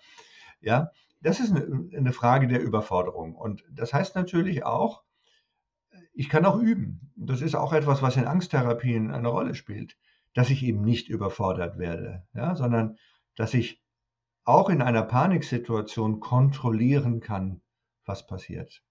Ja, 0.61 0.91
das 1.21 1.41
ist 1.41 1.51
eine, 1.51 1.89
eine 1.97 2.13
Frage 2.13 2.49
der 2.49 2.63
Überforderung. 2.63 3.35
Und 3.35 3.65
das 3.71 3.93
heißt 3.93 4.15
natürlich 4.15 4.65
auch, 4.65 5.03
ich 6.13 6.29
kann 6.29 6.47
auch 6.47 6.59
üben. 6.59 7.13
Das 7.17 7.43
ist 7.43 7.55
auch 7.55 7.73
etwas, 7.73 8.01
was 8.03 8.17
in 8.17 8.27
Angsttherapien 8.27 9.11
eine 9.11 9.29
Rolle 9.29 9.55
spielt 9.55 9.97
dass 10.37 10.51
ich 10.51 10.63
eben 10.63 10.83
nicht 10.83 11.09
überfordert 11.09 11.79
werde, 11.79 12.23
ja, 12.35 12.55
sondern 12.55 12.99
dass 13.37 13.55
ich 13.55 13.83
auch 14.47 14.71
in 14.71 14.81
einer 14.81 15.03
Paniksituation 15.03 16.21
kontrollieren 16.21 17.21
kann, 17.21 17.61
was 18.07 18.27
passiert. 18.27 18.83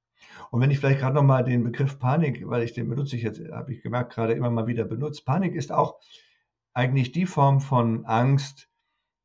Und 0.51 0.61
wenn 0.61 0.69
ich 0.69 0.79
vielleicht 0.79 0.99
gerade 0.99 1.15
nochmal 1.15 1.43
den 1.43 1.63
Begriff 1.63 1.97
Panik, 1.97 2.47
weil 2.47 2.63
ich 2.63 2.73
den 2.73 2.89
benutze 2.89 3.15
ich 3.15 3.23
jetzt, 3.23 3.41
habe 3.51 3.73
ich 3.73 3.81
gemerkt, 3.81 4.13
gerade 4.13 4.33
immer 4.33 4.49
mal 4.49 4.67
wieder 4.67 4.83
benutzt. 4.83 5.25
Panik 5.25 5.55
ist 5.55 5.71
auch 5.71 5.99
eigentlich 6.73 7.13
die 7.13 7.25
Form 7.25 7.61
von 7.61 8.05
Angst, 8.05 8.69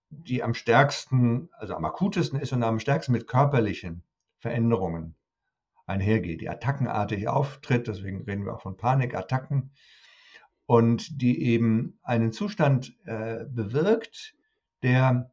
die 0.08 0.42
am 0.42 0.54
stärksten, 0.54 1.50
also 1.52 1.74
am 1.74 1.84
akutesten 1.84 2.38
ist 2.38 2.52
und 2.52 2.62
am 2.62 2.80
stärksten 2.80 3.12
mit 3.12 3.26
körperlichen 3.26 4.04
Veränderungen 4.38 5.16
einhergeht, 5.86 6.40
die 6.40 6.48
attackenartig 6.48 7.28
auftritt. 7.28 7.88
Deswegen 7.88 8.22
reden 8.22 8.44
wir 8.44 8.54
auch 8.54 8.62
von 8.62 8.76
Panikattacken 8.76 9.72
und 10.66 11.20
die 11.20 11.42
eben 11.42 11.98
einen 12.02 12.32
Zustand 12.32 12.96
äh, 13.04 13.44
bewirkt, 13.48 14.34
der 14.82 15.32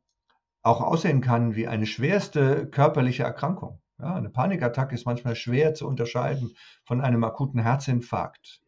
auch 0.67 0.81
aussehen 0.81 1.21
kann 1.21 1.55
wie 1.55 1.67
eine 1.67 1.85
schwerste 1.85 2.67
körperliche 2.67 3.23
Erkrankung. 3.23 3.81
Ja, 3.99 4.15
eine 4.15 4.29
Panikattacke 4.29 4.93
ist 4.93 5.05
manchmal 5.05 5.35
schwer 5.35 5.73
zu 5.73 5.87
unterscheiden 5.87 6.51
von 6.83 7.01
einem 7.01 7.23
akuten 7.23 7.59
Herzinfarkt 7.59 8.61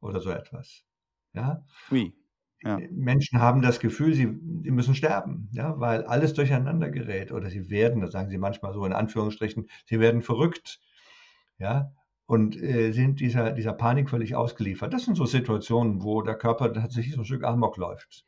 oder 0.00 0.20
so 0.20 0.30
etwas. 0.30 0.84
Ja? 1.32 1.64
Oui. 1.90 2.14
Ja. 2.62 2.78
Menschen 2.90 3.40
haben 3.40 3.62
das 3.62 3.78
Gefühl, 3.78 4.14
sie, 4.14 4.38
sie 4.62 4.70
müssen 4.70 4.94
sterben, 4.94 5.48
ja, 5.52 5.78
weil 5.78 6.04
alles 6.04 6.32
durcheinander 6.32 6.90
gerät 6.90 7.30
oder 7.30 7.50
sie 7.50 7.68
werden, 7.68 8.00
das 8.00 8.12
sagen 8.12 8.30
sie 8.30 8.38
manchmal 8.38 8.72
so 8.72 8.86
in 8.86 8.94
Anführungsstrichen, 8.94 9.68
sie 9.84 10.00
werden 10.00 10.22
verrückt. 10.22 10.80
Ja, 11.58 11.92
und 12.26 12.56
äh, 12.56 12.92
sind 12.92 13.20
dieser, 13.20 13.52
dieser 13.52 13.74
Panik 13.74 14.08
völlig 14.08 14.34
ausgeliefert. 14.34 14.92
Das 14.94 15.04
sind 15.04 15.14
so 15.14 15.26
Situationen, 15.26 16.02
wo 16.02 16.22
der 16.22 16.36
Körper 16.36 16.72
tatsächlich 16.72 17.14
so 17.14 17.20
ein 17.20 17.26
Stück 17.26 17.44
Amok 17.44 17.76
läuft. 17.76 18.24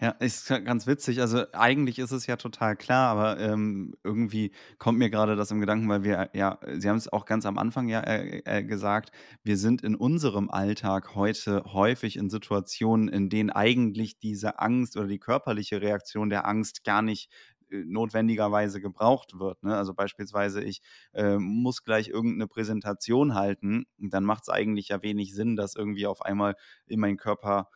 Ja, 0.00 0.10
ist 0.10 0.48
ganz 0.64 0.86
witzig. 0.86 1.20
Also 1.20 1.44
eigentlich 1.52 1.98
ist 1.98 2.12
es 2.12 2.26
ja 2.26 2.36
total 2.36 2.76
klar, 2.76 3.10
aber 3.10 3.40
ähm, 3.40 3.94
irgendwie 4.04 4.52
kommt 4.78 4.98
mir 4.98 5.10
gerade 5.10 5.36
das 5.36 5.50
im 5.50 5.60
Gedanken, 5.60 5.88
weil 5.88 6.04
wir, 6.04 6.30
ja, 6.34 6.58
Sie 6.76 6.88
haben 6.88 6.96
es 6.96 7.12
auch 7.12 7.24
ganz 7.24 7.46
am 7.46 7.58
Anfang 7.58 7.88
ja 7.88 8.00
äh, 8.00 8.42
äh, 8.44 8.62
gesagt, 8.62 9.10
wir 9.42 9.56
sind 9.56 9.82
in 9.82 9.94
unserem 9.94 10.50
Alltag 10.50 11.14
heute 11.14 11.64
häufig 11.72 12.16
in 12.16 12.30
Situationen, 12.30 13.08
in 13.08 13.28
denen 13.28 13.50
eigentlich 13.50 14.18
diese 14.18 14.58
Angst 14.58 14.96
oder 14.96 15.08
die 15.08 15.18
körperliche 15.18 15.80
Reaktion 15.82 16.30
der 16.30 16.46
Angst 16.46 16.84
gar 16.84 17.02
nicht 17.02 17.30
äh, 17.70 17.82
notwendigerweise 17.84 18.80
gebraucht 18.80 19.38
wird. 19.38 19.62
Ne? 19.62 19.76
Also 19.76 19.94
beispielsweise, 19.94 20.62
ich 20.62 20.80
äh, 21.12 21.38
muss 21.38 21.84
gleich 21.84 22.08
irgendeine 22.08 22.46
Präsentation 22.46 23.34
halten, 23.34 23.86
dann 23.98 24.24
macht 24.24 24.44
es 24.44 24.48
eigentlich 24.48 24.88
ja 24.88 25.02
wenig 25.02 25.34
Sinn, 25.34 25.56
dass 25.56 25.74
irgendwie 25.74 26.06
auf 26.06 26.22
einmal 26.22 26.54
in 26.86 27.00
mein 27.00 27.16
Körper 27.16 27.68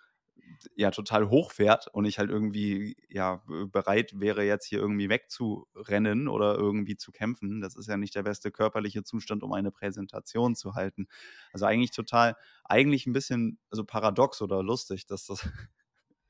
ja 0.75 0.91
total 0.91 1.29
hochfährt 1.29 1.89
und 1.89 2.05
ich 2.05 2.19
halt 2.19 2.31
irgendwie 2.31 2.97
ja 3.09 3.43
bereit 3.71 4.19
wäre, 4.19 4.45
jetzt 4.45 4.67
hier 4.67 4.79
irgendwie 4.79 5.09
wegzurennen 5.09 6.29
oder 6.29 6.55
irgendwie 6.55 6.97
zu 6.97 7.13
kämpfen. 7.13 7.61
Das 7.61 7.77
ist 7.77 7.89
ja 7.89 7.97
nicht 7.97 8.15
der 8.15 8.23
beste 8.23 8.51
körperliche 8.51 9.03
Zustand, 9.03 9.43
um 9.43 9.53
eine 9.53 9.71
Präsentation 9.71 10.55
zu 10.55 10.75
halten. 10.75 11.09
Also 11.53 11.67
eigentlich 11.67 11.91
total, 11.91 12.37
eigentlich 12.65 13.07
ein 13.07 13.13
bisschen 13.13 13.59
so 13.71 13.85
paradox 13.85 14.43
oder 14.43 14.63
lustig, 14.63 15.07
dass 15.07 15.27
das, 15.27 15.49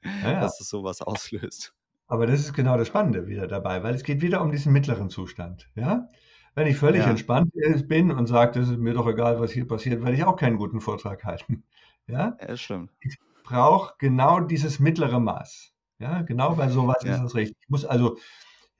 ja, 0.02 0.40
dass 0.40 0.58
das 0.58 0.68
sowas 0.68 1.02
auslöst. 1.02 1.74
Aber 2.06 2.26
das 2.26 2.40
ist 2.40 2.52
genau 2.52 2.76
das 2.76 2.88
Spannende 2.88 3.26
wieder 3.26 3.46
dabei, 3.46 3.82
weil 3.82 3.94
es 3.94 4.02
geht 4.02 4.20
wieder 4.20 4.42
um 4.42 4.50
diesen 4.50 4.72
mittleren 4.72 5.08
Zustand. 5.08 5.70
Ja? 5.74 6.08
Wenn 6.54 6.66
ich 6.66 6.76
völlig 6.76 7.04
ja. 7.04 7.10
entspannt 7.10 7.52
bin 7.88 8.10
und 8.10 8.26
sage, 8.26 8.60
das 8.60 8.68
ist 8.68 8.78
mir 8.78 8.92
doch 8.92 9.06
egal, 9.06 9.40
was 9.40 9.50
hier 9.50 9.66
passiert, 9.66 10.02
werde 10.02 10.16
ich 10.16 10.24
auch 10.24 10.36
keinen 10.36 10.58
guten 10.58 10.80
Vortrag 10.80 11.24
halten. 11.24 11.64
Ja, 12.06 12.36
ja 12.40 12.56
stimmt. 12.56 12.90
Ich 13.00 13.16
brauche 13.52 13.94
genau 13.98 14.40
dieses 14.40 14.80
mittlere 14.80 15.20
Maß. 15.20 15.72
Ja, 15.98 16.22
genau 16.22 16.54
bei 16.56 16.68
sowas 16.68 17.04
ja. 17.04 17.14
ist 17.14 17.22
es 17.22 17.34
richtig. 17.34 17.56
Ich 17.60 17.68
muss 17.68 17.84
also, 17.84 18.16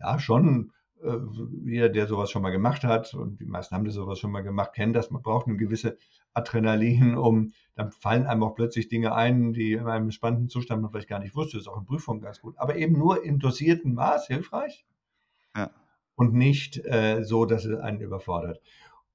ja, 0.00 0.18
schon, 0.18 0.72
äh, 1.02 1.16
jeder, 1.64 1.88
der 1.90 2.06
sowas 2.06 2.30
schon 2.30 2.42
mal 2.42 2.50
gemacht 2.50 2.82
hat, 2.82 3.14
und 3.14 3.38
die 3.38 3.44
meisten 3.44 3.74
haben 3.74 3.84
das 3.84 3.94
sowas 3.94 4.18
schon 4.18 4.32
mal 4.32 4.42
gemacht, 4.42 4.72
kennen 4.72 4.92
das, 4.92 5.10
man 5.10 5.22
braucht 5.22 5.46
eine 5.46 5.56
gewisse 5.56 5.98
Adrenalin, 6.32 7.16
um, 7.16 7.52
dann 7.74 7.92
fallen 7.92 8.26
einem 8.26 8.42
auch 8.42 8.54
plötzlich 8.54 8.88
Dinge 8.88 9.14
ein, 9.14 9.52
die 9.52 9.74
in 9.74 9.86
einem 9.86 10.10
spannenden 10.10 10.48
Zustand 10.48 10.82
man 10.82 10.90
vielleicht 10.90 11.08
gar 11.08 11.20
nicht 11.20 11.36
wusste. 11.36 11.58
Das 11.58 11.66
ist 11.66 11.68
auch 11.68 11.78
in 11.78 11.84
Prüfungen 11.84 12.20
ganz 12.20 12.40
gut. 12.40 12.54
Aber 12.58 12.76
eben 12.76 12.98
nur 12.98 13.24
im 13.24 13.38
dosierten 13.38 13.94
Maß 13.94 14.26
hilfreich. 14.26 14.86
Ja. 15.54 15.70
Und 16.16 16.34
nicht 16.34 16.84
äh, 16.84 17.22
so, 17.24 17.44
dass 17.44 17.64
es 17.64 17.78
einen 17.78 18.00
überfordert. 18.00 18.60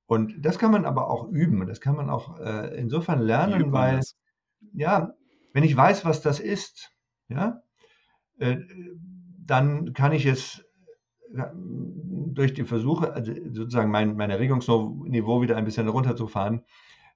Und 0.05 0.34
das 0.45 0.58
kann 0.58 0.72
man 0.72 0.86
aber 0.86 1.10
auch 1.10 1.28
üben. 1.30 1.66
Das 1.68 1.82
kann 1.82 1.95
man 1.95 2.10
auch 2.10 2.39
äh, 2.39 2.78
insofern 2.78 3.20
lernen, 3.20 3.72
weil, 3.72 3.97
das? 3.97 4.16
ja, 4.74 5.14
wenn 5.58 5.64
ich 5.64 5.76
weiß, 5.76 6.05
was 6.05 6.22
das 6.22 6.39
ist, 6.39 6.93
ja, 7.30 7.64
äh, 8.38 8.58
dann 9.43 9.93
kann 9.93 10.12
ich 10.12 10.28
es 10.28 10.64
äh, 11.36 11.45
durch 11.55 12.53
die 12.53 12.64
Versuche, 12.64 13.12
also 13.14 13.34
sozusagen 13.53 13.89
mein, 13.89 14.16
mein 14.16 14.30
Erregungsniveau 14.30 15.41
wieder 15.41 15.58
ein 15.58 15.66
bisschen 15.66 15.88
runterzufahren, 15.88 16.64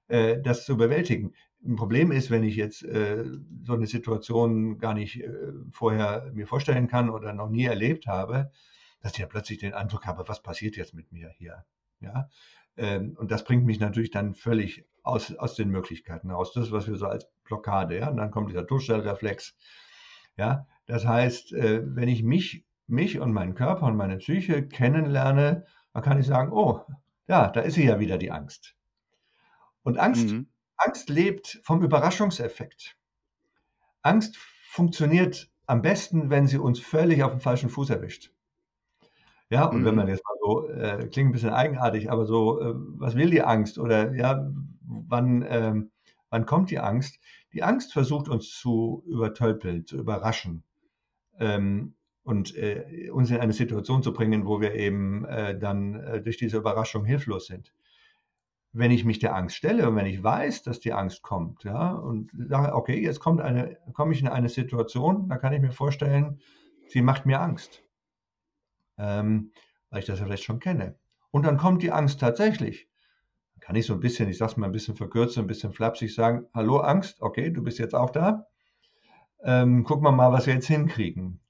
äh, 0.08 0.40
das 0.42 0.64
zu 0.64 0.76
bewältigen. 0.76 1.34
Ein 1.64 1.76
Problem 1.76 2.10
ist, 2.10 2.32
wenn 2.32 2.42
ich 2.42 2.56
jetzt 2.56 2.80
so 2.80 3.74
eine 3.74 3.86
Situation 3.86 4.78
gar 4.78 4.94
nicht 4.94 5.22
vorher 5.70 6.28
mir 6.34 6.48
vorstellen 6.48 6.88
kann 6.88 7.10
oder 7.10 7.32
noch 7.32 7.48
nie 7.48 7.66
erlebt 7.66 8.08
habe, 8.08 8.50
dass 9.02 9.12
ich 9.12 9.18
ja 9.18 9.26
plötzlich 9.26 9.58
den 9.58 9.72
Eindruck 9.72 10.04
habe, 10.04 10.26
was 10.26 10.42
passiert 10.42 10.76
jetzt 10.76 10.94
mit 10.94 11.12
mir 11.12 11.30
hier? 11.38 11.64
Ja, 12.00 12.28
ähm, 12.76 13.14
und 13.16 13.30
das 13.30 13.44
bringt 13.44 13.64
mich 13.64 13.78
natürlich 13.78 14.10
dann 14.10 14.34
völlig 14.34 14.84
aus, 15.02 15.34
aus 15.36 15.54
den 15.54 15.70
Möglichkeiten 15.70 16.28
heraus. 16.28 16.52
Das, 16.52 16.72
was 16.72 16.86
wir 16.86 16.96
so 16.96 17.06
als 17.06 17.28
Blockade, 17.44 17.98
ja, 17.98 18.08
und 18.08 18.16
dann 18.16 18.30
kommt 18.30 18.50
dieser 18.50 18.62
Durchstellreflex. 18.62 19.56
Ja, 20.36 20.66
das 20.86 21.06
heißt, 21.06 21.52
äh, 21.52 21.82
wenn 21.84 22.08
ich 22.08 22.22
mich, 22.22 22.64
mich 22.86 23.20
und 23.20 23.32
meinen 23.32 23.54
Körper 23.54 23.86
und 23.86 23.96
meine 23.96 24.18
Psyche 24.18 24.66
kennenlerne, 24.66 25.66
dann 25.92 26.02
kann 26.02 26.18
ich 26.18 26.26
sagen, 26.26 26.52
oh, 26.52 26.80
ja, 27.28 27.48
da 27.50 27.60
ist 27.60 27.74
sie 27.74 27.84
ja 27.84 28.00
wieder, 28.00 28.18
die 28.18 28.30
Angst. 28.30 28.74
Und 29.82 29.98
Angst, 29.98 30.28
mhm. 30.28 30.48
Angst 30.76 31.08
lebt 31.08 31.60
vom 31.64 31.82
Überraschungseffekt. 31.82 32.96
Angst 34.02 34.36
funktioniert 34.68 35.50
am 35.66 35.82
besten, 35.82 36.30
wenn 36.30 36.46
sie 36.46 36.58
uns 36.58 36.80
völlig 36.80 37.22
auf 37.22 37.32
dem 37.32 37.40
falschen 37.40 37.70
Fuß 37.70 37.90
erwischt. 37.90 38.32
Ja, 39.50 39.66
und 39.66 39.80
mhm. 39.80 39.84
wenn 39.84 39.94
man 39.94 40.08
jetzt 40.08 40.24
mal 40.24 40.36
so, 40.40 40.68
äh, 40.70 41.08
klingt 41.08 41.28
ein 41.28 41.32
bisschen 41.32 41.50
eigenartig, 41.50 42.10
aber 42.10 42.24
so, 42.24 42.60
äh, 42.60 42.74
was 42.74 43.16
will 43.16 43.30
die 43.30 43.42
Angst? 43.42 43.78
Oder 43.78 44.14
ja, 44.14 44.50
wann, 44.84 45.42
äh, 45.42 45.74
wann 46.30 46.46
kommt 46.46 46.70
die 46.70 46.78
Angst? 46.78 47.18
Die 47.52 47.62
Angst 47.62 47.92
versucht 47.92 48.28
uns 48.28 48.50
zu 48.50 49.02
übertölpeln, 49.06 49.86
zu 49.86 49.96
überraschen 49.96 50.64
ähm, 51.38 51.94
und 52.22 52.56
äh, 52.56 53.10
uns 53.10 53.30
in 53.30 53.38
eine 53.38 53.52
Situation 53.52 54.02
zu 54.02 54.12
bringen, 54.12 54.46
wo 54.46 54.60
wir 54.60 54.74
eben 54.74 55.24
äh, 55.24 55.58
dann 55.58 55.94
äh, 55.94 56.22
durch 56.22 56.36
diese 56.36 56.56
Überraschung 56.58 57.04
hilflos 57.04 57.46
sind. 57.46 57.74
Wenn 58.74 58.90
ich 58.90 59.04
mich 59.04 59.18
der 59.18 59.34
Angst 59.34 59.56
stelle 59.56 59.88
und 59.88 59.96
wenn 59.96 60.06
ich 60.06 60.22
weiß, 60.22 60.62
dass 60.62 60.80
die 60.80 60.94
Angst 60.94 61.22
kommt, 61.22 61.64
ja, 61.64 61.92
und 61.92 62.30
sage, 62.48 62.74
okay, 62.74 63.02
jetzt 63.02 63.20
kommt 63.20 63.42
eine, 63.42 63.76
komme 63.92 64.14
ich 64.14 64.20
in 64.22 64.28
eine 64.28 64.48
Situation, 64.48 65.28
da 65.28 65.36
kann 65.36 65.52
ich 65.52 65.60
mir 65.60 65.72
vorstellen, 65.72 66.40
sie 66.88 67.02
macht 67.02 67.26
mir 67.26 67.40
Angst 67.40 67.82
ähm, 68.98 69.52
weil 69.90 70.00
ich 70.00 70.06
das 70.06 70.20
ja 70.20 70.26
vielleicht 70.26 70.44
schon 70.44 70.60
kenne. 70.60 70.98
Und 71.30 71.46
dann 71.46 71.56
kommt 71.56 71.82
die 71.82 71.92
Angst 71.92 72.20
tatsächlich. 72.20 72.88
Kann 73.62 73.76
ich 73.76 73.86
so 73.86 73.94
ein 73.94 74.00
bisschen, 74.00 74.28
ich 74.28 74.38
sage 74.38 74.50
es 74.50 74.56
mal 74.56 74.66
ein 74.66 74.72
bisschen 74.72 74.96
verkürzt, 74.96 75.38
ein 75.38 75.46
bisschen 75.46 75.72
flapsig 75.72 76.12
sagen, 76.12 76.48
hallo 76.52 76.78
Angst, 76.78 77.22
okay, 77.22 77.48
du 77.48 77.62
bist 77.62 77.78
jetzt 77.78 77.94
auch 77.94 78.10
da. 78.10 78.48
Ähm, 79.44 79.84
gucken 79.84 80.04
wir 80.04 80.10
mal, 80.10 80.32
was 80.32 80.46
wir 80.46 80.54
jetzt 80.54 80.66
hinkriegen. 80.66 81.40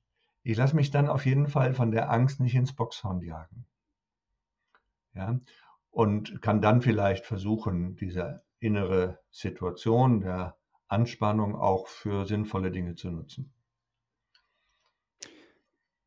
Ich 0.43 0.59
lasse 0.59 0.77
mich 0.77 0.91
dann 0.91 1.09
auf 1.09 1.25
jeden 1.25 1.49
Fall 1.49 1.73
von 1.73 1.91
der 1.91 2.11
Angst 2.11 2.39
nicht 2.39 2.55
ins 2.55 2.75
Boxhorn 2.75 3.23
jagen. 3.23 3.65
Ja, 5.15 5.41
und 5.91 6.43
kann 6.43 6.61
dann 6.61 6.83
vielleicht 6.83 7.25
versuchen, 7.25 7.97
diese 7.97 8.43
innere 8.59 9.19
Situation 9.31 10.21
der 10.21 10.59
Anspannung 10.89 11.57
auch 11.57 11.87
für 11.89 12.27
sinnvolle 12.27 12.71
Dinge 12.71 12.95
zu 12.95 13.11
nutzen. 13.11 13.55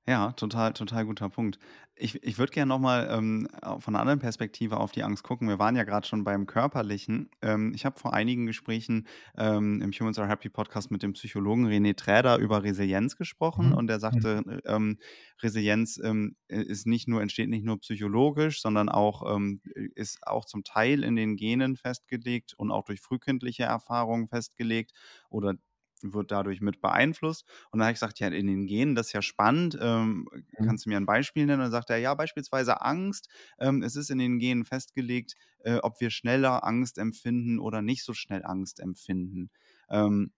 Ja, 0.07 0.33
total, 0.33 0.73
total 0.73 1.03
guter 1.05 1.29
Punkt. 1.29 1.57
Ich, 1.95 2.21
ich 2.23 2.37
würde 2.37 2.51
gerne 2.51 2.69
nochmal 2.69 3.07
ähm, 3.09 3.47
von 3.79 3.95
einer 3.95 4.01
anderen 4.01 4.19
Perspektive 4.19 4.77
auf 4.77 4.91
die 4.91 5.01
Angst 5.01 5.23
gucken. 5.23 5.47
Wir 5.47 5.57
waren 5.57 5.75
ja 5.75 5.83
gerade 5.83 6.05
schon 6.05 6.23
beim 6.23 6.45
Körperlichen. 6.45 7.31
Ähm, 7.41 7.73
ich 7.73 7.85
habe 7.85 7.97
vor 7.97 8.13
einigen 8.13 8.45
Gesprächen 8.45 9.07
ähm, 9.35 9.81
im 9.81 9.91
Humans 9.91 10.19
Are 10.19 10.27
Happy 10.27 10.49
Podcast 10.49 10.91
mit 10.91 11.01
dem 11.01 11.13
Psychologen 11.13 11.65
René 11.65 11.95
Träder 11.95 12.37
über 12.37 12.61
Resilienz 12.61 13.17
gesprochen 13.17 13.69
mhm. 13.69 13.77
und 13.77 13.89
er 13.89 13.99
sagte, 13.99 14.43
mhm. 14.45 14.61
ähm, 14.65 14.97
Resilienz 15.41 15.99
ähm, 16.03 16.35
ist 16.49 16.85
nicht 16.85 17.07
nur, 17.07 17.23
entsteht 17.23 17.49
nicht 17.49 17.65
nur 17.65 17.79
psychologisch, 17.79 18.61
sondern 18.61 18.89
auch 18.89 19.35
ähm, 19.35 19.59
ist 19.95 20.19
auch 20.27 20.45
zum 20.45 20.63
Teil 20.63 21.03
in 21.03 21.15
den 21.15 21.35
Genen 21.35 21.77
festgelegt 21.77 22.53
und 22.55 22.69
auch 22.69 22.83
durch 22.83 23.01
frühkindliche 23.01 23.63
Erfahrungen 23.63 24.27
festgelegt 24.27 24.91
oder 25.29 25.55
wird 26.01 26.31
dadurch 26.31 26.61
mit 26.61 26.81
beeinflusst. 26.81 27.45
Und 27.71 27.79
dann 27.79 27.87
habe 27.87 27.93
ich 27.93 27.99
gesagt, 27.99 28.19
ja, 28.19 28.27
in 28.27 28.47
den 28.47 28.67
Genen, 28.67 28.95
das 28.95 29.07
ist 29.07 29.13
ja 29.13 29.21
spannend. 29.21 29.77
Ähm, 29.81 30.27
mhm. 30.31 30.65
Kannst 30.65 30.85
du 30.85 30.89
mir 30.89 30.97
ein 30.97 31.05
Beispiel 31.05 31.45
nennen? 31.45 31.59
Und 31.59 31.65
dann 31.65 31.71
sagt 31.71 31.89
er, 31.89 31.97
ja, 31.97 32.13
beispielsweise 32.13 32.81
Angst. 32.81 33.29
Ähm, 33.59 33.81
es 33.83 33.95
ist 33.95 34.09
in 34.09 34.17
den 34.17 34.39
Genen 34.39 34.65
festgelegt, 34.65 35.35
äh, 35.59 35.77
ob 35.77 35.99
wir 35.99 36.09
schneller 36.09 36.63
Angst 36.65 36.97
empfinden 36.97 37.59
oder 37.59 37.81
nicht 37.81 38.03
so 38.03 38.13
schnell 38.13 38.45
Angst 38.45 38.79
empfinden. 38.79 39.49
Ähm, 39.89 40.31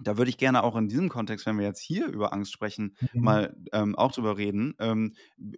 da 0.00 0.16
würde 0.16 0.30
ich 0.30 0.38
gerne 0.38 0.62
auch 0.62 0.76
in 0.76 0.88
diesem 0.88 1.08
Kontext, 1.08 1.44
wenn 1.46 1.58
wir 1.58 1.66
jetzt 1.66 1.80
hier 1.80 2.06
über 2.06 2.32
Angst 2.32 2.52
sprechen, 2.52 2.96
mhm. 3.12 3.20
mal 3.20 3.56
ähm, 3.72 3.96
auch 3.96 4.12
drüber 4.12 4.36
reden. 4.36 4.74
Ähm, 4.78 5.14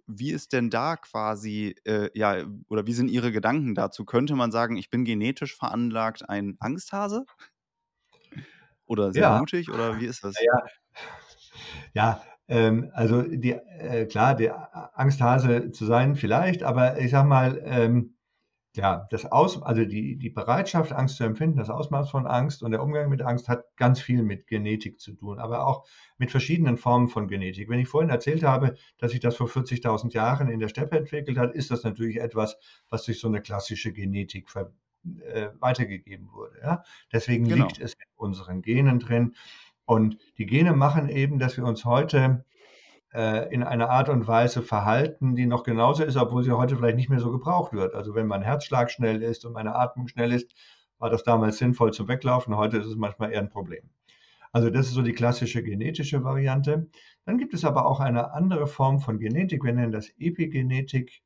wie 0.07 0.31
ist 0.31 0.53
denn 0.53 0.69
da 0.69 0.97
quasi, 0.97 1.75
äh, 1.85 2.09
ja, 2.17 2.45
oder 2.67 2.87
wie 2.87 2.93
sind 2.93 3.09
Ihre 3.09 3.31
Gedanken 3.31 3.75
dazu? 3.75 4.03
Könnte 4.05 4.35
man 4.35 4.51
sagen, 4.51 4.77
ich 4.77 4.89
bin 4.89 5.05
genetisch 5.05 5.55
veranlagt 5.55 6.27
ein 6.27 6.57
Angsthase? 6.59 7.25
Oder 8.91 9.13
sehr 9.13 9.21
ja. 9.21 9.39
mutig 9.39 9.71
oder 9.71 10.01
wie 10.01 10.05
ist 10.05 10.21
das? 10.21 10.35
Ja, 10.43 10.63
ja 11.93 12.21
ähm, 12.49 12.91
also 12.93 13.21
die, 13.21 13.53
äh, 13.53 14.05
klar, 14.05 14.35
der 14.35 14.99
Angsthase 14.99 15.71
zu 15.71 15.85
sein 15.85 16.17
vielleicht, 16.17 16.63
aber 16.63 16.99
ich 16.99 17.11
sag 17.11 17.25
mal, 17.25 17.61
ähm, 17.63 18.17
ja, 18.75 19.07
das 19.09 19.25
Aus, 19.25 19.61
also 19.63 19.85
die, 19.85 20.17
die 20.17 20.29
Bereitschaft, 20.29 20.91
Angst 20.91 21.15
zu 21.15 21.23
empfinden, 21.23 21.57
das 21.57 21.69
Ausmaß 21.69 22.09
von 22.09 22.27
Angst 22.27 22.63
und 22.63 22.71
der 22.71 22.83
Umgang 22.83 23.07
mit 23.07 23.21
Angst 23.21 23.47
hat 23.47 23.63
ganz 23.77 24.01
viel 24.01 24.23
mit 24.23 24.47
Genetik 24.47 24.99
zu 24.99 25.13
tun, 25.13 25.39
aber 25.39 25.65
auch 25.65 25.85
mit 26.17 26.29
verschiedenen 26.29 26.75
Formen 26.75 27.07
von 27.07 27.29
Genetik. 27.29 27.69
Wenn 27.69 27.79
ich 27.79 27.87
vorhin 27.87 28.09
erzählt 28.09 28.43
habe, 28.43 28.75
dass 28.97 29.11
sich 29.11 29.21
das 29.21 29.37
vor 29.37 29.47
40.000 29.47 30.13
Jahren 30.13 30.49
in 30.49 30.59
der 30.59 30.67
Steppe 30.67 30.97
entwickelt 30.97 31.37
hat, 31.37 31.53
ist 31.53 31.71
das 31.71 31.83
natürlich 31.85 32.19
etwas, 32.19 32.57
was 32.89 33.05
durch 33.05 33.21
so 33.21 33.29
eine 33.29 33.41
klassische 33.41 33.93
Genetik 33.93 34.49
ver 34.49 34.73
äh, 35.03 35.49
weitergegeben 35.59 36.31
wurde. 36.31 36.59
Ja? 36.61 36.83
Deswegen 37.11 37.47
genau. 37.47 37.65
liegt 37.65 37.79
es 37.79 37.93
in 37.93 37.99
unseren 38.15 38.61
Genen 38.61 38.99
drin. 38.99 39.35
Und 39.85 40.17
die 40.37 40.45
Gene 40.45 40.73
machen 40.73 41.09
eben, 41.09 41.39
dass 41.39 41.57
wir 41.57 41.65
uns 41.65 41.85
heute 41.85 42.45
äh, 43.13 43.53
in 43.53 43.63
einer 43.63 43.89
Art 43.89 44.09
und 44.09 44.27
Weise 44.27 44.61
verhalten, 44.61 45.35
die 45.35 45.45
noch 45.45 45.63
genauso 45.63 46.03
ist, 46.03 46.15
obwohl 46.17 46.43
sie 46.43 46.55
heute 46.55 46.77
vielleicht 46.77 46.97
nicht 46.97 47.09
mehr 47.09 47.19
so 47.19 47.31
gebraucht 47.31 47.73
wird. 47.73 47.93
Also 47.93 48.15
wenn 48.15 48.27
mein 48.27 48.41
Herzschlag 48.41 48.91
schnell 48.91 49.21
ist 49.21 49.45
und 49.45 49.53
meine 49.53 49.75
Atmung 49.75 50.07
schnell 50.07 50.31
ist, 50.31 50.53
war 50.97 51.09
das 51.09 51.23
damals 51.23 51.57
sinnvoll 51.57 51.91
zum 51.91 52.07
Weglaufen. 52.07 52.55
Heute 52.55 52.77
ist 52.77 52.85
es 52.85 52.95
manchmal 52.95 53.31
eher 53.31 53.39
ein 53.39 53.49
Problem. 53.49 53.89
Also 54.53 54.69
das 54.69 54.87
ist 54.87 54.93
so 54.93 55.01
die 55.01 55.13
klassische 55.13 55.63
genetische 55.63 56.23
Variante. 56.23 56.89
Dann 57.25 57.37
gibt 57.37 57.53
es 57.53 57.65
aber 57.65 57.85
auch 57.85 57.99
eine 57.99 58.33
andere 58.33 58.67
Form 58.67 58.99
von 58.99 59.17
Genetik. 59.17 59.63
Wir 59.63 59.73
nennen 59.73 59.91
das 59.91 60.09
Epigenetik 60.17 61.21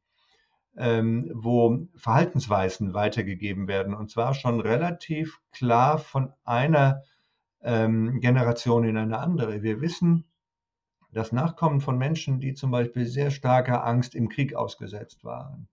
ähm, 0.78 1.32
wo 1.34 1.88
Verhaltensweisen 1.96 2.94
weitergegeben 2.94 3.68
werden. 3.68 3.94
Und 3.94 4.10
zwar 4.10 4.34
schon 4.34 4.60
relativ 4.60 5.40
klar 5.52 5.98
von 5.98 6.34
einer 6.44 7.04
ähm, 7.62 8.20
Generation 8.20 8.84
in 8.84 8.98
eine 8.98 9.20
andere. 9.20 9.64
Wir 9.64 9.82
wissen, 9.82 10.26
dass 11.12 11.32
Nachkommen 11.32 11.80
von 11.80 11.98
Menschen, 11.98 12.40
die 12.40 12.54
zum 12.54 12.72
Beispiel 12.72 13.06
sehr 13.06 13.32
starker 13.32 13.86
Angst 13.86 14.16
im 14.16 14.28
Krieg 14.28 14.54
ausgesetzt 14.54 15.24
waren, 15.24 15.68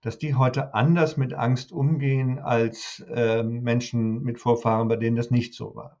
dass 0.00 0.18
die 0.18 0.34
heute 0.34 0.74
anders 0.74 1.16
mit 1.16 1.32
Angst 1.32 1.72
umgehen 1.72 2.40
als 2.40 3.04
äh, 3.08 3.42
Menschen 3.42 4.22
mit 4.22 4.40
Vorfahren, 4.40 4.88
bei 4.88 4.96
denen 4.96 5.16
das 5.16 5.30
nicht 5.30 5.54
so 5.54 5.76
war. 5.76 6.00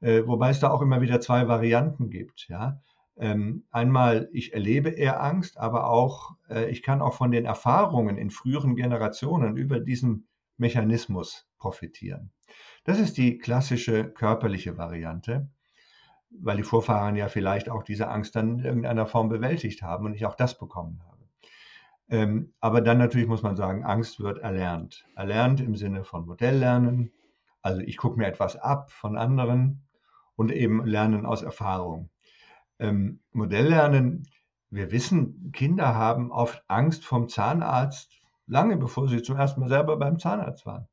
Äh, 0.00 0.26
wobei 0.26 0.50
es 0.50 0.60
da 0.60 0.70
auch 0.70 0.82
immer 0.82 1.00
wieder 1.00 1.20
zwei 1.20 1.48
Varianten 1.48 2.10
gibt. 2.10 2.48
Ja? 2.48 2.80
Ähm, 3.18 3.64
einmal, 3.70 4.28
ich 4.32 4.54
erlebe 4.54 4.90
eher 4.90 5.22
Angst, 5.22 5.58
aber 5.58 5.90
auch, 5.90 6.36
äh, 6.48 6.70
ich 6.70 6.82
kann 6.82 7.02
auch 7.02 7.14
von 7.14 7.32
den 7.32 7.44
Erfahrungen 7.44 8.16
in 8.16 8.30
früheren 8.30 8.76
Generationen 8.76 9.56
über 9.56 9.80
diesen 9.80 10.28
Mechanismus 10.56 11.48
profitieren. 11.58 12.30
Das 12.84 13.00
ist 13.00 13.16
die 13.16 13.38
klassische 13.38 14.04
körperliche 14.04 14.78
Variante, 14.78 15.48
weil 16.30 16.56
die 16.56 16.62
Vorfahren 16.62 17.16
ja 17.16 17.28
vielleicht 17.28 17.68
auch 17.68 17.82
diese 17.82 18.08
Angst 18.08 18.36
dann 18.36 18.60
in 18.60 18.64
irgendeiner 18.64 19.06
Form 19.06 19.28
bewältigt 19.28 19.82
haben 19.82 20.06
und 20.06 20.14
ich 20.14 20.24
auch 20.24 20.36
das 20.36 20.56
bekommen 20.56 21.02
habe. 21.06 21.18
Ähm, 22.10 22.54
aber 22.60 22.80
dann 22.80 22.98
natürlich 22.98 23.28
muss 23.28 23.42
man 23.42 23.56
sagen, 23.56 23.84
Angst 23.84 24.20
wird 24.20 24.38
erlernt. 24.38 25.04
Erlernt 25.16 25.60
im 25.60 25.74
Sinne 25.74 26.04
von 26.04 26.24
Modelllernen. 26.24 27.12
Also 27.62 27.80
ich 27.80 27.96
gucke 27.96 28.16
mir 28.18 28.26
etwas 28.26 28.56
ab 28.56 28.90
von 28.92 29.18
anderen 29.18 29.82
und 30.36 30.52
eben 30.52 30.86
lernen 30.86 31.26
aus 31.26 31.42
Erfahrung. 31.42 32.10
Ähm, 32.78 33.20
Modelllernen, 33.32 34.28
wir 34.70 34.90
wissen, 34.90 35.52
Kinder 35.52 35.94
haben 35.94 36.30
oft 36.30 36.62
Angst 36.68 37.04
vom 37.04 37.28
Zahnarzt, 37.28 38.12
lange 38.46 38.76
bevor 38.76 39.08
sie 39.08 39.22
zum 39.22 39.36
ersten 39.36 39.60
Mal 39.60 39.68
selber 39.68 39.96
beim 39.96 40.18
Zahnarzt 40.18 40.66
waren. 40.66 40.88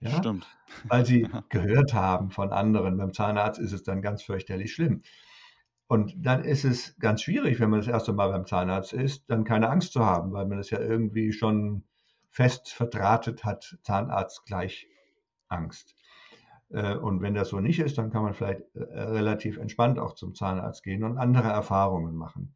Ja? 0.00 0.10
Stimmt. 0.18 0.46
Weil 0.88 1.06
sie 1.06 1.28
gehört 1.48 1.94
haben 1.94 2.30
von 2.30 2.52
anderen. 2.52 2.96
Beim 2.96 3.12
Zahnarzt 3.12 3.58
ist 3.58 3.72
es 3.72 3.82
dann 3.82 4.02
ganz 4.02 4.22
fürchterlich 4.22 4.72
schlimm. 4.72 5.02
Und 5.86 6.14
dann 6.16 6.44
ist 6.44 6.64
es 6.64 6.96
ganz 6.98 7.22
schwierig, 7.22 7.60
wenn 7.60 7.70
man 7.70 7.80
das 7.80 7.88
erste 7.88 8.12
Mal 8.12 8.30
beim 8.30 8.46
Zahnarzt 8.46 8.92
ist, 8.92 9.28
dann 9.28 9.44
keine 9.44 9.68
Angst 9.68 9.92
zu 9.92 10.04
haben, 10.04 10.32
weil 10.32 10.46
man 10.46 10.58
es 10.58 10.70
ja 10.70 10.80
irgendwie 10.80 11.32
schon 11.32 11.84
fest 12.30 12.72
verdrahtet 12.72 13.44
hat, 13.44 13.78
Zahnarzt 13.82 14.44
gleich 14.46 14.88
Angst. 15.48 15.94
Äh, 16.70 16.96
und 16.96 17.22
wenn 17.22 17.34
das 17.34 17.48
so 17.48 17.60
nicht 17.60 17.80
ist, 17.80 17.98
dann 17.98 18.10
kann 18.10 18.22
man 18.22 18.34
vielleicht 18.34 18.62
äh, 18.74 18.80
relativ 18.80 19.58
entspannt 19.58 19.98
auch 19.98 20.14
zum 20.14 20.34
Zahnarzt 20.34 20.82
gehen 20.82 21.04
und 21.04 21.18
andere 21.18 21.48
Erfahrungen 21.48 22.14
machen. 22.16 22.54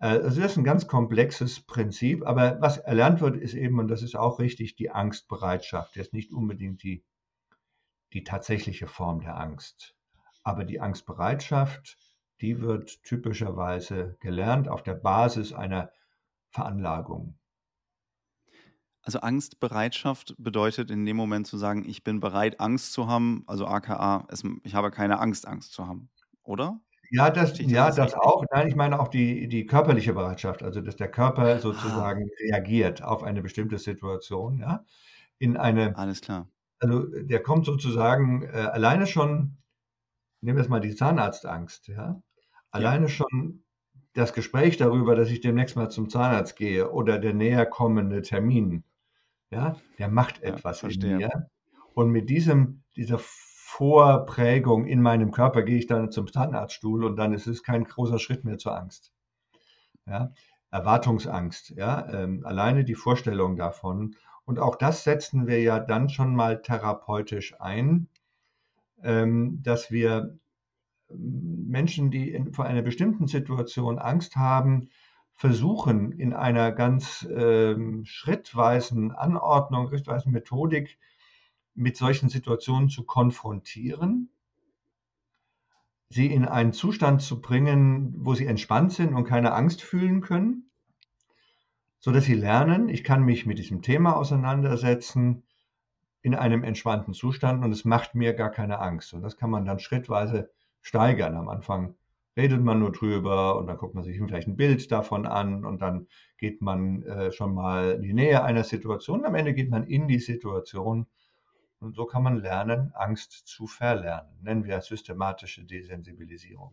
Äh, 0.00 0.06
also 0.06 0.40
das 0.40 0.52
ist 0.52 0.56
ein 0.58 0.64
ganz 0.64 0.86
komplexes 0.86 1.60
Prinzip, 1.60 2.26
aber 2.26 2.60
was 2.60 2.78
erlernt 2.78 3.20
wird, 3.20 3.36
ist 3.36 3.54
eben, 3.54 3.78
und 3.78 3.88
das 3.88 4.02
ist 4.02 4.16
auch 4.16 4.38
richtig, 4.38 4.76
die 4.76 4.90
Angstbereitschaft. 4.90 5.96
Das 5.96 6.08
ist 6.08 6.14
nicht 6.14 6.32
unbedingt 6.32 6.82
die, 6.82 7.04
die 8.12 8.24
tatsächliche 8.24 8.86
Form 8.86 9.20
der 9.20 9.38
Angst, 9.38 9.94
aber 10.42 10.64
die 10.64 10.80
Angstbereitschaft, 10.80 11.98
die 12.40 12.60
wird 12.60 13.02
typischerweise 13.02 14.16
gelernt 14.20 14.68
auf 14.68 14.82
der 14.82 14.94
Basis 14.94 15.52
einer 15.52 15.90
Veranlagung. 16.50 17.37
Also 19.08 19.20
Angstbereitschaft 19.20 20.34
bedeutet 20.36 20.90
in 20.90 21.06
dem 21.06 21.16
Moment 21.16 21.46
zu 21.46 21.56
sagen, 21.56 21.88
ich 21.88 22.04
bin 22.04 22.20
bereit, 22.20 22.60
Angst 22.60 22.92
zu 22.92 23.08
haben, 23.08 23.42
also 23.46 23.66
aka, 23.66 24.26
es, 24.28 24.44
ich 24.64 24.74
habe 24.74 24.90
keine 24.90 25.18
Angst, 25.18 25.48
Angst 25.48 25.72
zu 25.72 25.86
haben, 25.86 26.10
oder? 26.42 26.78
Ja, 27.10 27.30
das, 27.30 27.54
das 27.54 27.70
ja, 27.70 27.90
das 27.90 28.12
auch. 28.12 28.44
Nein, 28.52 28.68
ich 28.68 28.76
meine 28.76 29.00
auch 29.00 29.08
die, 29.08 29.48
die 29.48 29.64
körperliche 29.64 30.12
Bereitschaft, 30.12 30.62
also 30.62 30.82
dass 30.82 30.96
der 30.96 31.10
Körper 31.10 31.54
ah. 31.54 31.58
sozusagen 31.58 32.24
ah. 32.24 32.34
reagiert 32.38 33.02
auf 33.02 33.22
eine 33.22 33.40
bestimmte 33.40 33.78
Situation, 33.78 34.58
ja, 34.58 34.84
in 35.38 35.56
eine. 35.56 35.96
Alles 35.96 36.20
klar. 36.20 36.46
Also 36.78 37.06
der 37.06 37.42
kommt 37.42 37.64
sozusagen 37.64 38.42
äh, 38.42 38.58
alleine 38.58 39.06
schon, 39.06 39.56
nehmen 40.42 40.58
wir 40.58 40.64
jetzt 40.64 40.70
mal 40.70 40.80
die 40.80 40.94
Zahnarztangst, 40.94 41.88
ja, 41.88 42.20
Alleine 42.72 43.06
ja. 43.06 43.08
schon 43.08 43.64
das 44.12 44.34
Gespräch 44.34 44.76
darüber, 44.76 45.16
dass 45.16 45.30
ich 45.30 45.40
demnächst 45.40 45.76
mal 45.76 45.88
zum 45.88 46.10
Zahnarzt 46.10 46.56
gehe 46.56 46.90
oder 46.90 47.18
der 47.18 47.32
näher 47.32 47.64
kommende 47.64 48.20
Termin, 48.20 48.84
ja, 49.50 49.76
der 49.98 50.08
macht 50.08 50.42
etwas 50.42 50.82
ja, 50.82 50.88
in 50.88 51.16
mir. 51.16 51.50
Und 51.94 52.10
mit 52.10 52.30
diesem, 52.30 52.82
dieser 52.96 53.18
Vorprägung 53.18 54.86
in 54.86 55.02
meinem 55.02 55.30
Körper 55.30 55.62
gehe 55.62 55.78
ich 55.78 55.86
dann 55.86 56.10
zum 56.10 56.30
Zahnarztstuhl 56.30 57.04
und 57.04 57.16
dann 57.16 57.32
ist 57.32 57.46
es 57.46 57.62
kein 57.62 57.84
großer 57.84 58.18
Schritt 58.18 58.44
mehr 58.44 58.58
zur 58.58 58.76
Angst. 58.76 59.12
Ja, 60.06 60.32
Erwartungsangst, 60.70 61.70
ja, 61.70 62.08
ähm, 62.12 62.44
alleine 62.44 62.84
die 62.84 62.94
Vorstellung 62.94 63.56
davon. 63.56 64.16
Und 64.44 64.58
auch 64.58 64.76
das 64.76 65.04
setzen 65.04 65.46
wir 65.46 65.60
ja 65.60 65.78
dann 65.80 66.08
schon 66.08 66.34
mal 66.34 66.62
therapeutisch 66.62 67.60
ein, 67.60 68.08
ähm, 69.02 69.60
dass 69.62 69.90
wir 69.90 70.38
Menschen, 71.10 72.10
die 72.10 72.32
in, 72.32 72.52
vor 72.52 72.64
einer 72.64 72.82
bestimmten 72.82 73.26
Situation 73.26 73.98
Angst 73.98 74.36
haben, 74.36 74.88
versuchen 75.38 76.10
in 76.10 76.34
einer 76.34 76.72
ganz 76.72 77.26
ähm, 77.32 78.04
schrittweisen 78.04 79.12
Anordnung, 79.12 79.88
schrittweisen 79.88 80.32
Methodik 80.32 80.98
mit 81.76 81.96
solchen 81.96 82.28
Situationen 82.28 82.88
zu 82.88 83.04
konfrontieren, 83.04 84.30
sie 86.10 86.26
in 86.26 86.44
einen 86.44 86.72
Zustand 86.72 87.22
zu 87.22 87.40
bringen, 87.40 88.14
wo 88.18 88.34
sie 88.34 88.46
entspannt 88.46 88.92
sind 88.92 89.14
und 89.14 89.26
keine 89.26 89.52
Angst 89.52 89.80
fühlen 89.80 90.22
können, 90.22 90.72
so 92.00 92.10
dass 92.10 92.24
sie 92.24 92.34
lernen, 92.34 92.88
ich 92.88 93.04
kann 93.04 93.22
mich 93.22 93.46
mit 93.46 93.60
diesem 93.60 93.80
Thema 93.80 94.16
auseinandersetzen 94.16 95.44
in 96.20 96.34
einem 96.34 96.64
entspannten 96.64 97.14
Zustand 97.14 97.64
und 97.64 97.70
es 97.70 97.84
macht 97.84 98.16
mir 98.16 98.34
gar 98.34 98.50
keine 98.50 98.80
Angst. 98.80 99.14
Und 99.14 99.22
das 99.22 99.36
kann 99.36 99.50
man 99.50 99.64
dann 99.64 99.78
schrittweise 99.78 100.50
steigern. 100.82 101.36
Am 101.36 101.48
Anfang 101.48 101.94
redet 102.38 102.62
man 102.62 102.78
nur 102.78 102.92
drüber 102.92 103.58
und 103.58 103.66
dann 103.66 103.76
guckt 103.76 103.96
man 103.96 104.04
sich 104.04 104.16
vielleicht 104.16 104.46
ein 104.46 104.56
Bild 104.56 104.90
davon 104.92 105.26
an 105.26 105.64
und 105.64 105.82
dann 105.82 106.06
geht 106.38 106.62
man 106.62 107.02
äh, 107.02 107.32
schon 107.32 107.52
mal 107.52 107.94
in 107.94 108.02
die 108.02 108.14
Nähe 108.14 108.44
einer 108.44 108.62
Situation. 108.62 109.24
Am 109.24 109.34
Ende 109.34 109.54
geht 109.54 109.70
man 109.70 109.84
in 109.84 110.06
die 110.06 110.20
Situation 110.20 111.06
und 111.80 111.96
so 111.96 112.06
kann 112.06 112.22
man 112.22 112.36
lernen, 112.40 112.92
Angst 112.94 113.32
zu 113.46 113.66
verlernen. 113.66 114.30
Nennen 114.40 114.64
wir 114.64 114.80
systematische 114.80 115.64
Desensibilisierung. 115.64 116.72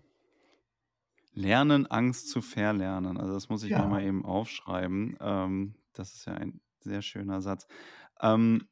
Lernen, 1.33 1.87
Angst 1.87 2.29
zu 2.29 2.41
verlernen. 2.41 3.17
Also 3.17 3.33
das 3.33 3.49
muss 3.49 3.63
ich 3.63 3.71
ja. 3.71 3.81
mir 3.81 3.87
mal 3.87 4.03
eben 4.03 4.23
aufschreiben. 4.23 5.17
Ähm, 5.19 5.75
das 5.93 6.13
ist 6.13 6.25
ja 6.25 6.33
ein 6.33 6.61
sehr 6.79 7.01
schöner 7.01 7.41
Satz. 7.41 7.67
Ähm, 8.21 8.67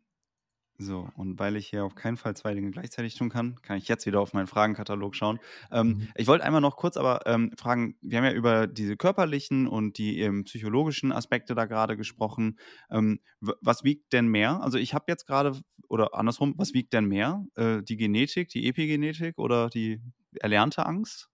so, 0.79 1.07
und 1.15 1.39
weil 1.39 1.55
ich 1.55 1.67
hier 1.67 1.85
auf 1.85 1.93
keinen 1.93 2.17
Fall 2.17 2.35
zwei 2.35 2.53
Dinge 2.55 2.71
gleichzeitig 2.71 3.15
tun 3.15 3.29
kann, 3.29 3.61
kann 3.61 3.77
ich 3.77 3.87
jetzt 3.87 4.05
wieder 4.05 4.19
auf 4.19 4.33
meinen 4.33 4.47
Fragenkatalog 4.47 5.15
schauen. 5.15 5.39
Ähm, 5.71 5.87
mhm. 5.87 6.07
Ich 6.15 6.27
wollte 6.27 6.43
einmal 6.43 6.61
noch 6.61 6.77
kurz 6.77 6.97
aber 6.97 7.21
ähm, 7.25 7.51
fragen, 7.57 7.95
wir 8.01 8.17
haben 8.17 8.25
ja 8.25 8.33
über 8.33 8.65
diese 8.65 8.97
körperlichen 8.97 9.67
und 9.67 9.97
die 9.97 10.19
ähm, 10.19 10.45
psychologischen 10.45 11.11
Aspekte 11.11 11.53
da 11.53 11.65
gerade 11.65 11.95
gesprochen. 11.95 12.57
Ähm, 12.89 13.19
was 13.39 13.83
wiegt 13.83 14.13
denn 14.13 14.27
mehr? 14.27 14.61
Also 14.61 14.77
ich 14.79 14.93
habe 14.93 15.05
jetzt 15.07 15.27
gerade, 15.27 15.59
oder 15.89 16.15
andersrum, 16.15 16.55
was 16.57 16.73
wiegt 16.73 16.93
denn 16.93 17.05
mehr? 17.05 17.45
Äh, 17.55 17.83
die 17.83 17.97
Genetik, 17.97 18.49
die 18.49 18.67
Epigenetik 18.67 19.37
oder 19.37 19.69
die 19.69 20.01
erlernte 20.39 20.85
Angst? 20.85 21.29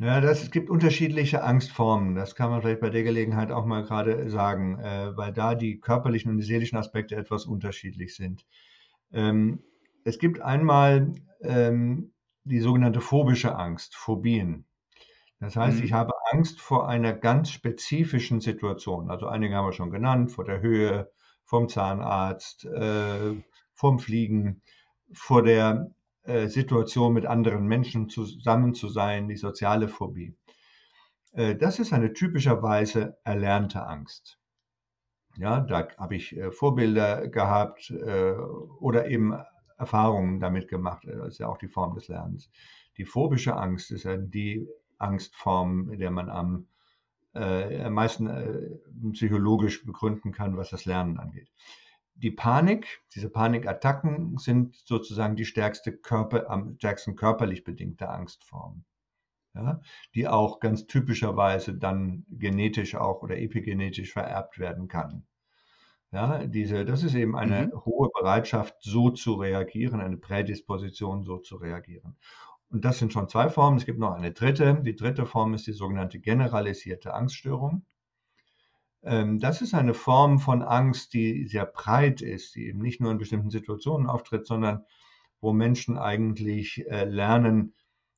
Ja, 0.00 0.22
das, 0.22 0.42
es 0.42 0.50
gibt 0.50 0.70
unterschiedliche 0.70 1.44
Angstformen. 1.44 2.14
Das 2.14 2.34
kann 2.34 2.48
man 2.48 2.62
vielleicht 2.62 2.80
bei 2.80 2.88
der 2.88 3.02
Gelegenheit 3.02 3.52
auch 3.52 3.66
mal 3.66 3.84
gerade 3.84 4.30
sagen, 4.30 4.78
äh, 4.78 5.14
weil 5.14 5.30
da 5.30 5.54
die 5.54 5.78
körperlichen 5.78 6.30
und 6.30 6.38
die 6.38 6.44
seelischen 6.44 6.78
Aspekte 6.78 7.16
etwas 7.16 7.44
unterschiedlich 7.44 8.16
sind. 8.16 8.46
Ähm, 9.12 9.62
es 10.04 10.18
gibt 10.18 10.40
einmal 10.40 11.12
ähm, 11.42 12.14
die 12.44 12.60
sogenannte 12.60 13.02
phobische 13.02 13.54
Angst, 13.56 13.94
Phobien. 13.94 14.64
Das 15.38 15.56
heißt, 15.56 15.80
mhm. 15.80 15.84
ich 15.84 15.92
habe 15.92 16.14
Angst 16.32 16.62
vor 16.62 16.88
einer 16.88 17.12
ganz 17.12 17.50
spezifischen 17.50 18.40
Situation. 18.40 19.10
Also 19.10 19.26
einige 19.26 19.54
haben 19.54 19.66
wir 19.66 19.74
schon 19.74 19.90
genannt, 19.90 20.32
vor 20.32 20.46
der 20.46 20.62
Höhe, 20.62 21.12
vom 21.44 21.68
Zahnarzt, 21.68 22.64
äh, 22.64 23.34
vom 23.74 23.98
Fliegen, 23.98 24.62
vor 25.12 25.42
der 25.42 25.90
äh, 26.24 26.48
Situation 26.48 27.14
mit 27.14 27.24
anderen 27.24 27.66
Menschen 27.66 28.10
zusammen 28.10 28.74
zu 28.74 28.88
sein, 28.88 29.28
die 29.28 29.36
soziale 29.36 29.88
Phobie. 29.88 30.36
Äh, 31.32 31.56
das 31.56 31.78
ist 31.78 31.94
eine 31.94 32.12
typischerweise 32.12 33.16
erlernte 33.24 33.86
Angst. 33.86 34.38
Ja, 35.38 35.60
da 35.60 35.88
habe 35.96 36.16
ich 36.16 36.36
äh, 36.36 36.50
Vorbilder 36.50 37.28
gehabt 37.28 37.92
oder 38.80 39.08
eben 39.08 39.34
Erfahrungen 39.78 40.40
damit 40.40 40.68
gemacht. 40.68 41.04
Das 41.06 41.28
ist 41.28 41.38
ja 41.38 41.48
auch 41.48 41.56
die 41.56 41.68
Form 41.68 41.94
des 41.94 42.08
Lernens. 42.08 42.50
Die 42.98 43.06
phobische 43.06 43.56
Angst 43.56 43.90
ist 43.90 44.04
ja 44.04 44.16
die 44.18 44.68
Angstform, 44.98 45.90
in 45.90 46.00
der 46.00 46.10
man 46.10 46.28
am 46.28 46.66
am 47.32 47.92
meisten 47.92 48.28
psychologisch 49.12 49.86
begründen 49.86 50.32
kann, 50.32 50.56
was 50.56 50.70
das 50.70 50.84
Lernen 50.84 51.16
angeht 51.16 51.48
die 52.22 52.30
Panik, 52.30 53.02
diese 53.14 53.30
Panikattacken 53.30 54.36
sind 54.38 54.76
sozusagen 54.76 55.36
die 55.36 55.44
stärkste 55.44 55.92
Körper, 55.92 56.50
am 56.50 56.76
stärksten 56.76 57.16
körperlich 57.16 57.64
bedingte 57.64 58.08
Angstform. 58.08 58.84
Ja, 59.54 59.80
die 60.14 60.28
auch 60.28 60.60
ganz 60.60 60.86
typischerweise 60.86 61.74
dann 61.74 62.24
genetisch 62.30 62.94
auch 62.94 63.22
oder 63.22 63.36
epigenetisch 63.36 64.12
vererbt 64.12 64.60
werden 64.60 64.86
kann. 64.86 65.26
Ja, 66.12 66.46
diese, 66.46 66.84
das 66.84 67.02
ist 67.02 67.14
eben 67.14 67.36
eine 67.36 67.66
mhm. 67.66 67.84
hohe 67.84 68.10
Bereitschaft, 68.10 68.76
so 68.80 69.10
zu 69.10 69.34
reagieren, 69.34 70.00
eine 70.00 70.16
Prädisposition, 70.16 71.24
so 71.24 71.38
zu 71.38 71.56
reagieren. 71.56 72.16
Und 72.70 72.84
das 72.84 72.98
sind 72.98 73.12
schon 73.12 73.28
zwei 73.28 73.48
Formen. 73.48 73.78
Es 73.78 73.86
gibt 73.86 73.98
noch 73.98 74.12
eine 74.12 74.32
dritte. 74.32 74.80
Die 74.82 74.94
dritte 74.94 75.26
Form 75.26 75.54
ist 75.54 75.66
die 75.66 75.72
sogenannte 75.72 76.20
generalisierte 76.20 77.14
Angststörung. 77.14 77.84
Ähm, 79.02 79.38
das 79.38 79.62
ist 79.62 79.74
eine 79.74 79.94
Form 79.94 80.38
von 80.38 80.62
Angst, 80.62 81.14
die 81.14 81.46
sehr 81.46 81.66
breit 81.66 82.20
ist, 82.20 82.54
die 82.54 82.66
eben 82.66 82.80
nicht 82.80 83.00
nur 83.00 83.10
in 83.10 83.18
bestimmten 83.18 83.50
Situationen 83.50 84.06
auftritt, 84.06 84.46
sondern 84.46 84.84
wo 85.40 85.52
Menschen 85.52 85.96
eigentlich 85.98 86.86
äh, 86.88 87.04
lernen 87.04 87.74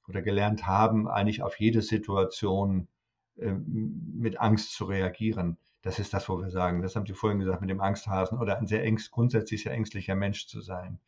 oder 0.09 0.23
gelernt 0.23 0.67
haben, 0.67 1.09
eigentlich 1.09 1.43
auf 1.43 1.59
jede 1.61 1.83
Situation 1.83 2.89
äh, 3.37 3.53
mit 3.53 4.41
Angst 4.41 4.73
zu 4.75 4.85
reagieren. 4.85 5.57
Das 5.83 5.99
ist 5.99 6.15
das, 6.15 6.29
wo 6.29 6.39
wir 6.39 6.51
sagen, 6.51 6.83
das 6.83 6.97
haben 6.97 7.07
Sie 7.07 7.15
vorhin 7.15 7.41
gesagt, 7.41 7.61
mit 7.61 7.71
dem 7.71 7.81
Angsthasen 7.81 8.39
oder 8.39 8.59
ein 8.59 8.67
sehr 8.67 8.85
ängst, 8.85 9.11
grundsätzlich 9.11 9.63
sehr 9.65 9.73
ängstlicher 9.73 10.15
Mensch 10.15 10.47
zu 10.47 10.61
sein. 10.61 11.01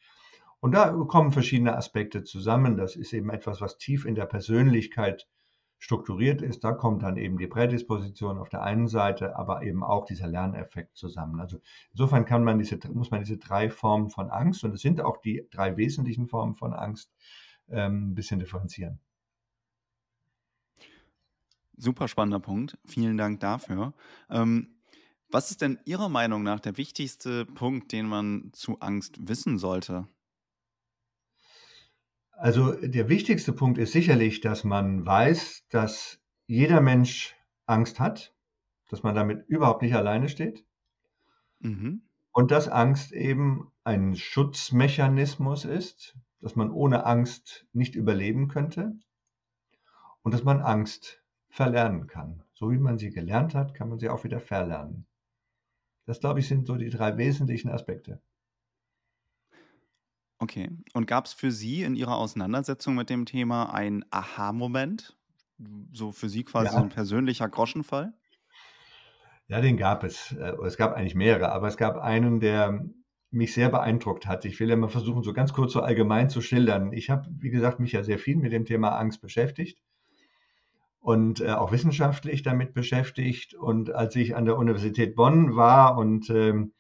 Und 0.61 0.73
da 0.73 0.91
kommen 1.09 1.31
verschiedene 1.31 1.77
Aspekte 1.77 2.25
zusammen. 2.25 2.77
Das 2.77 2.97
ist 2.97 3.13
eben 3.13 3.31
etwas, 3.31 3.61
was 3.61 3.77
tief 3.77 4.05
in 4.05 4.15
der 4.15 4.27
Persönlichkeit 4.27 5.29
strukturiert 5.79 6.43
ist. 6.43 6.65
Da 6.65 6.73
kommt 6.73 7.03
dann 7.03 7.17
eben 7.17 7.39
die 7.39 7.47
Prädisposition 7.47 8.39
auf 8.39 8.49
der 8.49 8.63
einen 8.63 8.89
Seite, 8.89 9.37
aber 9.37 9.63
eben 9.63 9.85
auch 9.85 10.07
dieser 10.07 10.27
Lerneffekt 10.27 10.97
zusammen. 10.97 11.41
Also 11.41 11.61
insofern 11.93 12.25
kann 12.25 12.45
man 12.45 12.59
diese, 12.59 12.79
muss 12.93 13.11
man 13.11 13.21
diese 13.21 13.37
drei 13.37 13.71
Formen 13.71 14.09
von 14.09 14.31
Angst, 14.31 14.65
und 14.65 14.73
es 14.73 14.81
sind 14.81 15.01
auch 15.01 15.19
die 15.19 15.47
drei 15.51 15.77
wesentlichen 15.77 16.27
Formen 16.27 16.55
von 16.55 16.73
Angst, 16.73 17.13
ähm, 17.69 18.11
ein 18.11 18.15
bisschen 18.15 18.41
differenzieren. 18.41 18.99
Super 21.77 22.09
spannender 22.09 22.41
Punkt. 22.41 22.79
Vielen 22.87 23.17
Dank 23.17 23.41
dafür. 23.41 23.95
Ähm, 24.31 24.77
was 25.31 25.51
ist 25.51 25.63
denn 25.63 25.81
Ihrer 25.85 26.09
Meinung 26.09 26.45
nach 26.45 26.61
der 26.61 26.77
wichtigste 26.77 27.45
Punkt, 27.45 27.91
den 27.91 28.07
man 28.07 28.51
zu 28.53 28.79
Angst 28.81 29.29
wissen 29.29 29.59
sollte? 29.59 30.07
Also 32.37 32.73
der 32.73 33.09
wichtigste 33.09 33.53
Punkt 33.53 33.79
ist 33.79 33.93
sicherlich, 33.93 34.41
dass 34.41 34.65
man 34.65 35.07
weiß, 35.07 35.67
dass 35.71 36.21
jeder 36.47 36.81
Mensch 36.81 37.37
Angst 37.67 38.01
hat, 38.01 38.35
dass 38.91 39.03
man 39.03 39.15
damit 39.15 39.47
überhaupt 39.49 39.83
nicht 39.83 39.95
alleine 39.95 40.29
steht 40.29 40.65
mhm. 41.61 42.03
und 42.33 42.51
dass 42.51 42.69
Angst 42.69 43.13
eben 43.13 43.71
ein 43.85 44.17
Schutzmechanismus 44.17 45.65
ist, 45.65 46.19
dass 46.41 46.57
man 46.57 46.71
ohne 46.71 47.07
Angst 47.07 47.67
nicht 47.73 47.95
überleben 47.95 48.49
könnte 48.49 48.99
und 50.23 50.35
dass 50.35 50.45
man 50.45 50.61
Angst 50.61 51.23
verlernen 51.49 52.07
kann. 52.07 52.43
So 52.55 52.71
wie 52.71 52.79
man 52.79 52.99
sie 52.99 53.11
gelernt 53.11 53.55
hat, 53.55 53.75
kann 53.75 53.89
man 53.89 53.99
sie 53.99 54.09
auch 54.09 54.25
wieder 54.25 54.41
verlernen. 54.41 55.07
Das, 56.07 56.21
glaube 56.21 56.41
ich, 56.41 56.49
sind 56.49 56.67
so 56.67 56.77
die 56.77 56.91
drei 56.91 57.17
wesentlichen 57.17 57.71
Aspekte. 57.71 58.21
Okay. 60.39 60.71
Und 60.93 61.07
gab 61.07 61.27
es 61.27 61.33
für 61.33 61.51
Sie 61.51 61.83
in 61.83 61.95
Ihrer 61.95 62.17
Auseinandersetzung 62.17 62.95
mit 62.95 63.11
dem 63.11 63.27
Thema 63.27 63.73
einen 63.73 64.05
Aha-Moment? 64.11 65.17
So 65.93 66.13
für 66.13 66.29
Sie 66.29 66.45
quasi 66.45 66.71
so 66.71 66.79
ein 66.79 66.89
persönlicher 66.89 67.49
Groschenfall? 67.49 68.13
Ja, 69.47 69.61
den 69.61 69.77
gab 69.77 70.05
es. 70.05 70.33
Äh, 70.33 70.55
es 70.65 70.77
gab 70.77 70.95
eigentlich 70.95 71.15
mehrere, 71.15 71.53
aber 71.53 71.69
es 71.69 71.77
gab 71.77 71.97
einen, 71.97 72.41
der 72.41 72.85
mich 73.31 73.53
sehr 73.53 73.69
beeindruckt 73.69 74.27
hat. 74.27 74.45
Ich 74.45 74.59
will 74.61 74.71
ja 74.71 74.77
mal 74.77 74.89
versuchen, 74.89 75.23
so 75.23 75.33
ganz 75.33 75.53
kurz 75.53 75.73
so 75.73 75.81
allgemein 75.81 76.31
zu 76.31 76.41
schildern. 76.41 76.93
Ich 76.93 77.11
habe, 77.11 77.29
wie 77.41 77.51
gesagt, 77.51 77.81
mich 77.81 77.93
ja 77.93 78.03
sehr 78.03 78.19
viel 78.19 78.37
mit 78.37 78.53
dem 78.53 78.65
Thema 78.65 78.97
Angst 78.97 79.21
beschäftigt 79.21 79.83
und 81.01 81.41
äh, 81.41 81.51
auch 81.51 81.73
wissenschaftlich 81.73 82.43
damit 82.43 82.75
beschäftigt. 82.75 83.55
Und 83.55 83.93
als 83.93 84.17
ich 84.17 84.37
an 84.37 84.47
der 84.47 84.57
Universität 84.57 85.17
Bonn 85.17 85.57
war 85.57 85.99
und 85.99 86.31
ähm, 86.31 86.73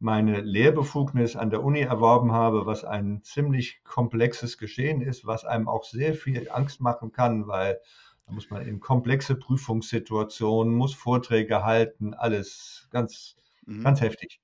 meine 0.00 0.40
Lehrbefugnis 0.40 1.34
an 1.36 1.50
der 1.50 1.64
Uni 1.64 1.80
erworben 1.80 2.32
habe, 2.32 2.66
was 2.66 2.84
ein 2.84 3.22
ziemlich 3.22 3.82
komplexes 3.84 4.58
Geschehen 4.58 5.00
ist, 5.00 5.26
was 5.26 5.44
einem 5.44 5.68
auch 5.68 5.84
sehr 5.84 6.14
viel 6.14 6.48
Angst 6.50 6.80
machen 6.80 7.12
kann, 7.12 7.48
weil 7.48 7.80
da 8.26 8.32
muss 8.32 8.50
man 8.50 8.66
in 8.66 8.78
komplexe 8.78 9.34
Prüfungssituationen, 9.34 10.74
muss 10.74 10.94
Vorträge 10.94 11.64
halten, 11.64 12.14
alles 12.14 12.88
ganz, 12.90 13.36
mhm. 13.66 13.82
ganz 13.82 14.00
heftig. 14.00 14.40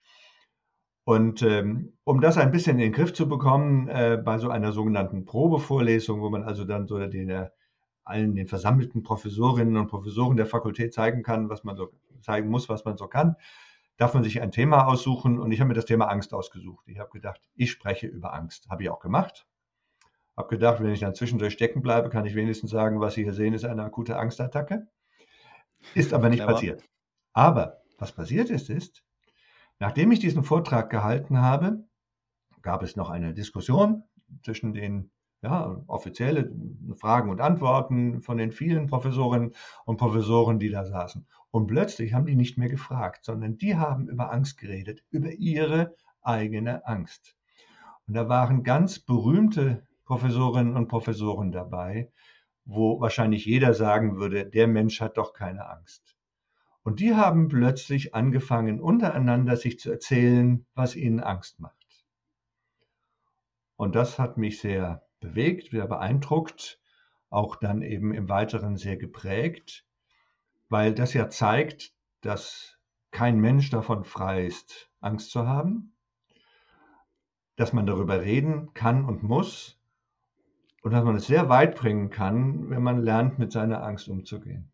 Und 1.04 1.42
ähm, 1.42 1.92
um 2.04 2.22
das 2.22 2.38
ein 2.38 2.50
bisschen 2.50 2.78
in 2.78 2.84
den 2.84 2.92
Griff 2.92 3.12
zu 3.12 3.28
bekommen, 3.28 3.88
äh, 3.88 4.20
bei 4.22 4.38
so 4.38 4.48
einer 4.48 4.72
sogenannten 4.72 5.26
Probevorlesung, 5.26 6.22
wo 6.22 6.30
man 6.30 6.44
also 6.44 6.64
dann 6.64 6.86
so 6.86 6.98
den, 6.98 7.28
äh, 7.28 7.50
allen 8.04 8.34
den 8.34 8.48
versammelten 8.48 9.02
Professorinnen 9.02 9.76
und 9.76 9.88
Professoren 9.88 10.36
der 10.36 10.46
Fakultät 10.46 10.94
zeigen 10.94 11.22
kann, 11.22 11.50
was 11.50 11.62
man 11.62 11.76
so 11.76 11.92
zeigen 12.22 12.48
muss, 12.48 12.70
was 12.70 12.86
man 12.86 12.96
so 12.96 13.06
kann, 13.06 13.36
darf 13.96 14.14
man 14.14 14.24
sich 14.24 14.40
ein 14.40 14.50
Thema 14.50 14.86
aussuchen 14.86 15.38
und 15.38 15.52
ich 15.52 15.60
habe 15.60 15.68
mir 15.68 15.74
das 15.74 15.84
Thema 15.84 16.06
Angst 16.06 16.34
ausgesucht. 16.34 16.86
Ich 16.88 16.98
habe 16.98 17.10
gedacht, 17.10 17.40
ich 17.54 17.70
spreche 17.70 18.06
über 18.06 18.34
Angst. 18.34 18.68
Habe 18.68 18.82
ich 18.82 18.90
auch 18.90 19.00
gemacht. 19.00 19.46
Habe 20.36 20.48
gedacht, 20.48 20.82
wenn 20.82 20.90
ich 20.90 21.00
dann 21.00 21.14
zwischendurch 21.14 21.52
stecken 21.52 21.80
bleibe, 21.80 22.08
kann 22.10 22.26
ich 22.26 22.34
wenigstens 22.34 22.70
sagen, 22.70 23.00
was 23.00 23.14
Sie 23.14 23.22
hier 23.22 23.34
sehen, 23.34 23.54
ist 23.54 23.64
eine 23.64 23.84
akute 23.84 24.16
Angstattacke. 24.16 24.88
Ist 25.94 26.12
aber 26.12 26.28
nicht 26.28 26.40
Clever. 26.40 26.52
passiert. 26.52 26.84
Aber 27.32 27.82
was 27.98 28.12
passiert 28.12 28.50
ist, 28.50 28.68
ist, 28.68 29.04
nachdem 29.78 30.10
ich 30.10 30.18
diesen 30.18 30.42
Vortrag 30.42 30.90
gehalten 30.90 31.40
habe, 31.40 31.84
gab 32.62 32.82
es 32.82 32.96
noch 32.96 33.10
eine 33.10 33.32
Diskussion 33.32 34.02
zwischen 34.42 34.72
den 34.72 35.10
ja, 35.42 35.82
offizielle 35.86 36.50
Fragen 36.96 37.30
und 37.30 37.40
Antworten 37.40 38.22
von 38.22 38.38
den 38.38 38.50
vielen 38.50 38.86
Professorinnen 38.86 39.54
und 39.84 39.98
Professoren, 39.98 40.58
die 40.58 40.70
da 40.70 40.84
saßen. 40.84 41.26
Und 41.54 41.68
plötzlich 41.68 42.14
haben 42.14 42.26
die 42.26 42.34
nicht 42.34 42.58
mehr 42.58 42.68
gefragt, 42.68 43.24
sondern 43.24 43.58
die 43.58 43.76
haben 43.76 44.08
über 44.08 44.32
Angst 44.32 44.58
geredet, 44.58 45.04
über 45.10 45.30
ihre 45.30 45.94
eigene 46.20 46.84
Angst. 46.84 47.36
Und 48.08 48.14
da 48.14 48.28
waren 48.28 48.64
ganz 48.64 48.98
berühmte 48.98 49.86
Professorinnen 50.04 50.74
und 50.74 50.88
Professoren 50.88 51.52
dabei, 51.52 52.10
wo 52.64 53.00
wahrscheinlich 53.00 53.44
jeder 53.44 53.72
sagen 53.72 54.16
würde, 54.16 54.44
der 54.44 54.66
Mensch 54.66 55.00
hat 55.00 55.16
doch 55.16 55.32
keine 55.32 55.70
Angst. 55.70 56.16
Und 56.82 56.98
die 56.98 57.14
haben 57.14 57.46
plötzlich 57.46 58.16
angefangen, 58.16 58.80
untereinander 58.80 59.56
sich 59.56 59.78
zu 59.78 59.92
erzählen, 59.92 60.66
was 60.74 60.96
ihnen 60.96 61.20
Angst 61.20 61.60
macht. 61.60 62.04
Und 63.76 63.94
das 63.94 64.18
hat 64.18 64.38
mich 64.38 64.58
sehr 64.58 65.06
bewegt, 65.20 65.70
sehr 65.70 65.86
beeindruckt, 65.86 66.80
auch 67.30 67.54
dann 67.54 67.82
eben 67.82 68.12
im 68.12 68.28
Weiteren 68.28 68.76
sehr 68.76 68.96
geprägt, 68.96 69.84
weil 70.68 70.94
das 70.94 71.14
ja 71.14 71.28
zeigt, 71.28 71.92
dass 72.20 72.78
kein 73.10 73.38
Mensch 73.38 73.70
davon 73.70 74.04
frei 74.04 74.46
ist, 74.46 74.90
Angst 75.00 75.30
zu 75.30 75.46
haben, 75.46 75.94
dass 77.56 77.72
man 77.72 77.86
darüber 77.86 78.20
reden 78.20 78.74
kann 78.74 79.04
und 79.04 79.22
muss 79.22 79.80
und 80.82 80.92
dass 80.92 81.04
man 81.04 81.16
es 81.16 81.26
sehr 81.26 81.48
weit 81.48 81.76
bringen 81.76 82.10
kann, 82.10 82.68
wenn 82.70 82.82
man 82.82 82.98
lernt, 83.02 83.38
mit 83.38 83.52
seiner 83.52 83.82
Angst 83.84 84.08
umzugehen. 84.08 84.73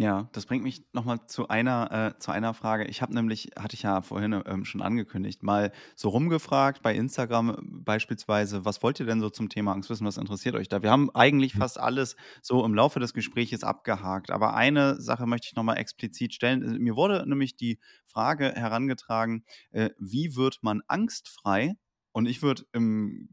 Ja, 0.00 0.30
das 0.32 0.46
bringt 0.46 0.64
mich 0.64 0.82
nochmal 0.94 1.26
zu 1.26 1.48
einer, 1.48 2.14
äh, 2.14 2.18
zu 2.18 2.32
einer 2.32 2.54
Frage. 2.54 2.86
Ich 2.86 3.02
habe 3.02 3.12
nämlich, 3.12 3.50
hatte 3.58 3.74
ich 3.74 3.82
ja 3.82 4.00
vorhin 4.00 4.42
ähm, 4.46 4.64
schon 4.64 4.80
angekündigt, 4.80 5.42
mal 5.42 5.72
so 5.94 6.08
rumgefragt 6.08 6.80
bei 6.80 6.94
Instagram 6.94 7.82
beispielsweise, 7.84 8.64
was 8.64 8.82
wollt 8.82 8.98
ihr 8.98 9.04
denn 9.04 9.20
so 9.20 9.28
zum 9.28 9.50
Thema 9.50 9.72
Angst 9.72 9.90
wissen, 9.90 10.06
was 10.06 10.16
interessiert 10.16 10.54
euch 10.54 10.70
da? 10.70 10.82
Wir 10.82 10.90
haben 10.90 11.10
eigentlich 11.14 11.54
mhm. 11.54 11.58
fast 11.58 11.78
alles 11.78 12.16
so 12.40 12.64
im 12.64 12.74
Laufe 12.74 12.98
des 12.98 13.12
Gesprächs 13.12 13.62
abgehakt, 13.62 14.30
aber 14.30 14.54
eine 14.54 14.98
Sache 14.98 15.26
möchte 15.26 15.48
ich 15.48 15.54
nochmal 15.54 15.76
explizit 15.76 16.32
stellen. 16.32 16.78
Mir 16.78 16.96
wurde 16.96 17.28
nämlich 17.28 17.58
die 17.58 17.78
Frage 18.06 18.54
herangetragen, 18.54 19.44
äh, 19.70 19.90
wie 19.98 20.34
wird 20.34 20.60
man 20.62 20.80
angstfrei? 20.88 21.74
Und 22.12 22.24
ich 22.24 22.40
würde 22.40 22.64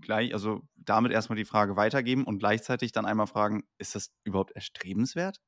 gleich, 0.01 0.33
also 0.33 0.63
damit 0.75 1.13
erstmal 1.13 1.37
die 1.37 1.45
Frage 1.45 1.77
weitergeben 1.77 2.25
und 2.25 2.39
gleichzeitig 2.39 2.91
dann 2.91 3.05
einmal 3.05 3.25
fragen, 3.25 3.63
ist 3.77 3.95
das 3.95 4.11
überhaupt 4.25 4.51
erstrebenswert? 4.51 5.39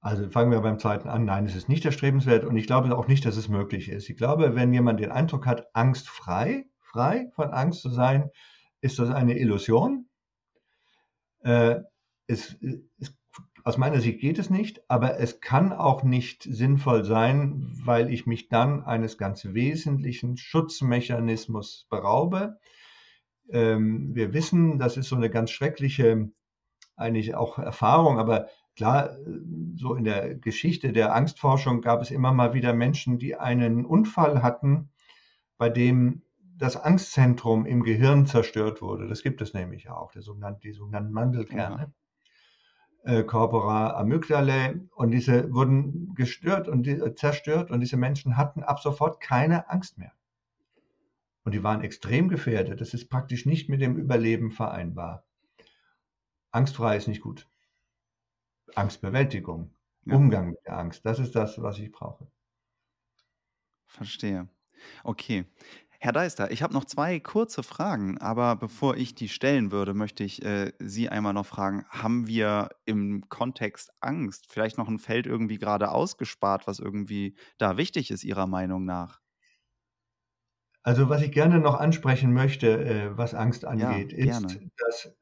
Also 0.00 0.28
fangen 0.30 0.52
wir 0.52 0.60
beim 0.60 0.78
zweiten 0.78 1.08
an. 1.08 1.24
Nein, 1.24 1.46
es 1.46 1.56
ist 1.56 1.68
nicht 1.68 1.84
erstrebenswert 1.84 2.44
und 2.44 2.56
ich 2.56 2.66
glaube 2.66 2.96
auch 2.96 3.08
nicht, 3.08 3.24
dass 3.24 3.36
es 3.36 3.48
möglich 3.48 3.88
ist. 3.88 4.08
Ich 4.08 4.16
glaube, 4.16 4.54
wenn 4.54 4.72
jemand 4.72 5.00
den 5.00 5.10
Eindruck 5.10 5.46
hat, 5.46 5.68
angstfrei, 5.74 6.66
frei 6.80 7.28
von 7.34 7.50
Angst 7.50 7.82
zu 7.82 7.90
sein, 7.90 8.30
ist 8.80 8.98
das 8.98 9.10
eine 9.10 9.38
Illusion. 9.38 10.08
Äh, 11.42 11.80
es, 12.26 12.56
es, 12.98 13.16
aus 13.64 13.78
meiner 13.78 14.00
Sicht 14.00 14.20
geht 14.20 14.38
es 14.38 14.48
nicht, 14.48 14.80
aber 14.88 15.18
es 15.18 15.40
kann 15.40 15.72
auch 15.72 16.04
nicht 16.04 16.44
sinnvoll 16.44 17.04
sein, 17.04 17.72
weil 17.84 18.12
ich 18.12 18.26
mich 18.26 18.48
dann 18.48 18.84
eines 18.84 19.18
ganz 19.18 19.44
wesentlichen 19.44 20.36
Schutzmechanismus 20.36 21.86
beraube. 21.90 22.58
Ähm, 23.50 24.14
wir 24.14 24.32
wissen, 24.32 24.78
das 24.78 24.96
ist 24.96 25.08
so 25.08 25.16
eine 25.16 25.30
ganz 25.30 25.50
schreckliche, 25.50 26.30
eigentlich 26.96 27.34
auch 27.34 27.58
Erfahrung, 27.58 28.20
aber 28.20 28.48
Klar, 28.76 29.16
so 29.74 29.94
in 29.94 30.04
der 30.04 30.34
Geschichte 30.34 30.92
der 30.92 31.14
Angstforschung 31.14 31.80
gab 31.80 32.02
es 32.02 32.10
immer 32.10 32.32
mal 32.32 32.52
wieder 32.52 32.74
Menschen, 32.74 33.18
die 33.18 33.34
einen 33.34 33.86
Unfall 33.86 34.42
hatten, 34.42 34.90
bei 35.56 35.70
dem 35.70 36.22
das 36.58 36.76
Angstzentrum 36.76 37.64
im 37.64 37.82
Gehirn 37.82 38.26
zerstört 38.26 38.82
wurde. 38.82 39.08
Das 39.08 39.22
gibt 39.22 39.40
es 39.40 39.54
nämlich 39.54 39.88
auch, 39.88 40.12
die 40.12 40.20
sogenannten, 40.20 40.60
die 40.60 40.72
sogenannten 40.72 41.12
Mandelkerne. 41.12 41.92
Ja. 43.04 43.12
Äh, 43.12 43.24
Corpora 43.24 43.98
amygdalae 43.98 44.80
und 44.94 45.10
diese 45.10 45.52
wurden 45.54 46.14
gestört 46.14 46.68
und 46.68 46.82
die, 46.84 47.14
zerstört 47.14 47.70
und 47.70 47.80
diese 47.80 47.96
Menschen 47.96 48.36
hatten 48.36 48.62
ab 48.62 48.80
sofort 48.80 49.20
keine 49.20 49.70
Angst 49.70 49.96
mehr. 49.96 50.12
Und 51.44 51.52
die 51.52 51.62
waren 51.62 51.82
extrem 51.82 52.28
gefährdet. 52.28 52.80
Das 52.80 52.92
ist 52.92 53.08
praktisch 53.08 53.46
nicht 53.46 53.70
mit 53.70 53.80
dem 53.80 53.96
Überleben 53.96 54.50
vereinbar. 54.50 55.24
Angstfrei 56.50 56.96
ist 56.96 57.08
nicht 57.08 57.22
gut. 57.22 57.48
Angstbewältigung, 58.74 59.74
ja. 60.04 60.16
Umgang 60.16 60.50
mit 60.50 60.58
der 60.66 60.78
Angst. 60.78 61.04
Das 61.04 61.18
ist 61.18 61.34
das, 61.36 61.60
was 61.62 61.78
ich 61.78 61.92
brauche. 61.92 62.26
Verstehe. 63.86 64.48
Okay. 65.04 65.46
Herr 65.98 66.12
Deister, 66.12 66.50
ich 66.50 66.62
habe 66.62 66.74
noch 66.74 66.84
zwei 66.84 67.18
kurze 67.20 67.62
Fragen, 67.62 68.18
aber 68.18 68.54
bevor 68.56 68.96
ich 68.96 69.14
die 69.14 69.28
stellen 69.28 69.72
würde, 69.72 69.94
möchte 69.94 70.24
ich 70.24 70.44
äh, 70.44 70.72
Sie 70.78 71.08
einmal 71.08 71.32
noch 71.32 71.46
fragen, 71.46 71.86
haben 71.88 72.26
wir 72.26 72.70
im 72.84 73.28
Kontext 73.28 73.92
Angst 74.00 74.46
vielleicht 74.50 74.78
noch 74.78 74.88
ein 74.88 74.98
Feld 74.98 75.26
irgendwie 75.26 75.58
gerade 75.58 75.90
ausgespart, 75.90 76.66
was 76.66 76.78
irgendwie 76.78 77.36
da 77.58 77.76
wichtig 77.78 78.10
ist, 78.10 78.24
Ihrer 78.24 78.46
Meinung 78.46 78.84
nach? 78.84 79.20
Also 80.82 81.08
was 81.10 81.20
ich 81.22 81.32
gerne 81.32 81.58
noch 81.58 81.74
ansprechen 81.74 82.32
möchte, 82.32 82.68
äh, 82.84 83.16
was 83.18 83.34
Angst 83.34 83.64
Ja, 83.70 84.00
angeht, 84.00 84.12
ist, 84.12 84.46
gerne. 84.46 84.62
dass 84.78 85.14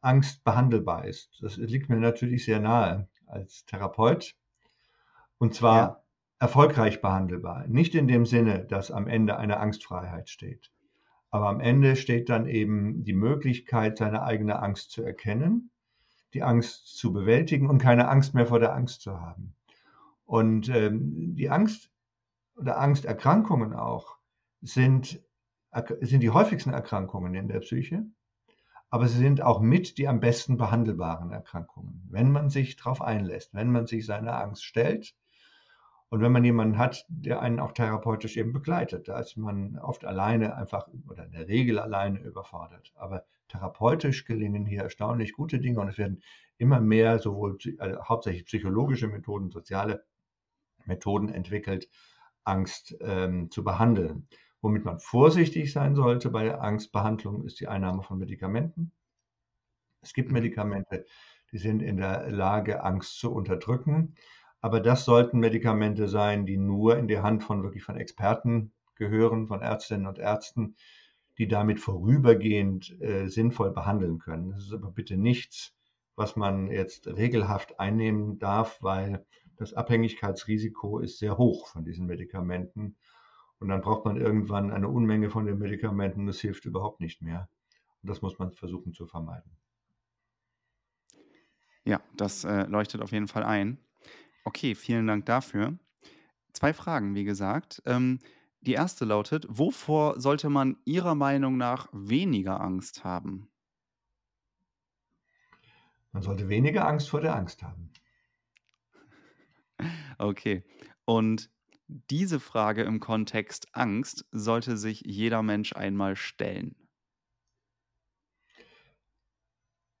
Angst 0.00 0.44
behandelbar 0.44 1.04
ist. 1.06 1.38
Das 1.40 1.56
liegt 1.56 1.88
mir 1.88 1.96
natürlich 1.96 2.44
sehr 2.44 2.60
nahe 2.60 3.08
als 3.26 3.64
Therapeut 3.64 4.34
und 5.38 5.54
Ja, 5.54 5.58
zwar 5.58 6.04
erfolgreich 6.38 7.00
behandelbar. 7.00 7.66
Nicht 7.68 7.94
in 7.94 8.08
dem 8.08 8.26
Sinne, 8.26 8.64
dass 8.64 8.90
am 8.90 9.06
Ende 9.06 9.36
eine 9.36 9.58
Angstfreiheit 9.58 10.28
steht, 10.28 10.70
aber 11.30 11.48
am 11.48 11.60
Ende 11.60 11.96
steht 11.96 12.28
dann 12.28 12.46
eben 12.46 13.04
die 13.04 13.12
Möglichkeit, 13.12 13.98
seine 13.98 14.22
eigene 14.22 14.60
Angst 14.60 14.90
zu 14.90 15.02
erkennen, 15.02 15.70
die 16.34 16.42
Angst 16.42 16.96
zu 16.96 17.12
bewältigen 17.12 17.68
und 17.68 17.78
keine 17.78 18.08
Angst 18.08 18.34
mehr 18.34 18.46
vor 18.46 18.60
der 18.60 18.74
Angst 18.74 19.02
zu 19.02 19.20
haben. 19.20 19.54
Und 20.24 20.68
ähm, 20.68 21.34
die 21.34 21.50
Angst 21.50 21.90
oder 22.56 22.78
Angsterkrankungen 22.78 23.72
auch 23.72 24.16
sind, 24.60 25.22
sind 26.00 26.22
die 26.22 26.30
häufigsten 26.30 26.70
Erkrankungen 26.70 27.34
in 27.34 27.48
der 27.48 27.60
Psyche, 27.60 28.04
aber 28.90 29.06
sie 29.06 29.18
sind 29.18 29.40
auch 29.40 29.60
mit 29.60 29.98
die 29.98 30.08
am 30.08 30.20
besten 30.20 30.56
behandelbaren 30.56 31.30
Erkrankungen, 31.30 32.06
wenn 32.10 32.30
man 32.30 32.50
sich 32.50 32.76
darauf 32.76 33.00
einlässt, 33.00 33.54
wenn 33.54 33.70
man 33.70 33.86
sich 33.86 34.04
seiner 34.04 34.40
Angst 34.40 34.64
stellt 34.64 35.14
und 36.08 36.20
wenn 36.20 36.32
man 36.32 36.44
jemanden 36.44 36.76
hat, 36.76 37.06
der 37.08 37.40
einen 37.40 37.60
auch 37.60 37.70
therapeutisch 37.70 38.36
eben 38.36 38.52
begleitet. 38.52 39.06
Da 39.06 39.20
ist 39.20 39.36
man 39.36 39.78
oft 39.78 40.04
alleine 40.04 40.56
einfach 40.56 40.88
oder 41.08 41.24
in 41.24 41.32
der 41.32 41.46
Regel 41.46 41.78
alleine 41.78 42.18
überfordert. 42.18 42.92
Aber 42.96 43.24
therapeutisch 43.46 44.24
gelingen 44.24 44.66
hier 44.66 44.82
erstaunlich 44.82 45.32
gute 45.32 45.60
Dinge 45.60 45.80
und 45.80 45.88
es 45.88 45.98
werden 45.98 46.20
immer 46.58 46.80
mehr 46.80 47.20
sowohl 47.20 47.58
also 47.78 48.04
hauptsächlich 48.04 48.44
psychologische 48.46 49.06
Methoden, 49.06 49.50
soziale 49.50 50.04
Methoden 50.84 51.28
entwickelt, 51.28 51.88
Angst 52.42 52.96
ähm, 53.00 53.48
zu 53.52 53.62
behandeln. 53.62 54.26
Womit 54.62 54.84
man 54.84 54.98
vorsichtig 54.98 55.72
sein 55.72 55.94
sollte 55.94 56.30
bei 56.30 56.44
der 56.44 56.62
Angstbehandlung, 56.62 57.44
ist 57.44 57.60
die 57.60 57.68
Einnahme 57.68 58.02
von 58.02 58.18
Medikamenten. 58.18 58.92
Es 60.02 60.14
gibt. 60.14 60.32
Medikamente, 60.32 61.06
die 61.52 61.58
sind 61.58 61.82
in 61.82 61.96
der 61.96 62.30
Lage, 62.30 62.82
Angst 62.82 63.18
zu 63.18 63.32
unterdrücken. 63.32 64.14
Aber 64.60 64.80
das 64.80 65.04
sollten 65.04 65.40
Medikamente 65.40 66.08
sein, 66.08 66.44
die 66.46 66.58
nur 66.58 66.98
in 66.98 67.08
die 67.08 67.20
Hand 67.20 67.44
von 67.44 67.62
wirklich 67.62 67.82
von 67.82 67.96
Experten 67.96 68.72
gehören, 68.94 69.46
von 69.46 69.62
Ärztinnen 69.62 70.06
und 70.06 70.18
Ärzten, 70.18 70.76
die 71.38 71.48
damit 71.48 71.80
vorübergehend 71.80 73.00
äh, 73.00 73.28
sinnvoll 73.28 73.70
behandeln 73.72 74.18
können. 74.18 74.50
Das 74.50 74.64
ist 74.64 74.72
aber 74.74 74.90
bitte 74.90 75.16
nichts, 75.16 75.74
was 76.14 76.36
man 76.36 76.70
jetzt 76.70 77.06
regelhaft 77.06 77.80
einnehmen 77.80 78.38
darf, 78.38 78.82
weil 78.82 79.24
das 79.56 79.72
Abhängigkeitsrisiko 79.72 80.98
ist 80.98 81.18
sehr 81.18 81.38
hoch 81.38 81.68
von 81.68 81.84
diesen 81.84 82.06
Medikamenten. 82.06 82.96
Und 83.60 83.68
dann 83.68 83.82
braucht 83.82 84.06
man 84.06 84.16
irgendwann 84.16 84.70
eine 84.70 84.88
Unmenge 84.88 85.30
von 85.30 85.46
den 85.46 85.58
Medikamenten. 85.58 86.26
Das 86.26 86.40
hilft 86.40 86.64
überhaupt 86.64 87.00
nicht 87.00 87.22
mehr. 87.22 87.48
Und 88.02 88.08
das 88.08 88.22
muss 88.22 88.38
man 88.38 88.52
versuchen 88.52 88.94
zu 88.94 89.06
vermeiden. 89.06 89.52
Ja, 91.84 92.00
das 92.16 92.44
äh, 92.44 92.64
leuchtet 92.64 93.02
auf 93.02 93.12
jeden 93.12 93.28
Fall 93.28 93.44
ein. 93.44 93.78
Okay, 94.44 94.74
vielen 94.74 95.06
Dank 95.06 95.26
dafür. 95.26 95.78
Zwei 96.52 96.72
Fragen, 96.72 97.14
wie 97.14 97.24
gesagt. 97.24 97.82
Ähm, 97.84 98.18
die 98.62 98.72
erste 98.72 99.04
lautet, 99.04 99.46
wovor 99.48 100.20
sollte 100.20 100.50
man 100.50 100.76
Ihrer 100.84 101.14
Meinung 101.14 101.56
nach 101.56 101.88
weniger 101.92 102.60
Angst 102.60 103.04
haben? 103.04 103.50
Man 106.12 106.22
sollte 106.22 106.48
weniger 106.48 106.86
Angst 106.86 107.08
vor 107.08 107.20
der 107.20 107.36
Angst 107.36 107.62
haben. 107.62 107.92
Okay. 110.18 110.64
Und 111.04 111.50
diese 112.10 112.40
Frage 112.40 112.82
im 112.82 113.00
Kontext 113.00 113.68
Angst 113.72 114.24
sollte 114.30 114.76
sich 114.76 115.02
jeder 115.04 115.42
Mensch 115.42 115.74
einmal 115.74 116.16
stellen. 116.16 116.76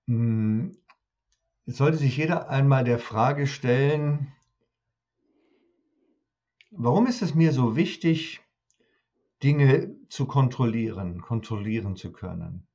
Hm, 0.06 0.76
es 1.66 1.76
sollte 1.76 1.98
sich 1.98 2.16
jeder 2.16 2.48
einmal 2.48 2.84
der 2.84 2.98
Frage 2.98 3.46
stellen, 3.46 4.32
warum 6.70 7.06
ist 7.06 7.22
es 7.22 7.34
mir 7.34 7.52
so 7.52 7.76
wichtig, 7.76 8.40
Dinge 9.42 9.96
zu 10.08 10.26
kontrollieren, 10.26 11.20
kontrollieren 11.20 11.96
zu 11.96 12.12
können? 12.12 12.66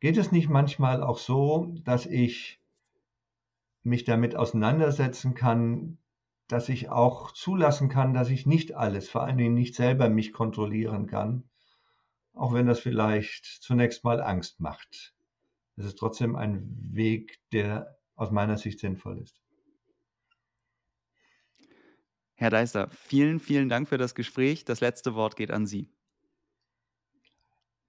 Geht 0.00 0.16
es 0.16 0.32
nicht 0.32 0.48
manchmal 0.48 1.02
auch 1.02 1.18
so, 1.18 1.74
dass 1.84 2.06
ich 2.06 2.60
mich 3.84 4.04
damit 4.04 4.36
auseinandersetzen 4.36 5.34
kann, 5.34 5.98
dass 6.52 6.68
ich 6.68 6.90
auch 6.90 7.32
zulassen 7.32 7.88
kann, 7.88 8.12
dass 8.12 8.28
ich 8.28 8.44
nicht 8.44 8.74
alles, 8.74 9.08
vor 9.08 9.22
allen 9.22 9.38
Dingen 9.38 9.54
nicht 9.54 9.74
selber 9.74 10.10
mich 10.10 10.34
kontrollieren 10.34 11.06
kann, 11.06 11.44
auch 12.34 12.52
wenn 12.52 12.66
das 12.66 12.78
vielleicht 12.78 13.46
zunächst 13.46 14.04
mal 14.04 14.20
Angst 14.20 14.60
macht. 14.60 15.14
Es 15.76 15.86
ist 15.86 15.96
trotzdem 15.98 16.36
ein 16.36 16.68
Weg, 16.92 17.40
der 17.52 17.98
aus 18.16 18.30
meiner 18.30 18.58
Sicht 18.58 18.80
sinnvoll 18.80 19.18
ist. 19.22 19.40
Herr 22.34 22.50
Deister, 22.50 22.90
vielen, 22.90 23.40
vielen 23.40 23.70
Dank 23.70 23.88
für 23.88 23.98
das 23.98 24.14
Gespräch. 24.14 24.66
Das 24.66 24.82
letzte 24.82 25.14
Wort 25.14 25.36
geht 25.36 25.50
an 25.50 25.64
Sie. 25.64 25.88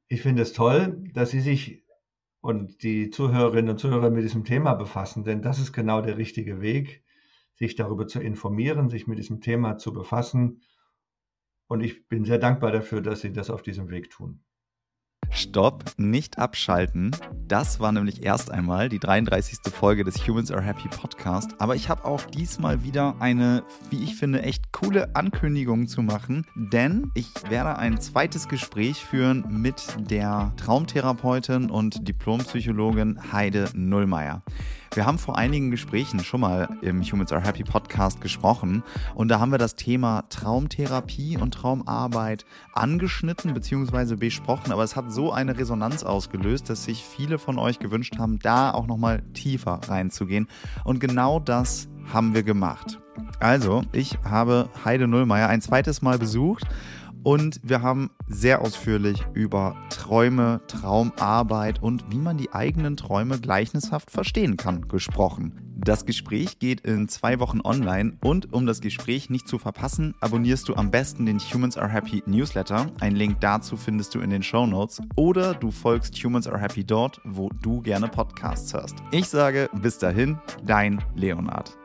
Ich 0.08 0.22
finde 0.22 0.42
es 0.42 0.54
toll, 0.54 1.10
dass 1.14 1.32
Sie 1.32 1.42
sich 1.42 1.84
und 2.40 2.82
die 2.82 3.10
Zuhörerinnen 3.10 3.72
und 3.72 3.78
Zuhörer 3.80 4.10
mit 4.10 4.24
diesem 4.24 4.46
Thema 4.46 4.74
befassen, 4.74 5.26
denn 5.26 5.42
das 5.42 5.60
ist 5.60 5.74
genau 5.74 6.02
der 6.02 6.18
richtige 6.18 6.62
Weg, 6.62 7.03
sich 7.64 7.76
darüber 7.76 8.08
zu 8.08 8.20
informieren, 8.20 8.90
sich 8.90 9.08
mit 9.08 9.18
diesem 9.18 9.40
Thema 9.40 9.78
zu 9.78 9.94
befassen. 9.94 10.62
Und 11.68 11.82
ich 11.82 12.08
bin 12.10 12.26
sehr 12.26 12.38
dankbar 12.38 12.72
dafür, 12.72 13.02
dass 13.02 13.22
Sie 13.22 13.32
das 13.32 13.50
auf 13.50 13.62
diesem 13.62 13.90
Weg 13.90 14.10
tun. 14.10 14.44
Stopp, 15.30 15.86
nicht 15.98 16.38
abschalten. 16.38 17.16
Das 17.48 17.80
war 17.80 17.92
nämlich 17.92 18.22
erst 18.24 18.52
einmal 18.52 18.90
die 18.90 19.00
33. 19.00 19.60
Folge 19.74 20.04
des 20.04 20.28
Humans 20.28 20.52
Are 20.52 20.62
Happy 20.62 20.90
Podcast. 20.90 21.56
Aber 21.60 21.76
ich 21.76 21.90
habe 21.90 22.06
auch 22.06 22.22
diesmal 22.26 22.84
wieder 22.84 23.16
eine, 23.20 23.64
wie 23.90 24.04
ich 24.04 24.16
finde, 24.16 24.44
echt 24.44 24.72
coole 24.74 25.16
Ankündigung 25.16 25.88
zu 25.88 26.04
machen. 26.04 26.46
Denn 26.56 27.12
ich 27.16 27.32
werde 27.50 27.78
ein 27.78 28.00
zweites 28.00 28.48
Gespräch 28.50 28.98
führen 28.98 29.46
mit 29.50 29.96
der 29.98 30.54
Traumtherapeutin 30.58 31.72
und 31.72 32.08
Diplompsychologin 32.08 33.32
Heide 33.32 33.70
Nullmeier. 33.74 34.44
Wir 34.96 35.08
haben 35.08 35.18
vor 35.18 35.40
einigen 35.40 35.72
Gesprächen 35.72 36.20
schon 36.20 36.42
mal 36.42 36.70
im 36.82 37.02
Humans 37.02 37.32
Are 37.32 37.44
Happy 37.44 37.64
Podcast 37.64 38.22
gesprochen 38.22 38.84
und 39.16 39.30
da 39.30 39.40
haben 39.40 39.52
wir 39.52 39.58
das 39.58 39.76
Thema 39.76 40.24
Traumtherapie 40.30 41.36
und 41.36 41.52
Traumarbeit 41.52 42.46
angeschnitten 42.74 43.56
bzw. 43.56 44.16
besprochen, 44.16 44.72
aber 44.72 44.84
es 44.84 44.96
hat 44.96 45.12
so 45.12 45.32
eine 45.32 45.58
Resonanz 45.58 46.04
ausgelöst, 46.04 46.70
dass 46.70 46.84
sich 46.84 47.04
viele 47.04 47.40
von 47.40 47.58
euch 47.58 47.80
gewünscht 47.80 48.20
haben, 48.20 48.38
da 48.38 48.72
auch 48.72 48.86
nochmal 48.86 49.24
tiefer 49.34 49.80
reinzugehen 49.88 50.48
und 50.84 51.00
genau 51.00 51.40
das 51.40 51.90
haben 52.14 52.36
wir 52.36 52.44
gemacht. 52.44 53.00
Also, 53.40 53.84
ich 53.94 54.20
habe 54.24 54.70
Heide 54.86 55.08
Nullmeier 55.08 55.50
ein 55.50 55.62
zweites 55.62 56.04
Mal 56.04 56.20
besucht 56.20 56.66
und 57.24 57.60
wir 57.64 57.82
haben 57.82 58.12
sehr 58.28 58.62
ausführlich 58.62 59.26
über 59.34 59.76
Träume, 59.90 60.62
Traumarbeit 60.68 61.82
und 61.82 62.06
wie 62.12 62.18
man 62.18 62.38
die 62.38 62.52
eigenen 62.52 62.98
Träume 62.98 63.40
gleichnishaft 63.40 64.12
verstehen 64.12 64.58
kann 64.58 64.88
gesprochen. 64.88 65.60
Das 65.76 66.06
Gespräch 66.06 66.60
geht 66.60 66.82
in 66.82 67.10
zwei 67.10 67.40
Wochen 67.40 67.60
online 67.62 68.18
und 68.24 68.54
um 68.54 68.66
das 68.66 68.80
Gespräch 68.80 69.30
nicht 69.30 69.48
zu 69.48 69.60
verpassen, 69.60 70.16
abonnierst 70.22 70.70
du 70.70 70.76
am 70.76 70.92
besten 70.92 71.26
den 71.26 71.40
Humans 71.40 71.78
Are 71.78 71.90
Happy 71.90 72.24
Newsletter. 72.26 72.88
Ein 73.02 73.16
Link 73.16 73.42
dazu 73.42 73.76
findest 73.76 74.16
du 74.16 74.22
in 74.22 74.30
den 74.30 74.44
Show 74.44 74.66
Notes 74.66 75.02
oder 75.16 75.54
du 75.54 75.72
folgst 75.72 76.16
Humans 76.24 76.48
Are 76.48 76.60
Happy 76.60 76.86
dort, 76.86 77.20
wo 77.26 77.50
du 77.62 77.82
gerne 77.82 78.08
Podcasts 78.08 78.74
hörst. 78.74 78.96
Ich 79.12 79.28
sage 79.28 79.70
bis 79.82 79.98
dahin, 79.98 80.38
dein 80.64 81.04
Leonard. 81.16 81.83